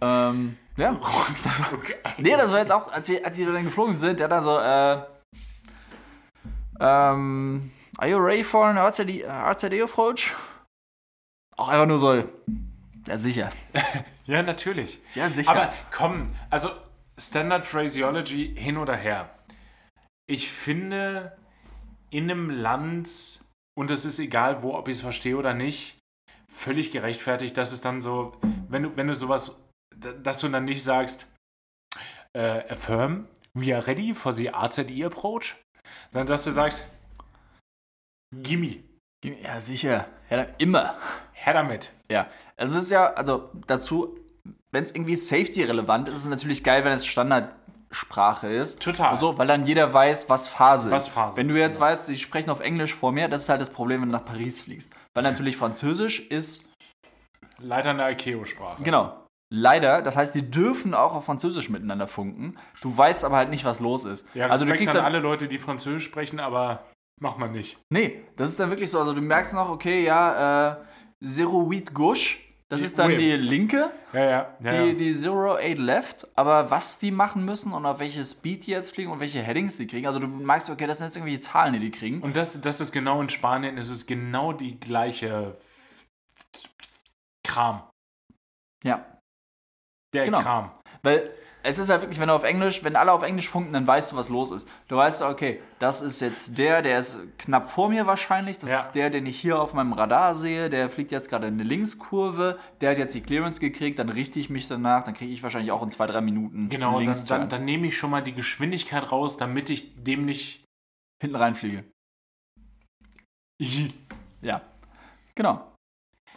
Ähm, 0.00 0.58
ja. 0.76 0.90
Ruckzuck 0.90 1.94
Nee, 2.18 2.36
das 2.36 2.50
war 2.50 2.58
jetzt 2.58 2.72
auch, 2.72 2.90
als 2.90 3.08
wir, 3.08 3.24
als 3.24 3.38
wir 3.38 3.52
dann 3.52 3.64
geflogen 3.64 3.94
sind, 3.94 4.18
der 4.18 4.24
hat 4.24 4.32
dann 4.32 4.42
so, 4.42 4.58
äh, 4.58 5.02
ähm, 6.80 7.70
are 7.96 8.10
you 8.10 8.18
ready 8.18 8.42
for 8.42 8.66
an 8.66 8.76
RCD, 8.76 9.22
RCD 9.22 9.82
approach? 9.82 10.34
Auch 11.56 11.68
einfach 11.68 11.86
nur 11.86 12.00
so, 12.00 12.24
ja 13.06 13.18
sicher. 13.18 13.50
Ja, 14.26 14.42
natürlich. 14.42 15.00
Ja, 15.14 15.28
sicher. 15.28 15.50
Aber 15.50 15.74
komm, 15.90 16.34
also 16.48 16.70
Standard 17.18 17.66
Phraseology 17.66 18.54
hin 18.56 18.78
oder 18.78 18.96
her. 18.96 19.38
Ich 20.26 20.50
finde, 20.50 21.36
in 22.10 22.30
einem 22.30 22.48
Land, 22.48 23.44
und 23.78 23.90
es 23.90 24.06
ist 24.06 24.18
egal 24.18 24.62
wo, 24.62 24.74
ob 24.74 24.88
ich 24.88 24.96
es 24.96 25.00
verstehe 25.02 25.36
oder 25.36 25.52
nicht, 25.52 25.98
völlig 26.50 26.90
gerechtfertigt, 26.90 27.56
dass 27.58 27.72
es 27.72 27.82
dann 27.82 28.00
so, 28.00 28.32
wenn 28.68 28.84
du, 28.84 28.96
wenn 28.96 29.08
du 29.08 29.14
sowas, 29.14 29.60
dass 29.94 30.38
du 30.38 30.48
dann 30.48 30.64
nicht 30.64 30.82
sagst, 30.82 31.30
äh, 32.32 32.62
affirm, 32.70 33.28
we 33.52 33.74
are 33.74 33.86
ready 33.86 34.14
for 34.14 34.32
the 34.32 34.48
RZE 34.48 35.04
approach, 35.04 35.56
sondern 36.12 36.28
dass 36.28 36.44
du 36.44 36.52
sagst, 36.52 36.88
gimme, 38.34 38.82
ja, 39.24 39.60
sicher. 39.60 40.06
Immer. 40.58 40.96
her 41.32 41.54
damit. 41.54 41.92
Ja, 42.10 42.26
also 42.56 42.78
es 42.78 42.84
ist 42.84 42.90
ja, 42.90 43.12
also 43.12 43.50
dazu, 43.66 44.18
wenn 44.72 44.84
es 44.84 44.94
irgendwie 44.94 45.16
safety-relevant 45.16 46.08
ist, 46.08 46.14
ist 46.14 46.24
es 46.24 46.30
natürlich 46.30 46.64
geil, 46.64 46.84
wenn 46.84 46.92
es 46.92 47.06
Standardsprache 47.06 48.48
ist. 48.48 48.82
Total. 48.82 49.12
Und 49.12 49.20
so, 49.20 49.38
weil 49.38 49.46
dann 49.46 49.64
jeder 49.64 49.92
weiß, 49.92 50.28
was 50.28 50.48
Phase 50.48 50.90
Was 50.90 51.06
ist. 51.08 51.12
Phase 51.12 51.36
Wenn 51.36 51.48
du 51.48 51.58
jetzt 51.58 51.76
genau. 51.76 51.86
weißt, 51.86 52.08
die 52.08 52.18
sprechen 52.18 52.50
auf 52.50 52.60
Englisch 52.60 52.94
vor 52.94 53.12
mir, 53.12 53.28
das 53.28 53.42
ist 53.42 53.48
halt 53.48 53.60
das 53.60 53.70
Problem, 53.70 54.02
wenn 54.02 54.08
du 54.08 54.16
nach 54.16 54.24
Paris 54.24 54.62
fliegst. 54.62 54.92
Weil 55.14 55.22
natürlich 55.22 55.56
Französisch 55.56 56.20
ist, 56.20 56.70
Leider 57.58 57.90
eine 57.90 58.10
ICAO-Sprache. 58.10 58.82
genau, 58.82 59.24
leider, 59.48 60.02
das 60.02 60.16
heißt, 60.16 60.34
die 60.34 60.50
dürfen 60.50 60.92
auch 60.92 61.14
auf 61.14 61.24
Französisch 61.24 61.70
miteinander 61.70 62.08
funken. 62.08 62.58
Du 62.82 62.96
weißt 62.96 63.24
aber 63.24 63.36
halt 63.36 63.50
nicht, 63.50 63.64
was 63.64 63.78
los 63.78 64.04
ist. 64.04 64.26
Ja, 64.34 64.48
also 64.48 64.64
du 64.64 64.72
kriegst 64.72 64.90
an 64.90 64.96
dann, 64.96 65.04
alle 65.04 65.20
Leute, 65.20 65.46
die 65.46 65.58
Französisch 65.58 66.04
sprechen, 66.04 66.40
aber 66.40 66.82
macht 67.20 67.38
man 67.38 67.52
nicht. 67.52 67.78
Nee, 67.92 68.24
das 68.36 68.48
ist 68.50 68.60
dann 68.60 68.70
wirklich 68.70 68.90
so, 68.90 68.98
also 68.98 69.12
du 69.14 69.20
merkst 69.22 69.54
noch, 69.54 69.68
okay, 69.70 70.04
ja, 70.04 70.72
äh, 70.72 70.76
Zero 71.24 71.70
Wheat 71.70 71.94
Gauche, 71.94 72.38
das 72.68 72.80
Die- 72.80 72.86
ist 72.86 72.98
dann 72.98 73.10
Ui. 73.12 73.16
die 73.16 73.32
linke. 73.36 73.90
Ja, 74.12 74.24
ja. 74.24 74.56
ja, 74.62 74.84
die, 74.86 74.96
die 74.96 75.14
Zero 75.14 75.54
Eight 75.56 75.78
Left, 75.78 76.26
aber 76.36 76.70
was 76.70 76.98
die 76.98 77.10
machen 77.10 77.44
müssen 77.44 77.72
und 77.72 77.86
auf 77.86 77.98
welche 78.00 78.24
Speed 78.24 78.66
die 78.66 78.72
jetzt 78.72 78.92
fliegen 78.92 79.10
und 79.10 79.20
welche 79.20 79.40
Headings 79.42 79.76
die 79.76 79.86
kriegen, 79.86 80.06
also 80.06 80.18
du 80.18 80.26
merkst, 80.26 80.70
okay, 80.70 80.86
das 80.86 80.98
sind 80.98 81.06
jetzt 81.08 81.16
irgendwelche 81.16 81.40
Zahlen, 81.40 81.72
die 81.74 81.78
die 81.80 81.90
kriegen. 81.90 82.20
Und 82.22 82.34
das, 82.36 82.60
das 82.60 82.80
ist 82.80 82.92
genau 82.92 83.20
in 83.20 83.28
Spanien, 83.28 83.78
es 83.78 83.88
ist 83.88 84.06
genau 84.06 84.52
die 84.52 84.78
gleiche 84.80 85.56
Kram. 87.46 87.88
Ja, 88.84 89.04
Der 90.12 90.24
Genau. 90.26 90.40
Kram. 90.40 90.70
weil 91.02 91.32
es 91.66 91.78
ist 91.78 91.88
halt 91.90 92.02
wirklich, 92.02 92.20
wenn 92.20 92.28
du 92.28 92.34
auf 92.34 92.44
Englisch, 92.44 92.84
wenn 92.84 92.94
alle 92.94 93.10
auf 93.10 93.22
Englisch 93.22 93.48
funken, 93.48 93.72
dann 93.72 93.86
weißt 93.86 94.12
du, 94.12 94.16
was 94.16 94.28
los 94.28 94.50
ist. 94.50 94.68
Du 94.86 94.96
weißt, 94.96 95.22
okay, 95.22 95.60
das 95.78 96.02
ist 96.02 96.20
jetzt 96.20 96.58
der, 96.58 96.82
der 96.82 96.98
ist 96.98 97.18
knapp 97.38 97.70
vor 97.70 97.88
mir 97.88 98.06
wahrscheinlich, 98.06 98.58
das 98.58 98.70
Ja. 98.70 98.80
ist 98.80 98.92
der, 98.92 99.08
den 99.10 99.24
ich 99.26 99.40
hier 99.40 99.60
auf 99.60 99.72
meinem 99.72 99.94
Radar 99.94 100.34
sehe, 100.34 100.68
der 100.70 100.90
fliegt 100.90 101.10
jetzt 101.10 101.30
gerade 101.30 101.46
in 101.48 101.54
eine 101.54 101.62
Linkskurve, 101.64 102.58
der 102.80 102.90
hat 102.90 102.98
jetzt 102.98 103.14
die 103.14 103.22
Clearance 103.22 103.60
gekriegt, 103.60 103.98
dann 103.98 104.10
richte 104.10 104.38
ich 104.38 104.50
mich 104.50 104.68
danach, 104.68 105.04
dann 105.04 105.14
kriege 105.14 105.32
ich 105.32 105.42
wahrscheinlich 105.42 105.72
auch 105.72 105.82
in 105.82 105.90
zwei, 105.90 106.06
drei 106.06 106.20
Minuten 106.20 106.68
Genau, 106.68 107.00
Linksturn. 107.00 107.40
dann, 107.40 107.48
dann 107.48 107.64
nehme 107.64 107.86
ich 107.86 107.96
schon 107.96 108.10
mal 108.10 108.22
die 108.22 108.34
Geschwindigkeit 108.34 109.10
raus, 109.10 109.36
damit 109.38 109.70
ich 109.70 109.94
dem 110.04 110.24
nicht. 110.26 110.64
hinten 111.22 111.36
reinfliege. 111.36 111.84
Ja, 114.42 114.60
genau. 115.34 115.73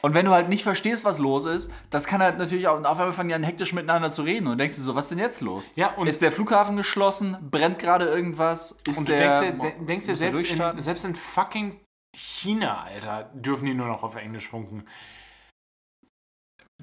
Und 0.02 0.14
wenn 0.14 0.26
du 0.26 0.32
halt 0.32 0.48
nicht 0.50 0.64
verstehst, 0.64 1.06
was 1.06 1.18
los 1.18 1.46
ist, 1.46 1.74
das 1.90 2.06
kann 2.06 2.22
halt 2.22 2.38
natürlich 2.38 2.68
auch, 2.68 2.78
auf 2.84 3.00
einmal 3.00 3.14
fangen 3.14 3.30
die 3.30 3.36
an 3.36 3.44
hektisch 3.44 3.74
miteinander 3.74 4.12
zu 4.12 4.22
reden 4.22 4.48
und 4.48 4.58
denkst 4.58 4.76
du 4.76 4.82
so, 4.82 4.96
was 4.96 5.06
ist 5.06 5.10
denn 5.10 5.20
jetzt 5.20 5.42
los? 5.42 5.72
Ja, 5.76 5.94
und, 5.96 6.08
ist 6.08 6.22
der 6.22 6.32
Flughafen 6.32 6.78
geschlossen? 6.78 7.38
Brennt 7.50 7.80
gerade 7.80 8.06
irgendwas? 8.06 8.80
Ist 8.88 9.00
und 9.00 9.10
du 9.10 9.16
der, 9.16 9.42
denkst 9.42 9.62
dir, 9.62 9.72
de- 9.72 9.86
denkst 9.86 10.06
dir 10.06 10.16
selbst, 10.16 10.52
in, 10.52 10.80
selbst 10.80 11.04
in 11.06 11.16
fucking 11.16 11.80
China, 12.16 12.84
Alter, 12.84 13.30
dürfen 13.34 13.66
die 13.66 13.74
nur 13.74 13.88
noch 13.88 14.04
auf 14.04 14.16
Englisch 14.16 14.48
funken. 14.48 14.86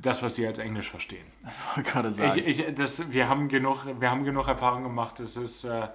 Das, 0.00 0.22
was 0.24 0.34
die 0.34 0.46
als 0.46 0.58
Englisch 0.58 0.90
verstehen. 0.90 1.26
Gerade 1.84 2.10
sagen. 2.10 2.38
Ich, 2.44 2.58
ich, 2.58 2.74
das, 2.74 3.12
wir, 3.12 3.28
haben 3.28 3.48
genug, 3.48 3.86
wir 4.00 4.10
haben 4.10 4.24
genug 4.24 4.48
Erfahrung 4.48 4.82
gemacht. 4.82 5.20
Es 5.20 5.36
ist 5.36 5.64
äh, 5.64 5.88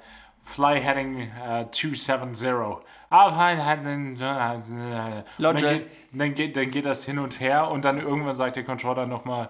Fly 0.43 0.81
Heading 0.81 1.19
äh, 1.19 1.65
270. 1.71 2.81
Und 5.49 5.61
dann, 5.61 5.79
geht, 5.79 5.87
dann, 6.11 6.35
geht, 6.35 6.55
dann 6.55 6.71
geht 6.71 6.85
das 6.85 7.05
hin 7.05 7.19
und 7.19 7.39
her 7.39 7.69
und 7.69 7.83
dann 7.83 7.99
irgendwann 7.99 8.35
sagt 8.35 8.55
der 8.55 8.63
Controller 8.63 9.05
nochmal, 9.07 9.49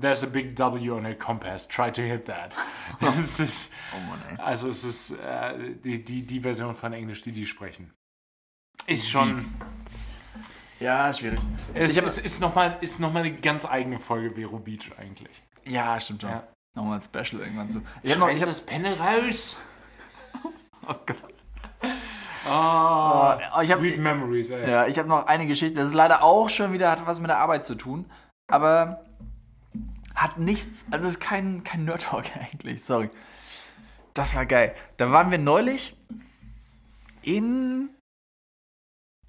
There's 0.00 0.22
a 0.22 0.26
big 0.26 0.56
W 0.56 0.90
on 0.90 1.04
a 1.04 1.14
compass, 1.14 1.68
try 1.68 1.90
to 1.90 2.00
hit 2.00 2.24
that. 2.24 2.54
es 3.22 3.38
ist, 3.38 3.74
oh 3.94 4.00
Mann, 4.08 4.22
ey. 4.30 4.36
also 4.38 4.70
es 4.70 4.82
ist 4.82 5.10
äh, 5.10 5.74
die, 5.84 6.02
die, 6.02 6.26
die 6.26 6.40
Version 6.40 6.74
von 6.74 6.92
Englisch, 6.94 7.20
die 7.20 7.32
die 7.32 7.44
sprechen. 7.46 7.92
Ist 8.86 9.10
schon, 9.10 9.44
Ja, 10.78 11.12
schwierig. 11.12 11.40
es, 11.74 11.92
Ich 11.92 11.98
hab- 11.98 12.06
es 12.06 12.16
ist 12.16 12.40
nochmal 12.40 12.78
noch 12.98 13.12
mal 13.12 13.22
eine 13.24 13.36
ganz 13.36 13.66
eigene 13.66 13.98
Folge 14.00 14.30
Vero 14.34 14.58
Beach 14.58 14.90
eigentlich. 14.96 15.42
Ja, 15.66 16.00
stimmt 16.00 16.22
schon. 16.22 16.30
Ja. 16.30 16.48
Nochmal 16.74 16.98
ein 16.98 17.02
Special 17.02 17.42
irgendwann 17.42 17.68
zu. 17.68 17.82
Ich 18.02 18.12
hab 18.12 18.20
noch, 18.20 18.28
ich 18.30 18.40
hab, 18.40 18.48
das 18.48 18.64
Penne 18.64 18.98
raus. 18.98 19.60
oh 20.86 20.94
Gott. 21.04 21.34
Oh, 22.50 23.38
Oh, 23.56 23.60
ich 23.62 23.70
hab- 23.70 23.78
sweet 23.78 23.98
memories, 23.98 24.50
ey. 24.50 24.68
Ja, 24.70 24.86
ich 24.86 24.98
habe 24.98 25.08
noch 25.08 25.26
eine 25.26 25.46
Geschichte. 25.46 25.78
Das 25.78 25.88
ist 25.88 25.94
leider 25.94 26.22
auch 26.22 26.48
schon 26.48 26.72
wieder, 26.72 26.90
hat 26.90 27.06
was 27.06 27.20
mit 27.20 27.30
der 27.30 27.38
Arbeit 27.38 27.64
zu 27.64 27.74
tun. 27.74 28.10
Aber 28.50 29.04
hat 30.14 30.38
nichts, 30.38 30.84
also 30.90 31.06
ist 31.06 31.20
kein, 31.20 31.62
kein 31.64 31.84
Nerd-Talk 31.84 32.36
eigentlich, 32.40 32.82
sorry. 32.84 33.10
Das 34.14 34.34
war 34.34 34.44
geil. 34.46 34.74
Da 34.96 35.12
waren 35.12 35.30
wir 35.30 35.38
neulich 35.38 35.96
in, 37.22 37.90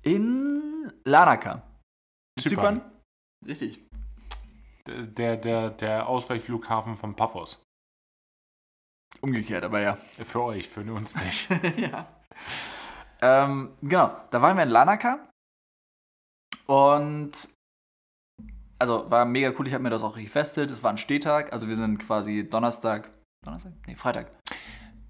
in 0.01 0.91
Larnaca. 1.05 1.61
Zypern. 2.39 2.81
Richtig. 3.45 3.83
Der, 4.87 5.37
der, 5.37 5.69
der 5.69 6.07
Ausweichflughafen 6.07 6.97
von 6.97 7.15
Paphos. 7.15 7.63
Umgekehrt, 9.21 9.63
aber 9.63 9.79
ja. 9.81 9.95
Für 10.25 10.41
euch, 10.41 10.67
für 10.67 10.81
uns 10.81 11.15
nicht. 11.15 11.47
ja. 11.77 12.07
Ähm, 13.21 13.75
genau, 13.81 14.15
da 14.31 14.41
waren 14.41 14.57
wir 14.57 14.63
in 14.63 14.69
Larnaca. 14.69 15.29
Und 16.67 17.49
also 18.79 19.11
war 19.11 19.25
mega 19.25 19.53
cool, 19.57 19.67
ich 19.67 19.73
habe 19.73 19.83
mir 19.83 19.91
das 19.91 20.03
auch 20.03 20.15
gefestet. 20.15 20.71
Es 20.71 20.81
war 20.81 20.91
ein 20.91 20.97
Stehtag, 20.97 21.53
also 21.53 21.67
wir 21.67 21.75
sind 21.75 21.99
quasi 21.99 22.49
Donnerstag. 22.49 23.11
Donnerstag? 23.45 23.73
Nee, 23.85 23.95
Freitag. 23.95 24.31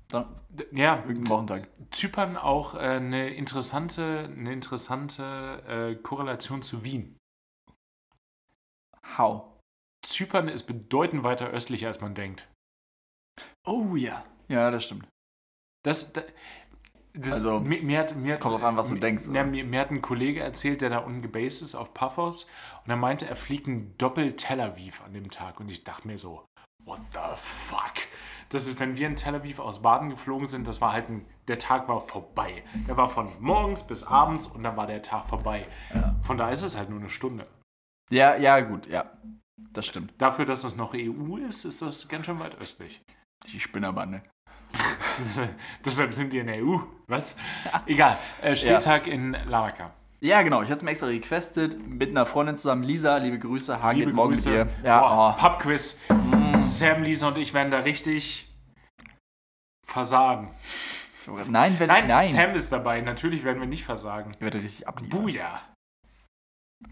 Don 0.09 0.25
ja, 0.73 0.97
irgendein 0.97 1.29
Wochentag. 1.29 1.67
Zypern 1.91 2.35
auch 2.35 2.75
äh, 2.75 2.79
eine 2.79 3.29
interessante, 3.29 4.29
eine 4.29 4.51
interessante 4.51 5.63
äh, 5.67 5.95
Korrelation 5.95 6.61
zu 6.61 6.83
Wien. 6.83 7.17
How? 9.17 9.57
Zypern 10.05 10.49
ist 10.49 10.63
bedeutend 10.63 11.23
weiter 11.23 11.47
östlich, 11.47 11.85
als 11.85 12.01
man 12.01 12.13
denkt. 12.13 12.49
Oh 13.65 13.95
ja. 13.95 14.25
Ja, 14.49 14.69
das 14.69 14.83
stimmt. 14.83 15.07
Das, 15.83 16.11
das, 16.11 16.25
das 17.13 17.33
Also, 17.33 17.59
mir, 17.59 17.81
mir 17.83 17.99
hat, 17.99 18.15
mir 18.15 18.33
hat, 18.35 18.41
kommt 18.41 18.55
drauf 18.55 18.63
an, 18.63 18.77
was 18.77 18.87
du 18.87 18.95
mir, 18.95 18.99
denkst, 18.99 19.25
Ja, 19.25 19.31
oder? 19.31 19.45
mir, 19.45 19.63
mir 19.65 19.79
hat 19.79 19.91
ein 19.91 20.01
Kollege 20.01 20.39
erzählt, 20.41 20.81
der 20.81 20.89
da 20.89 20.99
unten 20.99 21.21
gebased 21.21 21.61
ist 21.61 21.75
auf 21.75 21.93
Paphos 21.93 22.45
und 22.83 22.89
er 22.89 22.97
meinte, 22.97 23.27
er 23.27 23.35
fliegt 23.35 23.67
ein 23.67 23.97
Doppel-Tel 23.97 24.61
Aviv 24.61 25.01
an 25.03 25.13
dem 25.13 25.29
Tag 25.29 25.59
und 25.59 25.69
ich 25.69 25.83
dachte 25.83 26.07
mir 26.07 26.17
so, 26.17 26.45
what 26.85 26.99
the 27.13 27.19
fuck? 27.35 27.93
Das 28.49 28.67
ist, 28.67 28.79
wenn 28.79 28.97
wir 28.97 29.07
in 29.07 29.15
Tel 29.15 29.35
Aviv 29.35 29.59
aus 29.59 29.81
Baden 29.81 30.09
geflogen 30.09 30.47
sind, 30.47 30.67
das 30.67 30.81
war 30.81 30.91
halt 30.91 31.09
ein, 31.09 31.25
der 31.47 31.57
Tag 31.57 31.87
war 31.87 32.01
vorbei. 32.01 32.63
Der 32.87 32.97
war 32.97 33.07
von 33.07 33.29
morgens 33.39 33.83
bis 33.83 34.03
abends 34.03 34.47
und 34.47 34.63
dann 34.63 34.75
war 34.75 34.87
der 34.87 35.01
Tag 35.01 35.27
vorbei. 35.27 35.67
Von 36.23 36.37
da 36.37 36.49
ist 36.49 36.61
es 36.61 36.75
halt 36.75 36.89
nur 36.89 36.99
eine 36.99 37.09
Stunde. 37.09 37.47
Ja, 38.09 38.35
ja, 38.35 38.59
gut, 38.59 38.87
ja. 38.87 39.09
Das 39.71 39.85
stimmt. 39.85 40.13
Dafür, 40.17 40.43
dass 40.43 40.65
es 40.65 40.75
noch 40.75 40.93
EU 40.93 41.37
ist, 41.37 41.63
ist 41.63 41.81
das 41.81 42.09
ganz 42.09 42.25
schön 42.25 42.39
weit 42.39 42.55
östlich. 42.59 43.01
Die 43.47 43.59
Spinnerbande. 43.59 44.21
Deshalb 45.85 46.13
sind 46.13 46.33
die 46.33 46.39
in 46.39 46.47
der 46.47 46.63
EU. 46.63 46.77
Was? 47.07 47.37
Egal. 47.85 48.17
Äh, 48.41 48.55
Stehtag 48.55 49.07
in 49.07 49.35
Larnaca. 49.47 49.91
Ja, 50.19 50.41
genau. 50.43 50.61
Ich 50.61 50.69
hatte 50.69 50.77
es 50.79 50.83
mir 50.83 50.91
extra 50.91 51.07
requestet 51.07 51.77
mit 51.87 52.09
einer 52.09 52.25
Freundin 52.25 52.57
zusammen. 52.57 52.83
Lisa, 52.83 53.17
liebe 53.17 53.39
Grüße. 53.39 53.81
Hagen 53.81 53.99
Liebe 53.99 54.13
morgen 54.13 54.33
Grüße. 54.33 54.49
mit 54.49 54.67
dir. 54.67 54.73
Ja, 54.83 54.99
Boah, 54.99 55.35
oh. 55.37 55.41
Pubquiz. 55.41 55.99
Sam, 56.59 57.03
Lisa 57.03 57.29
und 57.29 57.37
ich 57.39 57.53
werden 57.53 57.71
da 57.71 57.79
richtig 57.79 58.47
versagen. 59.85 60.51
Nein, 61.47 61.75
wenn, 61.79 61.87
Nein, 61.87 62.07
nein. 62.07 62.27
Sam 62.27 62.55
ist 62.55 62.71
dabei. 62.71 63.01
Natürlich 63.01 63.43
werden 63.43 63.59
wir 63.59 63.67
nicht 63.67 63.83
versagen. 63.83 64.31
Ich 64.35 64.41
werde 64.41 64.61
richtig 64.61 64.87
abliefern. 64.87 65.21
Buja. 65.21 65.59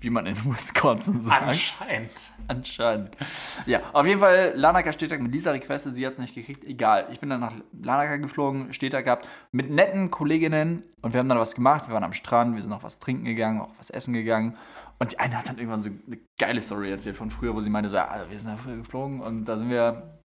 Wie 0.02 0.10
man 0.10 0.26
in 0.26 0.36
Wisconsin 0.46 1.22
sagt. 1.22 1.44
Anscheinend. 1.44 2.32
Anscheinend. 2.48 3.18
Ja, 3.66 3.82
auf 3.94 4.06
jeden 4.06 4.20
Fall 4.20 4.54
Lanaka 4.56 4.94
Stehtag 4.94 5.22
mit 5.22 5.32
Lisa 5.32 5.52
requestet, 5.52 5.96
sie 5.96 6.06
hat 6.06 6.14
es 6.14 6.20
nicht 6.20 6.36
gekriegt, 6.36 6.64
egal. 6.64 7.08
Ich 7.12 7.20
bin 7.20 7.30
dann 7.30 7.42
nach 7.42 7.54
Lanaka 7.82 8.18
geflogen, 8.18 8.72
Stehtag 8.74 9.06
gehabt, 9.06 9.28
mit 9.52 9.70
netten 9.70 10.10
Kolleginnen 10.10 10.84
und 11.02 11.14
wir 11.14 11.20
haben 11.20 11.30
dann 11.30 11.40
was 11.40 11.56
gemacht. 11.56 11.88
Wir 11.88 11.94
waren 11.94 12.04
am 12.04 12.14
Strand, 12.14 12.56
wir 12.56 12.62
sind 12.62 12.72
noch 12.72 12.84
was 12.84 13.00
trinken 13.00 13.26
gegangen, 13.26 13.62
auch 13.62 13.72
was 13.78 13.90
essen 13.90 14.14
gegangen. 14.14 14.58
Und 15.00 15.14
die 15.14 15.20
eine 15.20 15.38
hat 15.38 15.48
dann 15.48 15.58
irgendwann 15.58 15.82
so 15.82 15.90
eine 15.90 16.20
geile 16.38 16.60
Story 16.60 16.92
erzählt 16.92 17.16
von 17.16 17.32
früher, 17.32 17.56
wo 17.56 17.62
sie 17.62 17.70
meinte, 17.70 17.90
so, 17.90 17.96
ja, 17.96 18.08
also 18.08 18.30
wir 18.30 18.40
sind 18.40 18.52
da 18.52 18.58
früher 18.58 18.76
geflogen 18.76 19.22
und 19.22 19.46
da 19.46 19.56
sind 19.56 19.70
wir. 19.70 20.20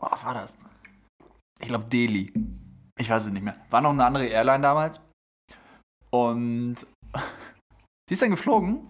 Oh, 0.00 0.08
was 0.10 0.24
war 0.26 0.34
das? 0.34 0.58
Ich 1.60 1.68
glaube 1.68 1.86
Delhi. 1.86 2.32
Ich 2.98 3.08
weiß 3.08 3.26
es 3.26 3.32
nicht 3.32 3.42
mehr. 3.42 3.56
War 3.70 3.80
noch 3.80 3.90
eine 3.90 4.04
andere 4.04 4.26
Airline 4.26 4.62
damals. 4.62 5.06
Und 6.10 6.86
die 8.08 8.12
ist 8.14 8.22
dann 8.22 8.30
geflogen 8.30 8.86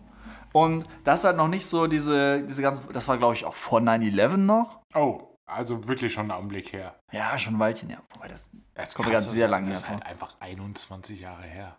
und 0.53 0.87
das 1.05 1.21
ist 1.21 1.25
halt 1.27 1.37
noch 1.37 1.49
nicht 1.49 1.67
so 1.67 1.87
diese, 1.87 2.43
diese 2.43 2.63
ganzen, 2.63 2.93
das 2.93 3.07
war 3.09 3.19
glaube 3.19 3.35
ich 3.35 3.45
auch 3.45 3.55
vor 3.55 3.81
9-11 3.81 4.37
noch. 4.37 4.81
Oh, 4.95 5.35
also 5.49 5.87
wirklich 5.89 6.13
schon 6.13 6.27
ein 6.27 6.31
Augenblick 6.33 6.73
her. 6.73 6.99
Ja, 7.13 7.37
schon 7.39 7.55
ein 7.55 7.59
Weilchen 7.61 7.89
her. 7.91 8.03
Wobei 8.15 8.29
das, 8.29 8.49
Das 8.75 8.95
kommt 8.95 9.11
ganz 9.13 9.31
sehr 9.31 9.49
lange 9.49 9.69
Das 9.69 9.79
ist 9.79 9.89
her 9.89 9.95
halt 9.97 10.07
einfach 10.07 10.37
21 10.41 11.21
Jahre 11.21 11.45
her. 11.45 11.79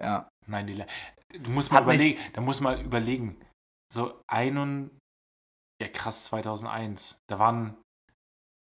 ja. 0.00 0.28
Nein, 0.48 0.66
die, 0.68 0.84
du 1.40 1.50
musst 1.50 1.72
mal 1.72 1.78
Hat 1.80 1.86
nichts- 1.88 2.02
überlegen, 2.02 2.32
da 2.34 2.40
muss 2.40 2.60
mal 2.60 2.80
überlegen. 2.80 3.40
So 3.92 4.20
ein 4.28 4.90
ja 5.82 5.88
krass 5.88 6.24
2001. 6.24 7.18
Da 7.28 7.38
waren 7.38 7.76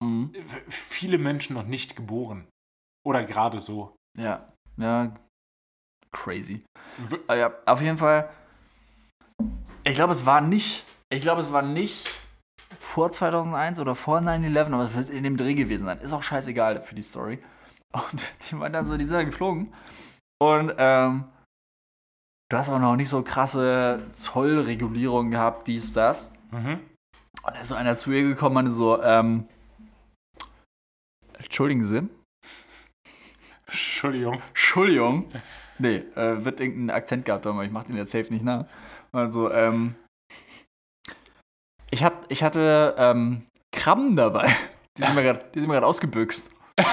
Mhm. 0.02 0.32
viele 0.68 1.16
Menschen 1.18 1.54
noch 1.54 1.64
nicht 1.64 1.96
geboren. 1.96 2.46
Oder 3.04 3.24
gerade 3.24 3.58
so. 3.60 3.96
Ja, 4.18 4.52
ja, 4.76 5.14
crazy. 6.16 6.64
Aber 7.26 7.36
ja, 7.36 7.52
auf 7.66 7.80
jeden 7.80 7.98
Fall, 7.98 8.30
ich 9.84 9.94
glaube, 9.94 10.12
es 10.12 10.24
war 10.24 10.40
nicht, 10.40 10.84
ich 11.10 11.22
glaube, 11.22 11.40
es 11.40 11.52
war 11.52 11.62
nicht 11.62 12.10
vor 12.80 13.10
2001 13.10 13.78
oder 13.78 13.94
vor 13.94 14.18
9-11, 14.18 14.72
aber 14.72 14.82
es 14.82 14.94
wird 14.94 15.10
in 15.10 15.22
dem 15.22 15.36
Dreh 15.36 15.54
gewesen 15.54 15.84
sein. 15.84 16.00
Ist 16.00 16.12
auch 16.12 16.22
scheißegal 16.22 16.82
für 16.82 16.94
die 16.94 17.02
Story. 17.02 17.38
Und 17.92 18.22
die 18.50 18.58
waren 18.58 18.72
dann 18.72 18.86
so, 18.86 18.96
die 18.96 19.04
sind 19.04 19.14
dann 19.14 19.26
geflogen. 19.26 19.72
Und 20.40 20.74
ähm, 20.78 21.24
du 22.50 22.56
hast 22.56 22.68
auch 22.68 22.78
noch 22.78 22.96
nicht 22.96 23.08
so 23.08 23.22
krasse 23.22 24.06
Zollregulierungen 24.12 25.30
gehabt, 25.30 25.68
dies, 25.68 25.92
das. 25.92 26.32
Mhm. 26.50 26.80
Und 27.42 27.54
da 27.54 27.60
ist 27.60 27.68
so 27.68 27.74
einer 27.74 27.96
zu 27.96 28.12
ihr 28.12 28.22
gekommen, 28.22 28.54
meinte 28.54 28.70
so, 28.70 29.02
ähm, 29.02 29.48
entschuldigen 31.38 31.84
Sie, 31.84 32.08
Entschuldigung. 33.66 34.40
Entschuldigung. 34.48 35.30
Nee, 35.78 35.96
äh, 36.14 36.44
wird 36.44 36.60
irgendein 36.60 36.96
Akzent 36.96 37.24
gehabt 37.24 37.46
haben, 37.46 37.56
aber 37.56 37.64
ich 37.64 37.70
mach 37.70 37.84
den 37.84 37.96
jetzt 37.96 38.12
safe 38.12 38.32
nicht 38.32 38.44
nach. 38.44 38.66
Also, 39.12 39.50
ähm, 39.52 39.94
ich, 41.90 42.02
hat, 42.02 42.14
ich 42.28 42.42
hatte 42.42 42.94
ähm, 42.98 43.46
Krabben 43.72 44.16
dabei. 44.16 44.54
Die 44.98 45.02
sind 45.02 45.14
mir 45.14 45.22
gerade 45.22 45.86
ausgebüxt. 45.86 46.54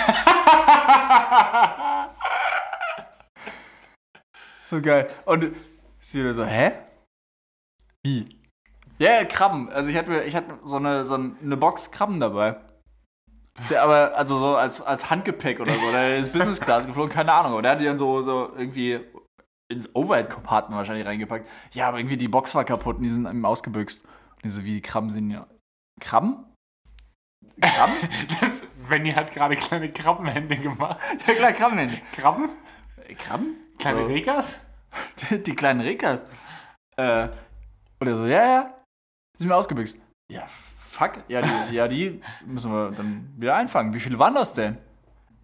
So 4.73 4.81
geil. 4.81 5.07
Und 5.25 5.55
sie 5.99 6.33
so, 6.33 6.43
hä? 6.43 6.71
Wie? 8.03 8.39
Ja, 8.97 9.13
ja, 9.19 9.25
Krabben. 9.25 9.69
Also 9.69 9.91
ich 9.91 9.95
hatte, 9.95 10.23
ich 10.23 10.35
hatte 10.35 10.57
so 10.65 10.77
eine, 10.77 11.05
so 11.05 11.13
eine 11.13 11.57
Box 11.57 11.91
Krabben 11.91 12.19
dabei. 12.19 12.55
Der 13.69 13.83
aber, 13.83 14.17
also 14.17 14.37
so 14.37 14.55
als, 14.55 14.81
als 14.81 15.09
Handgepäck 15.09 15.59
oder 15.59 15.73
so. 15.73 15.91
Der 15.91 16.17
ist 16.17 16.33
Business 16.33 16.59
Class 16.59 16.87
geflogen, 16.87 17.11
keine 17.11 17.33
Ahnung. 17.33 17.53
Aber 17.53 17.61
der 17.61 17.71
hat 17.71 17.79
die 17.79 17.85
dann 17.85 17.97
so, 17.97 18.21
so 18.21 18.51
irgendwie 18.57 18.99
ins 19.69 19.93
Overhead-Compartment 19.95 20.77
wahrscheinlich 20.77 21.05
reingepackt. 21.05 21.47
Ja, 21.73 21.87
aber 21.87 21.99
irgendwie 21.99 22.17
die 22.17 22.27
Box 22.27 22.55
war 22.55 22.63
kaputt 22.63 22.97
und 22.97 23.03
die 23.03 23.09
sind 23.09 23.27
ihm 23.27 23.45
ausgebüxt. 23.45 24.05
Und 24.05 24.45
ich 24.45 24.51
so, 24.51 24.63
wie 24.63 24.73
die 24.73 24.81
Krabben 24.81 25.09
sind 25.09 25.29
ja. 25.29 25.47
Krabben? 25.99 26.45
Krabben? 27.61 27.95
Das, 28.41 28.65
Benny 28.89 29.13
hat 29.13 29.31
gerade 29.31 29.55
kleine 29.55 29.91
Krabbenhände 29.91 30.57
gemacht. 30.57 30.99
ja 31.27 31.33
klar, 31.33 31.53
Krabbenhände. 31.53 32.01
Krabben? 32.13 32.49
Krabben? 33.17 33.55
Kleine 33.77 34.01
so. 34.01 34.05
Regas? 34.07 34.65
die 35.29 35.55
kleinen 35.55 35.81
Rekas. 35.81 36.23
Äh, 36.97 37.29
und 37.99 38.07
er 38.07 38.17
so, 38.17 38.25
ja, 38.25 38.45
ja, 38.45 38.83
die 39.35 39.43
sind 39.43 39.47
mir 39.47 39.55
ausgebüxt. 39.55 39.97
Ja, 40.31 40.45
fuck, 40.93 41.23
ja 41.27 41.41
die, 41.41 41.49
ja, 41.75 41.87
die 41.87 42.21
müssen 42.45 42.71
wir 42.71 42.91
dann 42.91 43.33
wieder 43.37 43.55
einfangen. 43.55 43.93
Wie 43.93 43.99
viele 43.99 44.19
waren 44.19 44.35
das 44.35 44.53
denn? 44.53 44.77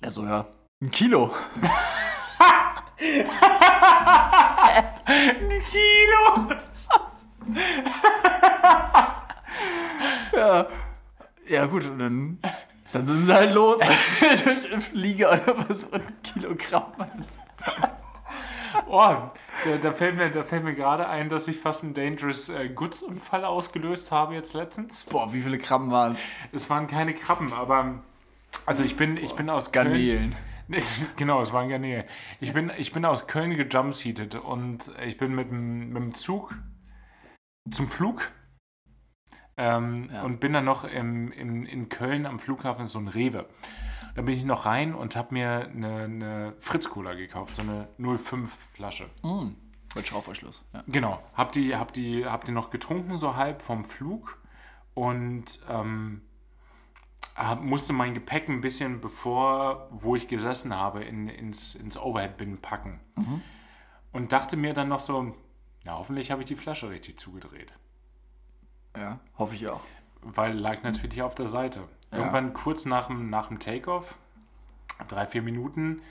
Er 0.02 0.12
so, 0.12 0.24
ja, 0.26 0.46
ein 0.82 0.92
Kilo. 0.92 1.34
Ein 5.06 5.64
Kilo! 5.72 6.56
Ja, 10.32 10.68
ja 11.48 11.66
gut, 11.66 11.86
und 11.86 12.00
dann, 12.00 12.38
dann 12.94 13.06
sind 13.06 13.24
sie 13.26 13.34
halt 13.34 13.52
los. 13.52 13.80
Durch 14.44 14.68
Flieger 14.84 15.32
oder 15.32 15.68
was, 15.68 15.84
und 15.86 15.96
ein 15.96 16.22
Kilogramm. 16.22 16.94
Oh, 18.88 19.02
da, 19.02 19.32
da, 19.82 19.94
fällt 19.94 20.18
mir, 20.18 20.30
da 20.30 20.44
fällt 20.44 20.64
mir 20.64 20.74
gerade 20.74 21.08
ein, 21.08 21.30
dass 21.30 21.48
ich 21.48 21.58
fast 21.58 21.84
einen 21.84 21.94
Dangerous 21.94 22.50
äh, 22.50 22.70
Goods 22.70 23.04
Unfall 23.04 23.46
ausgelöst 23.46 24.12
habe 24.12 24.34
jetzt 24.34 24.54
letztens. 24.54 25.04
Boah, 25.06 25.34
wie 25.34 25.42
viele 25.42 25.58
Gramm 25.58 25.92
waren 25.92 26.14
es? 26.14 26.22
Es 26.52 26.70
waren 26.70 26.88
keine 26.88 27.14
Krabben, 27.14 27.54
aber 27.54 28.04
also 28.66 28.84
ich 28.84 28.98
bin, 28.98 29.18
ich 29.18 29.34
bin 29.34 29.50
aus 29.50 29.72
Köln. 29.72 29.88
Garnelen. 29.88 30.36
Nee, 30.72 30.84
genau, 31.16 31.42
es 31.42 31.52
waren 31.52 31.68
Garnelen. 31.68 32.04
Ich 32.40 32.54
bin, 32.54 32.72
ich 32.78 32.94
bin 32.94 33.04
aus 33.04 33.26
Köln 33.26 33.58
gejumpseated 33.58 34.36
und 34.36 34.92
ich 35.04 35.18
bin 35.18 35.34
mit 35.34 35.50
dem, 35.50 35.90
mit 35.90 35.98
dem 35.98 36.14
Zug 36.14 36.54
zum 37.72 37.90
Flug 37.90 38.30
ähm, 39.60 40.08
Ja. 40.12 40.24
und 40.24 40.40
bin 40.40 40.54
dann 40.54 40.66
noch 40.66 40.86
im, 40.86 41.32
im, 41.34 41.66
in 41.66 41.90
Köln 41.90 42.26
am 42.26 42.40
Flughafen 42.40 42.88
so 42.88 42.98
ein 42.98 43.08
Rewe. 43.10 43.46
Da 44.16 44.22
bin 44.22 44.34
ich 44.34 44.44
noch 44.44 44.66
rein 44.66 44.96
und 44.96 45.16
habe 45.16 45.34
mir 45.34 45.70
eine, 45.70 46.04
eine 46.04 46.54
Fritz-Cola 46.60 47.14
gekauft, 47.14 47.56
so 47.56 47.62
eine 47.62 47.88
05-Flasche. 48.00 49.08
Mm, 49.22 49.50
mit 49.96 50.08
Schraubverschluss. 50.08 50.66
Ja. 50.74 50.84
Genau, 50.88 51.22
hab 51.36 51.52
die, 51.52 51.76
hab 51.76 51.94
die, 51.94 52.26
hab 52.26 52.46
die 52.46 52.52
noch 52.52 52.70
getrunken, 52.70 53.18
so 53.18 53.36
halb 53.36 53.62
vom 53.62 53.86
Flug 53.86 54.38
und 54.94 55.60
ähm, 55.70 56.22
musste 57.62 57.94
mein 57.94 58.14
Gepäck 58.14 58.50
ein 58.50 58.62
bisschen 58.62 59.02
bevor, 59.02 59.88
wo 59.92 60.16
ich 60.16 60.28
gesessen 60.28 60.76
habe, 60.76 61.04
in, 61.04 61.28
ins, 61.30 61.76
ins 61.76 61.98
Overhead-Bin 61.98 62.60
packen. 62.62 63.00
Mhm. 63.16 63.42
Und 64.12 64.32
dachte 64.32 64.58
mir 64.58 64.74
dann 64.74 64.90
noch 64.90 65.00
so, 65.00 65.36
na, 65.86 65.98
hoffentlich 65.98 66.32
habe 66.32 66.42
ich 66.42 66.48
die 66.48 66.56
Flasche 66.56 66.90
richtig 66.90 67.18
zugedreht. 67.20 67.74
Ja, 69.00 69.20
hoffe 69.38 69.56
ich 69.56 69.68
auch. 69.68 69.82
Weil 70.22 70.58
lag 70.58 70.84
natürlich 70.84 71.22
auf 71.22 71.36
der 71.36 71.48
Seite. 71.48 71.82
Ja. 72.12 72.20
Irgendwann 72.20 72.54
kurz 72.54 72.86
nach 72.86 73.08
dem, 73.08 73.30
nach 73.30 73.48
dem 73.48 73.60
Takeoff, 73.60 74.16
drei, 75.08 75.26
vier 75.26 75.42
Minuten, 75.42 76.02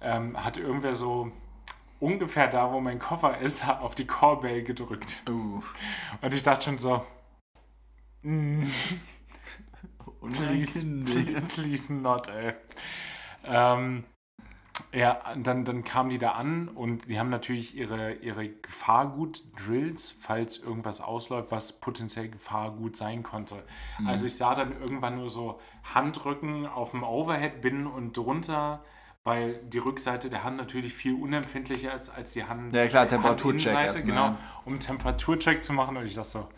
ähm, 0.00 0.42
hat 0.42 0.56
irgendwer 0.56 0.94
so 0.94 1.30
ungefähr 2.00 2.48
da, 2.48 2.72
wo 2.72 2.80
mein 2.80 2.98
Koffer 2.98 3.38
ist, 3.38 3.66
auf 3.68 3.94
die 3.94 4.06
Callbell 4.06 4.62
gedrückt. 4.62 5.22
Uh. 5.28 5.62
Und 6.20 6.34
ich 6.34 6.42
dachte 6.42 6.64
schon 6.64 6.78
so, 6.78 7.04
mm, 8.22 8.64
please, 10.20 10.84
please, 11.04 11.40
please 11.42 11.94
not, 11.94 12.28
ey. 12.28 12.54
Ähm, 13.44 14.04
ja, 14.92 15.20
dann, 15.36 15.64
dann 15.64 15.84
kamen 15.84 16.10
die 16.10 16.18
da 16.18 16.32
an 16.32 16.68
und 16.68 17.08
die 17.08 17.18
haben 17.18 17.30
natürlich 17.30 17.76
ihre, 17.76 18.14
ihre 18.14 18.48
Gefahrgut-Drills, 18.48 20.18
falls 20.20 20.58
irgendwas 20.58 21.00
ausläuft, 21.00 21.50
was 21.50 21.80
potenziell 21.80 22.28
Gefahrgut 22.28 22.96
sein 22.96 23.22
konnte. 23.22 23.62
Also 24.06 24.26
ich 24.26 24.36
sah 24.36 24.54
dann 24.54 24.72
irgendwann 24.80 25.16
nur 25.16 25.30
so 25.30 25.60
Handrücken 25.94 26.66
auf 26.66 26.92
dem 26.92 27.02
Overhead-Bin 27.02 27.86
und 27.86 28.16
drunter, 28.16 28.82
weil 29.24 29.60
die 29.64 29.78
Rückseite 29.78 30.30
der 30.30 30.44
Hand 30.44 30.56
natürlich 30.56 30.94
viel 30.94 31.14
unempfindlicher 31.14 31.94
ist 31.94 32.10
als 32.10 32.32
die 32.32 32.44
Hand. 32.44 32.74
Ja, 32.74 32.86
klar, 32.86 33.06
Temperaturcheck 33.06 34.04
Genau, 34.04 34.36
um 34.64 34.78
Temperaturcheck 34.78 35.64
zu 35.64 35.72
machen 35.72 35.96
und 35.96 36.06
ich 36.06 36.14
dachte 36.14 36.30
so, 36.30 36.48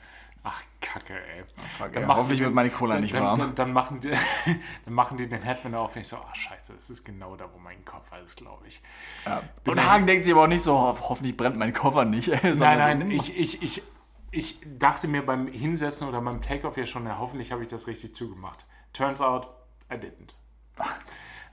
ach 0.49 0.63
Kacke, 0.81 1.15
ey. 1.15 1.45
Fuck, 1.77 1.93
Dann 1.93 2.07
machen 2.07 2.17
hoffentlich 2.19 2.39
die- 2.39 2.45
wird 2.45 2.55
meine 2.55 2.71
Cola 2.71 2.95
dann, 2.95 3.03
nicht 3.03 3.15
warm. 3.15 3.39
Dann, 3.39 3.55
dann, 3.55 3.73
machen 3.73 4.01
die, 4.01 4.11
dann 4.85 4.95
machen 4.95 5.17
die 5.19 5.29
den 5.29 5.43
Headband 5.43 5.75
auf 5.75 5.95
und 5.95 6.03
ich 6.03 6.09
so, 6.09 6.17
ach 6.17 6.35
scheiße, 6.35 6.73
das 6.75 6.89
ist 6.91 7.05
genau 7.05 7.37
da, 7.37 7.47
wo 7.53 7.59
mein 7.59 7.85
Koffer 7.85 8.21
ist, 8.25 8.37
glaube 8.37 8.67
ich. 8.67 8.81
Ja. 9.27 9.43
Und 9.67 9.77
dann- 9.77 9.87
Hagen 9.91 10.07
denkt 10.07 10.25
sich 10.25 10.33
aber 10.35 10.45
auch 10.45 10.49
nicht 10.49 10.63
so, 10.63 10.79
ho 10.79 10.97
hoffentlich 11.09 11.37
brennt 11.37 11.57
mein 11.57 11.73
Koffer 11.73 12.05
nicht. 12.05 12.29
Nein, 12.43 12.59
nein, 12.61 12.99
so, 13.01 13.05
nimm 13.07 13.11
ich, 13.11 13.37
ich, 13.39 13.63
ich, 13.63 13.83
ich 14.31 14.61
dachte 14.79 15.09
mir 15.09 15.25
beim 15.25 15.47
Hinsetzen 15.49 16.09
oder 16.09 16.21
beim 16.21 16.41
Takeoff 16.43 16.77
ja 16.77 16.87
schon, 16.87 17.07
ja, 17.07 17.19
hoffentlich 17.19 17.51
habe 17.53 17.63
ich 17.63 17.69
das 17.69 17.87
richtig 17.87 18.15
zugemacht. 18.15 18.67
Turns 18.93 19.21
out, 19.21 19.49
I 19.91 19.95
didn't. 19.95 20.35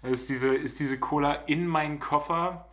Ist 0.03 0.29
diese, 0.29 0.53
ist 0.53 0.79
diese 0.79 0.99
Cola 0.99 1.33
in 1.33 1.65
meinen 1.67 1.99
Koffer. 1.99 2.67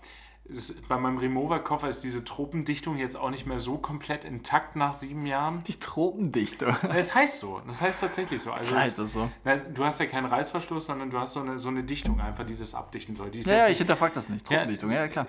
Ist, 0.45 0.89
bei 0.89 0.97
meinem 0.99 1.19
Remover-Koffer 1.19 1.89
ist 1.89 2.03
diese 2.03 2.25
Tropendichtung 2.25 2.97
jetzt 2.99 3.17
auch 3.17 3.31
nicht 3.31 3.47
mehr 3.47 3.61
so 3.61 3.79
komplett 3.79 4.25
intakt 4.25 4.75
nach 4.75 4.93
sieben 4.93 5.25
Jahren. 5.25 5.63
Die 5.63 5.79
Tropendichte. 5.79 6.77
Das 6.83 7.15
heißt 7.15 7.39
so. 7.39 7.61
Das 7.67 7.81
heißt 7.81 8.01
tatsächlich 8.01 8.43
so. 8.43 8.53
Also 8.53 8.75
Heißt 8.77 8.99
das 8.99 9.13
so? 9.13 9.31
Na, 9.45 9.57
du 9.57 9.85
hast 9.85 10.01
ja 10.01 10.07
keinen 10.07 10.27
Reißverschluss, 10.27 10.87
sondern 10.87 11.11
du 11.11 11.19
hast 11.21 11.35
so 11.35 11.41
eine, 11.41 11.59
so 11.59 11.69
eine 11.69 11.85
Dichtung 11.85 12.21
einfach, 12.21 12.45
die 12.45 12.57
das 12.57 12.75
abdichten 12.75 13.15
soll. 13.15 13.31
Ja, 13.35 13.57
ja, 13.57 13.69
ich 13.69 13.79
hinterfrag 13.79 14.15
das 14.15 14.29
nicht. 14.29 14.45
Tropendichtung, 14.47 14.91
ja, 14.91 15.03
ja 15.03 15.09
klar. 15.09 15.27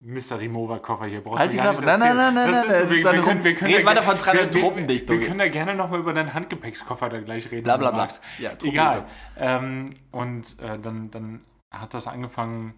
Mr. 0.00 0.38
Remover-Koffer 0.38 1.06
hier. 1.06 1.22
Brauchst 1.22 1.38
Halt 1.40 1.52
du 1.52 1.56
die 1.56 1.62
gar 1.62 1.72
Klappe. 1.74 1.86
nicht 1.92 2.00
Nein, 2.00 2.16
nein, 2.16 2.34
nein, 2.34 2.52
Das 2.52 2.66
nein, 2.68 2.82
so, 2.84 2.90
wir, 2.90 2.96
wir 3.04 3.22
können, 3.22 3.44
wir 3.44 3.54
können 3.54 3.74
Red 3.74 3.82
da 3.84 3.90
weiter 3.90 4.02
von 4.02 4.18
Tra- 4.18 4.34
wir- 4.34 4.52
wir- 4.54 4.60
Tropendichtung. 4.60 5.18
Wir 5.20 5.26
können 5.26 5.38
da 5.38 5.48
gerne 5.48 5.74
nochmal 5.74 5.98
über 6.00 6.12
deinen 6.12 6.32
Handgepäckskoffer 6.34 7.08
da 7.08 7.20
gleich 7.20 7.50
reden. 7.50 7.64
Bla, 7.64 7.74
wenn 7.74 7.80
bla, 7.80 7.90
bla. 7.90 8.08
Ja, 8.38 8.52
Egal. 8.62 9.06
Ähm, 9.36 9.94
und 10.12 10.60
äh, 10.60 10.78
dann, 10.78 11.10
dann 11.10 11.40
hat 11.72 11.94
das 11.94 12.06
angefangen. 12.06 12.74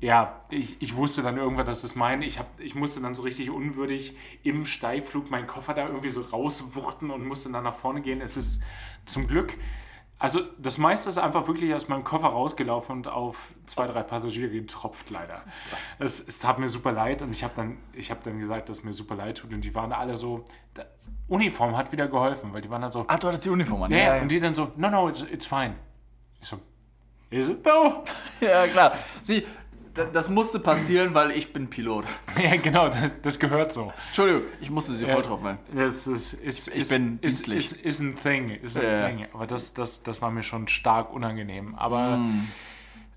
Ja, 0.00 0.40
ich, 0.50 0.80
ich 0.82 0.96
wusste 0.96 1.22
dann 1.22 1.36
irgendwann, 1.36 1.66
dass 1.66 1.84
es 1.84 1.94
mein. 1.94 2.22
Ich, 2.22 2.38
hab, 2.38 2.46
ich 2.58 2.74
musste 2.74 3.00
dann 3.00 3.14
so 3.14 3.22
richtig 3.22 3.50
unwürdig 3.50 4.16
im 4.42 4.64
Steigflug 4.64 5.30
meinen 5.30 5.46
Koffer 5.46 5.74
da 5.74 5.86
irgendwie 5.86 6.08
so 6.08 6.22
rauswuchten 6.22 7.10
und 7.10 7.24
musste 7.26 7.52
dann 7.52 7.64
nach 7.64 7.76
vorne 7.76 8.00
gehen. 8.00 8.20
Es 8.20 8.36
ist 8.36 8.62
zum 9.06 9.26
Glück. 9.26 9.54
Also 10.18 10.40
das 10.58 10.78
meiste 10.78 11.08
ist 11.08 11.18
einfach 11.18 11.48
wirklich 11.48 11.74
aus 11.74 11.88
meinem 11.88 12.04
Koffer 12.04 12.28
rausgelaufen 12.28 12.96
und 12.98 13.08
auf 13.08 13.52
zwei, 13.66 13.88
drei 13.88 14.04
Passagiere 14.04 14.50
getropft, 14.50 15.10
leider. 15.10 15.42
Es, 15.98 16.20
es 16.26 16.38
tat 16.38 16.60
mir 16.60 16.68
super 16.68 16.92
leid 16.92 17.22
und 17.22 17.32
ich 17.32 17.42
habe 17.42 17.54
dann, 17.56 17.78
ich 17.92 18.12
hab 18.12 18.22
dann 18.22 18.38
gesagt, 18.38 18.68
dass 18.68 18.78
es 18.78 18.84
mir 18.84 18.92
super 18.92 19.16
leid 19.16 19.38
tut 19.38 19.52
und 19.52 19.62
die 19.62 19.74
waren 19.74 19.92
alle 19.92 20.16
so, 20.16 20.44
da, 20.74 20.84
Uniform 21.26 21.76
hat 21.76 21.90
wieder 21.90 22.06
geholfen, 22.06 22.52
weil 22.52 22.60
die 22.60 22.70
waren 22.70 22.82
dann 22.82 22.92
so, 22.92 23.04
Ah, 23.08 23.16
du 23.16 23.26
hattest 23.26 23.46
die 23.46 23.50
Uniform 23.50 23.82
an. 23.82 23.90
ja, 23.90 24.22
und 24.22 24.28
die 24.30 24.38
dann 24.38 24.54
so, 24.54 24.70
no, 24.76 24.90
no, 24.90 25.08
it's, 25.08 25.22
it's 25.22 25.44
fine. 25.46 25.74
Ich 26.40 26.46
so, 26.46 26.60
is 27.30 27.48
it 27.48 27.64
though? 27.64 28.04
ja, 28.40 28.68
klar. 28.68 28.96
Sie, 29.22 29.44
das 29.94 30.28
musste 30.28 30.58
passieren, 30.60 31.14
weil 31.14 31.30
ich 31.32 31.52
bin 31.52 31.68
Pilot. 31.68 32.04
ja, 32.42 32.56
genau, 32.56 32.90
das, 33.22 33.38
gehört 33.38 33.72
so. 33.72 33.92
Entschuldigung, 34.08 34.42
ich 34.60 34.70
musste 34.70 34.92
sie 34.92 35.06
Ja. 35.06 35.14
voll 35.14 35.22
drauf 35.22 35.40
machen. 35.42 35.58
Das 35.74 36.06
ist, 36.06 36.32
ist, 36.34 36.68
Ich 36.68 36.74
ist, 36.74 36.88
bin 36.90 37.18
ist, 37.20 37.46
dienstlich. 37.46 37.58
ist, 37.58 37.72
ist 37.84 38.00
ein 38.00 38.16
Thing, 38.22 38.50
ist 38.50 38.76
ein 38.78 38.82
Ja. 38.84 39.06
Thing. 39.08 39.26
Aber 39.32 39.46
das, 39.46 39.74
das, 39.74 40.02
das 40.02 40.22
war 40.22 40.30
mir 40.30 40.42
schon 40.42 40.68
stark 40.68 41.12
unangenehm. 41.12 41.74
Aber 41.74 42.16
Mm. 42.16 42.48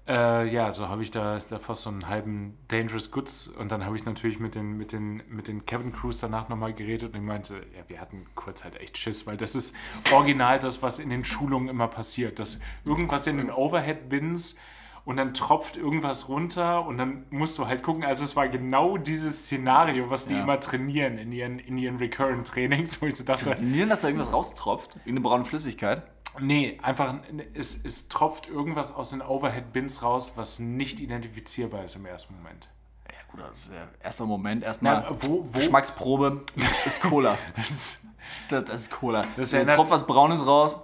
äh, 0.07 0.47
ja, 0.51 0.71
so 0.73 0.87
habe 0.89 1.01
ich 1.01 1.11
da, 1.11 1.39
da 1.49 1.59
fast 1.59 1.83
so 1.83 1.89
einen 1.89 2.07
halben 2.07 2.57
Dangerous 2.67 3.09
Goods 3.11 3.47
und 3.47 3.71
dann 3.71 3.85
habe 3.85 3.95
ich 3.95 4.05
natürlich 4.05 4.39
mit 4.39 4.53
den, 4.55 4.77
mit 4.77 4.91
den, 4.91 5.23
mit 5.29 5.47
den 5.47 5.65
Cabin 5.65 5.91
Crews 5.93 6.19
danach 6.19 6.49
nochmal 6.49 6.73
geredet 6.73 7.13
und 7.13 7.19
ich 7.19 7.25
meinte, 7.25 7.55
ja, 7.75 7.83
wir 7.87 7.99
hatten 8.01 8.25
kurz 8.35 8.63
halt 8.63 8.79
echt 8.79 8.97
Schiss, 8.97 9.25
weil 9.25 9.37
das 9.37 9.55
ist 9.55 9.75
original 10.11 10.59
das, 10.59 10.81
was 10.83 10.99
in 10.99 11.09
den 11.09 11.25
Schulungen 11.25 11.69
immer 11.69 11.87
passiert, 11.87 12.37
dass 12.39 12.59
irgendwas 12.85 13.25
in 13.27 13.37
den 13.37 13.49
Overhead-Bins 13.49 14.57
und 15.05 15.17
dann 15.17 15.33
tropft 15.33 15.77
irgendwas 15.77 16.27
runter 16.29 16.85
und 16.85 16.97
dann 16.97 17.25
musst 17.29 17.57
du 17.59 17.67
halt 17.67 17.83
gucken. 17.83 18.03
Also 18.03 18.25
es 18.25 18.35
war 18.35 18.47
genau 18.49 18.97
dieses 18.97 19.43
Szenario, 19.45 20.09
was 20.09 20.25
die 20.25 20.33
Ja. 20.33 20.41
immer 20.43 20.59
trainieren 20.59 21.17
in 21.19 21.31
ihren, 21.31 21.59
in 21.59 21.77
ihren 21.77 21.97
Recurrent 21.97 22.47
Trainings, 22.47 23.01
wo 23.01 23.05
ich 23.05 23.15
so 23.15 23.23
dachte, 23.23 23.45
Trainieren, 23.51 23.89
dass 23.89 24.01
da 24.01 24.07
irgendwas 24.07 24.33
raustropft? 24.33 24.95
Irgendeine 24.97 25.21
braune 25.21 25.45
Flüssigkeit? 25.45 26.03
nee, 26.41 26.77
einfach 26.83 27.15
es, 27.53 27.85
es 27.85 28.09
tropft 28.09 28.49
irgendwas 28.49 28.93
aus 28.93 29.11
den 29.11 29.21
Overhead-Bins 29.21 30.03
raus, 30.03 30.33
was 30.35 30.59
nicht 30.59 30.99
identifizierbar 30.99 31.85
ist 31.85 31.95
im 31.95 32.05
ersten 32.05 32.35
Moment. 32.35 32.67
Ja, 33.09 33.15
gut, 33.31 33.39
das 33.49 33.59
ist 33.59 33.71
der 33.71 33.87
erste 34.03 34.25
Moment. 34.25 34.61
Erstmal 34.63 35.05
Na, 35.09 35.15
wo, 35.21 35.45
wo, 35.49 35.57
Geschmacksprobe 35.57 36.43
ist 36.85 37.01
Cola. 37.01 37.37
das 37.55 37.69
ist, 37.69 38.05
Das, 38.49 38.65
das 38.65 38.81
ist 38.81 38.91
Cola. 38.91 39.27
Das 39.37 39.51
Da 39.51 39.57
erinnert- 39.59 39.75
tropft 39.75 39.91
was 39.91 40.05
Braunes 40.05 40.45
raus. 40.45 40.77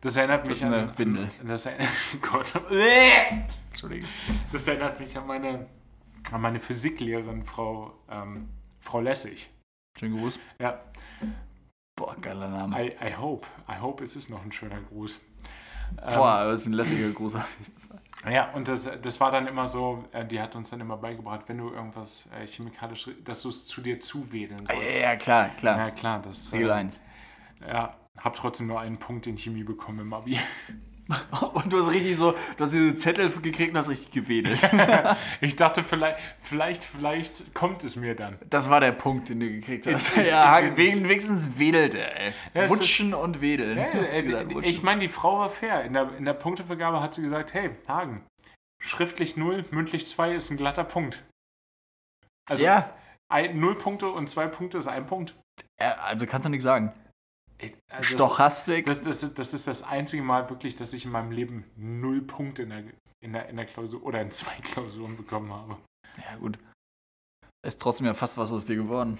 Das 0.00 0.16
erinnert 0.16 0.44
mich 0.46 0.58
ist 0.58 0.62
eine 0.64 0.88
an 0.90 0.98
Windel. 0.98 1.28
Das, 1.46 1.66
erinnert- 1.66 1.88
Gott. 2.22 2.52
Entschuldigung. 3.70 4.08
das 4.52 4.66
erinnert 4.68 4.98
mich 5.00 5.16
an 5.16 5.26
meine, 5.26 5.66
an 6.32 6.40
meine 6.40 6.60
Physiklehrerin, 6.60 7.44
Frau, 7.44 7.94
ähm, 8.10 8.48
Frau 8.80 9.00
Lessig. 9.00 9.50
Schönen 9.98 10.18
Gruß. 10.18 10.38
Ja, 10.60 10.80
Boah, 11.96 12.14
geiler 12.20 12.48
Name. 12.48 12.80
I, 12.80 12.92
I 13.04 13.16
hope. 13.16 13.46
I 13.68 13.80
hope, 13.80 14.04
es 14.04 14.14
ist 14.14 14.30
noch 14.30 14.44
ein 14.44 14.52
schöner 14.52 14.80
Gruß. 14.82 15.20
Boah, 16.14 16.44
das 16.44 16.60
ist 16.60 16.66
ein 16.68 16.74
lässiger 16.74 17.10
Gruß. 17.10 17.36
Ja, 18.30 18.50
und 18.52 18.68
das, 18.68 18.88
das 19.02 19.20
war 19.20 19.32
dann 19.32 19.46
immer 19.48 19.66
so, 19.68 20.04
äh, 20.12 20.24
die 20.24 20.40
hat 20.40 20.54
uns 20.54 20.70
dann 20.70 20.80
immer 20.80 20.96
beigebracht, 20.96 21.42
wenn 21.48 21.58
du 21.58 21.70
irgendwas 21.70 22.30
äh, 22.38 22.46
chemikalisch, 22.46 23.10
dass 23.24 23.42
du 23.42 23.48
es 23.48 23.66
zu 23.66 23.80
dir 23.80 23.98
zuwedeln 24.00 24.64
sollst. 24.66 25.00
Ja, 25.00 25.16
klar, 25.16 25.48
klar. 25.56 25.78
Ja, 25.78 25.90
klar, 25.90 26.20
das. 26.22 26.52
Regel 26.52 26.68
Äh, 26.70 26.72
1. 26.74 27.00
ja, 27.66 27.96
hab 28.20 28.36
trotzdem 28.36 28.66
nur 28.66 28.80
einen 28.80 28.98
Punkt 28.98 29.26
in 29.26 29.36
Chemie 29.38 29.64
bekommen 29.64 30.00
im 30.00 30.12
Abi. 30.12 30.38
Und 31.54 31.72
du 31.72 31.78
hast 31.78 31.90
richtig 31.90 32.14
so, 32.18 32.32
du 32.32 32.64
hast 32.64 32.72
diese 32.74 32.94
Zettel 32.96 33.30
gekriegt 33.30 33.70
und 33.70 33.78
hast 33.78 33.88
richtig 33.88 34.10
gewedelt. 34.12 34.60
Ich 35.40 35.56
dachte, 35.56 35.82
vielleicht, 35.82 36.18
vielleicht, 36.40 36.84
vielleicht 36.84 37.54
kommt 37.54 37.82
es 37.82 37.96
mir 37.96 38.14
dann. 38.14 38.36
Das 38.50 38.68
war 38.68 38.80
der 38.80 38.92
Punkt, 38.92 39.30
den 39.30 39.40
du 39.40 39.48
gekriegt 39.48 39.86
hast. 39.86 40.14
Ich- 40.18 40.26
ja, 40.26 40.60
ich- 40.60 40.76
wegen, 40.76 41.04
wenigstens 41.08 41.58
wedelte, 41.58 42.14
ey. 42.14 42.34
Ja, 42.52 42.62
es 42.64 42.70
Wutschen 42.70 43.14
und 43.14 43.40
wedeln. 43.40 43.78
Ja, 43.78 43.86
du 43.92 44.00
gesagt, 44.22 44.50
äh, 44.50 44.54
wutschen. 44.54 44.70
ich 44.70 44.82
meine, 44.82 45.00
die 45.00 45.08
Frau 45.08 45.38
war 45.38 45.48
fair. 45.48 45.82
In 45.84 45.94
der, 45.94 46.14
in 46.18 46.26
der 46.26 46.34
Punktevergabe 46.34 47.00
hat 47.00 47.14
sie 47.14 47.22
gesagt, 47.22 47.54
hey, 47.54 47.70
Hagen, 47.88 48.26
schriftlich 48.82 49.34
0, 49.38 49.64
mündlich 49.70 50.04
2 50.06 50.34
ist 50.34 50.50
ein 50.50 50.58
glatter 50.58 50.84
Punkt. 50.84 51.24
Also 52.50 52.64
ja, 52.66 52.94
ein, 53.32 53.58
0 53.58 53.76
Punkte 53.78 54.08
und 54.10 54.28
2 54.28 54.46
Punkte 54.48 54.76
ist 54.76 54.88
ein 54.88 55.06
Punkt. 55.06 55.34
ja, 55.80 55.94
also 56.00 56.26
kannst 56.26 56.44
du 56.44 56.50
nichts 56.50 56.64
sagen. 56.64 56.92
Also 57.90 58.04
Stochastik. 58.14 58.86
Das, 58.86 59.02
das, 59.02 59.34
das, 59.34 59.54
ist 59.54 59.66
das 59.66 59.82
einzige 59.82 60.22
Mal 60.22 60.48
wirklich, 60.48 60.76
dass 60.76 60.92
ich 60.92 61.04
in 61.04 61.10
meinem 61.10 61.32
Leben 61.32 61.64
0 61.76 62.22
Punkte 62.22 62.62
in 62.62 62.70
der, 62.70 62.84
in 63.20 63.32
der, 63.32 63.48
in 63.48 63.56
der 63.56 63.66
Klausur 63.66 64.02
oder 64.04 64.20
in 64.22 64.30
zwei 64.30 64.54
Klausuren 64.62 65.16
bekommen 65.16 65.52
habe. 65.52 65.76
ja, 66.16 66.36
gut. 66.36 66.58
Ist 67.66 67.80
trotzdem 67.82 68.06
ja 68.06 68.14
fast 68.14 68.38
was 68.38 68.52
aus 68.52 68.66
dir 68.66 68.76
geworden. 68.76 69.18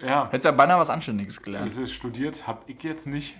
Ja, 0.00 0.26
Hättest 0.26 0.46
ja 0.46 0.50
beinahe 0.50 0.80
was 0.80 0.90
Anständiges 0.90 1.40
gelernt. 1.40 1.70
das 1.70 1.78
ist 1.78 1.92
studiert, 1.92 2.46
hab 2.48 2.68
ich 2.68 2.82
jetzt 2.82 3.06
nicht. 3.06 3.36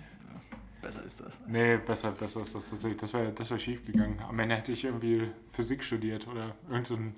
Besser 0.81 1.05
ist 1.05 1.20
das. 1.20 1.39
Nee, 1.47 1.77
besser, 1.77 2.12
besser 2.12 2.43
ist 2.43 2.55
das 2.55 2.70
tatsächlich. 2.70 2.99
Das 2.99 3.12
wäre 3.12 3.33
das 3.33 3.51
wär 3.51 3.59
schief 3.59 3.85
gegangen. 3.85 4.20
Am 4.29 4.39
Ende 4.39 4.57
hätte 4.57 4.73
ich 4.73 4.85
irgendwie 4.85 5.31
Physik 5.53 5.83
studiert 5.83 6.27
oder 6.27 6.57
irgend 6.68 6.87
so 6.87 6.97
ein. 6.97 7.14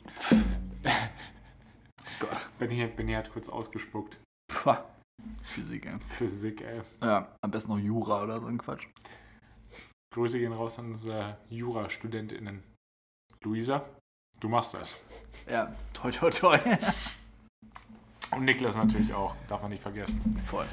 Gott. 2.20 2.48
Benny, 2.59 2.86
Benny 2.86 3.12
hat 3.14 3.32
kurz 3.32 3.48
ausgespuckt. 3.48 4.18
Puh. 4.48 4.76
Physik, 5.42 5.86
ey. 5.86 5.98
Physik, 6.00 6.60
ey. 6.62 6.82
Ja, 7.00 7.36
am 7.40 7.50
besten 7.50 7.72
noch 7.72 7.78
Jura 7.78 8.22
oder 8.22 8.40
so 8.40 8.46
ein 8.46 8.58
Quatsch. 8.58 8.88
Grüße 10.14 10.38
gehen 10.38 10.52
raus 10.52 10.78
an 10.78 10.92
unsere 10.92 11.38
Jura-StudentInnen. 11.48 12.62
Luisa, 13.42 13.84
du 14.40 14.48
machst 14.48 14.74
das. 14.74 15.04
Ja, 15.48 15.74
toi, 15.92 16.10
toi, 16.10 16.30
toi. 16.30 16.58
Und 18.30 18.44
Niklas 18.44 18.76
natürlich 18.76 19.12
auch, 19.12 19.36
darf 19.48 19.62
man 19.62 19.70
nicht 19.70 19.82
vergessen. 19.82 20.40
Voll. 20.46 20.66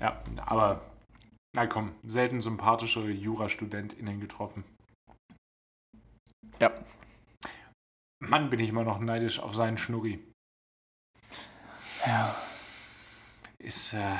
Ja, 0.00 0.22
aber, 0.46 0.82
na 1.54 1.66
komm, 1.66 1.94
selten 2.04 2.40
sympathischere 2.40 3.10
JurastudentInnen 3.10 4.20
getroffen. 4.20 4.64
Ja. 6.60 6.72
Mann, 8.20 8.50
bin 8.50 8.60
ich 8.60 8.68
immer 8.68 8.84
noch 8.84 8.98
neidisch 8.98 9.38
auf 9.40 9.54
seinen 9.54 9.78
Schnurri. 9.78 10.22
Ja. 12.06 12.36
Ist, 13.58 13.92
äh, 13.94 14.14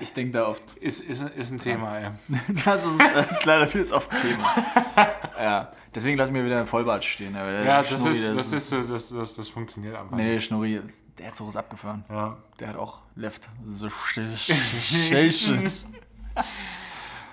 Ich 0.00 0.12
denke 0.12 0.32
da 0.32 0.46
oft. 0.46 0.76
ist, 0.76 1.00
ist, 1.00 1.22
ist 1.22 1.50
ein 1.50 1.58
Thema, 1.58 1.98
ey. 1.98 2.10
Das 2.64 2.84
ist, 2.84 3.00
das 3.00 3.32
ist 3.32 3.44
leider 3.46 3.66
viel 3.66 3.84
zu 3.84 3.96
oft 3.96 4.10
Thema. 4.10 4.54
ja. 5.38 5.72
Deswegen 5.94 6.18
lass 6.18 6.30
mir 6.30 6.44
wieder 6.44 6.58
ein 6.60 6.66
Vollbart 6.66 7.04
stehen. 7.04 7.34
Ja, 7.34 7.78
das 7.78 7.88
Schnurri, 7.88 8.10
ist, 8.10 8.34
das 8.36 8.52
ist, 8.52 8.68
so- 8.68 8.82
das, 8.82 9.08
das, 9.10 9.34
das 9.34 9.48
funktioniert 9.48 9.94
einfach 9.94 10.16
Nee, 10.16 10.34
nicht. 10.34 10.44
Schnurri, 10.46 10.80
der 11.18 11.32
Zug 11.34 11.48
ist 11.48 11.56
abgefahren. 11.56 12.04
Ja. 12.10 12.36
Der 12.58 12.68
hat 12.68 12.76
auch 12.76 12.98
Left 13.14 13.48
the 13.68 13.88
Station. 14.36 15.70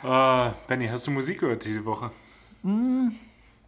Äh, 0.04 0.50
Benny, 0.68 0.88
hast 0.88 1.08
du 1.08 1.12
Musik 1.12 1.40
gehört 1.40 1.66
diese 1.66 1.84
Woche? 1.84 2.12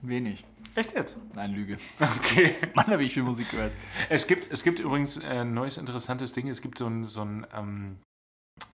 Wenig. 0.01 0.45
Echt 0.75 0.93
jetzt? 0.93 1.17
Nein, 1.33 1.53
Lüge. 1.53 1.77
Okay. 1.99 2.55
Mann, 2.75 2.87
habe 2.87 3.03
ich 3.03 3.13
viel 3.13 3.23
Musik 3.23 3.51
gehört. 3.51 3.73
Es 4.09 4.27
gibt, 4.27 4.51
es 4.51 4.63
gibt 4.63 4.79
übrigens 4.79 5.17
äh, 5.17 5.41
ein 5.41 5.53
neues 5.53 5.77
interessantes 5.77 6.33
Ding. 6.33 6.47
Es 6.49 6.61
gibt 6.61 6.77
so 6.79 6.87
ein, 6.87 7.05
so 7.05 7.21
ein 7.23 7.45
ähm, 7.53 7.99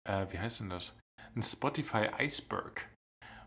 äh, 0.07 0.25
wie 0.31 0.39
heißt 0.39 0.61
denn 0.61 0.69
das? 0.69 0.99
Ein 1.35 1.43
Spotify 1.43 2.09
Iceberg, 2.17 2.89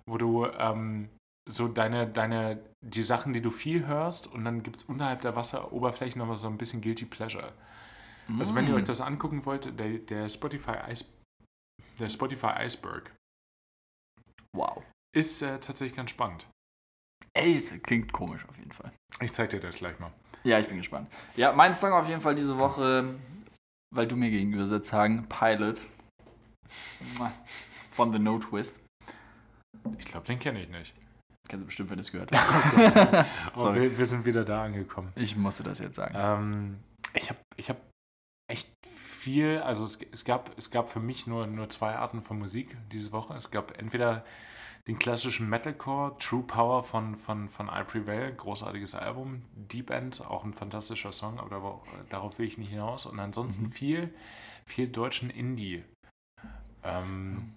wo 0.08 0.18
du 0.18 0.46
ähm, 0.46 1.08
so 1.48 1.68
deine, 1.68 2.06
deine, 2.06 2.62
die 2.84 3.02
Sachen, 3.02 3.32
die 3.32 3.42
du 3.42 3.50
viel 3.50 3.86
hörst 3.86 4.26
und 4.26 4.44
dann 4.44 4.62
gibt 4.62 4.76
es 4.76 4.84
unterhalb 4.84 5.22
der 5.22 5.34
Wasseroberfläche 5.34 6.18
noch 6.18 6.26
mal 6.26 6.36
so 6.36 6.48
ein 6.48 6.58
bisschen 6.58 6.80
Guilty 6.80 7.06
Pleasure. 7.06 7.52
Also 8.38 8.54
wenn 8.54 8.68
ihr 8.68 8.74
euch 8.74 8.84
das 8.84 9.00
angucken 9.00 9.44
wollt, 9.44 9.78
der, 9.78 9.98
der 9.98 10.28
Spotify 10.28 10.76
Ice, 10.90 11.06
der 11.98 12.08
Spotify 12.08 12.52
Iceberg 12.64 13.12
Wow. 14.54 14.84
ist 15.14 15.42
äh, 15.42 15.58
tatsächlich 15.58 15.96
ganz 15.96 16.10
spannend. 16.10 16.46
Ey, 17.34 17.54
das 17.54 17.72
klingt 17.82 18.12
komisch 18.12 18.44
auf 18.48 18.56
jeden 18.58 18.72
Fall. 18.72 18.92
Ich 19.20 19.32
zeig 19.32 19.50
dir 19.50 19.60
das 19.60 19.76
gleich 19.76 19.98
mal. 19.98 20.12
Ja, 20.44 20.58
ich 20.58 20.68
bin 20.68 20.76
gespannt. 20.76 21.08
Ja, 21.36 21.52
mein 21.52 21.74
Song 21.74 21.92
auf 21.92 22.08
jeden 22.08 22.20
Fall 22.20 22.34
diese 22.34 22.58
Woche, 22.58 23.14
weil 23.94 24.06
du 24.06 24.16
mir 24.16 24.30
gegenüber 24.30 24.66
sitzt, 24.66 24.92
Hagen, 24.92 25.26
Pilot. 25.28 25.80
Von 27.92 28.12
The 28.12 28.18
No 28.18 28.38
Twist. 28.38 28.80
Ich 29.98 30.06
glaube, 30.06 30.26
den 30.26 30.38
kenne 30.38 30.62
ich 30.62 30.68
nicht. 30.68 30.94
Kennst 31.48 31.62
du 31.62 31.66
bestimmt, 31.66 31.90
wenn 31.90 31.96
du 31.96 32.02
es 32.02 32.12
gehört 32.12 32.32
hast. 32.34 33.28
Sorry. 33.60 33.82
wir, 33.82 33.98
wir 33.98 34.06
sind 34.06 34.24
wieder 34.24 34.44
da 34.44 34.64
angekommen. 34.64 35.12
Ich 35.16 35.36
musste 35.36 35.62
das 35.62 35.78
jetzt 35.78 35.96
sagen. 35.96 36.14
Ähm, 36.16 36.78
ich 37.14 37.28
habe 37.28 37.40
ich 37.56 37.68
hab 37.68 37.78
echt 38.50 38.70
viel, 39.22 39.58
also 39.58 39.84
es, 39.84 39.98
es, 40.12 40.24
gab, 40.24 40.56
es 40.56 40.70
gab 40.70 40.90
für 40.90 41.00
mich 41.00 41.26
nur, 41.26 41.46
nur 41.46 41.68
zwei 41.68 41.94
Arten 41.94 42.22
von 42.22 42.38
Musik 42.38 42.76
diese 42.90 43.12
Woche. 43.12 43.34
Es 43.34 43.50
gab 43.50 43.78
entweder 43.78 44.24
den 44.88 44.98
klassischen 44.98 45.48
Metalcore, 45.48 46.16
True 46.18 46.42
Power 46.42 46.82
von, 46.82 47.16
von, 47.16 47.48
von 47.48 47.68
I 47.68 47.84
Prevail, 47.84 48.34
großartiges 48.34 48.94
Album, 48.94 49.42
Deep 49.54 49.90
End, 49.90 50.20
auch 50.20 50.44
ein 50.44 50.52
fantastischer 50.52 51.12
Song, 51.12 51.38
aber 51.38 51.50
darauf, 51.50 51.82
darauf 52.08 52.38
will 52.38 52.46
ich 52.46 52.58
nicht 52.58 52.70
hinaus. 52.70 53.06
Und 53.06 53.20
ansonsten 53.20 53.66
Mhm. 53.66 53.72
viel, 53.72 54.14
viel 54.66 54.88
deutschen 54.88 55.30
Indie. 55.30 55.84
Ähm, 56.82 57.52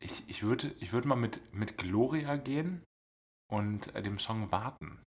ich 0.00 0.28
ich 0.28 0.42
würde 0.42 0.74
ich 0.80 0.92
würd 0.92 1.06
mal 1.06 1.16
mit, 1.16 1.40
mit 1.54 1.78
Gloria 1.78 2.36
gehen 2.36 2.82
und 3.50 3.94
äh, 3.94 4.02
dem 4.02 4.18
Song 4.18 4.52
Warten. 4.52 5.00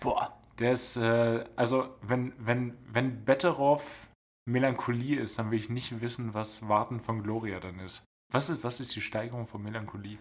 Boah. 0.00 0.34
Der 0.58 0.72
ist, 0.72 0.96
äh, 0.96 1.44
also 1.56 1.96
wenn, 2.02 2.32
wenn, 2.38 2.76
wenn 2.92 3.24
Betteroff 3.24 4.08
Melancholie 4.44 5.20
ist, 5.20 5.38
dann 5.38 5.50
will 5.50 5.58
ich 5.60 5.68
nicht 5.68 6.00
wissen, 6.00 6.34
was 6.34 6.68
Warten 6.68 7.00
von 7.00 7.22
Gloria 7.22 7.60
dann 7.60 7.78
ist. 7.78 8.04
Was 8.32 8.50
ist, 8.50 8.64
was 8.64 8.80
ist 8.80 8.94
die 8.96 9.00
Steigerung 9.00 9.46
von 9.46 9.62
Melancholie? 9.62 10.18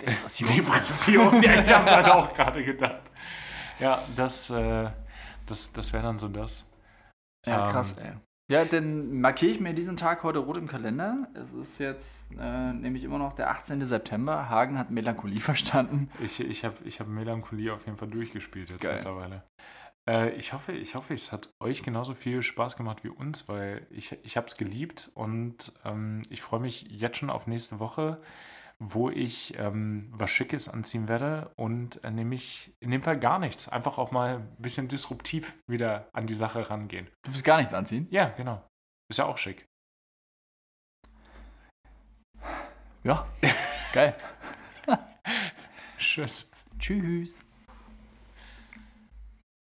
Depression. 0.00 0.48
Depression, 0.56 1.42
ja, 1.42 1.62
ich 1.62 1.72
habe 1.72 1.90
halt 1.90 2.08
auch 2.08 2.34
gerade 2.34 2.64
gedacht. 2.64 3.12
Ja, 3.80 4.04
das, 4.16 4.50
äh, 4.50 4.90
das, 5.46 5.72
das 5.72 5.92
wäre 5.92 6.02
dann 6.02 6.18
so 6.18 6.28
das. 6.28 6.64
Ja, 7.46 7.66
Ähm, 7.66 7.72
krass, 7.72 7.92
ey. 7.98 8.12
Ja, 8.50 8.64
dann 8.66 9.20
markiere 9.20 9.52
ich 9.52 9.60
mir 9.60 9.72
diesen 9.72 9.96
Tag 9.96 10.22
heute 10.22 10.38
rot 10.40 10.58
im 10.58 10.66
Kalender. 10.68 11.28
Es 11.34 11.52
ist 11.52 11.78
jetzt 11.78 12.30
äh, 12.38 12.72
nämlich 12.74 13.02
immer 13.04 13.16
noch 13.18 13.32
der 13.32 13.50
18. 13.50 13.84
September. 13.86 14.50
Hagen 14.50 14.78
hat 14.78 14.90
Melancholie 14.90 15.40
verstanden. 15.40 16.10
Ich, 16.18 16.40
ich 16.40 16.64
habe 16.64 16.76
ich 16.84 17.00
hab 17.00 17.06
Melancholie 17.08 17.72
auf 17.72 17.86
jeden 17.86 17.96
Fall 17.96 18.08
durchgespielt 18.08 18.68
jetzt 18.68 18.82
Geil. 18.82 18.96
mittlerweile. 18.96 19.44
Äh, 20.08 20.30
ich 20.34 20.52
hoffe, 20.52 20.72
ich 20.72 20.94
hoffe, 20.94 21.14
es 21.14 21.32
hat 21.32 21.48
euch 21.58 21.82
genauso 21.82 22.14
viel 22.14 22.42
Spaß 22.42 22.76
gemacht 22.76 23.02
wie 23.02 23.08
uns, 23.08 23.48
weil 23.48 23.86
ich, 23.90 24.12
ich 24.22 24.36
habe 24.36 24.46
es 24.48 24.58
geliebt 24.58 25.10
und 25.14 25.72
ähm, 25.86 26.22
ich 26.28 26.42
freue 26.42 26.60
mich 26.60 26.82
jetzt 26.90 27.16
schon 27.16 27.30
auf 27.30 27.46
nächste 27.46 27.78
Woche, 27.80 28.20
wo 28.78 29.10
ich 29.10 29.54
ähm, 29.58 30.08
was 30.12 30.30
Schickes 30.30 30.68
anziehen 30.68 31.08
werde 31.08 31.52
und 31.56 32.02
äh, 32.04 32.10
nämlich 32.10 32.74
in 32.80 32.90
dem 32.90 33.02
Fall 33.02 33.18
gar 33.18 33.38
nichts. 33.38 33.68
Einfach 33.68 33.98
auch 33.98 34.10
mal 34.10 34.38
ein 34.38 34.56
bisschen 34.58 34.88
disruptiv 34.88 35.54
wieder 35.66 36.08
an 36.12 36.26
die 36.26 36.34
Sache 36.34 36.70
rangehen. 36.70 37.08
Du 37.22 37.32
wirst 37.32 37.44
gar 37.44 37.58
nichts 37.58 37.74
anziehen? 37.74 38.08
Ja, 38.10 38.28
genau. 38.28 38.62
Ist 39.08 39.18
ja 39.18 39.26
auch 39.26 39.38
schick. 39.38 39.66
Ja. 43.02 43.26
Geil. 43.92 44.16
Tschüss. 45.98 46.50
Tschüss. 46.78 47.43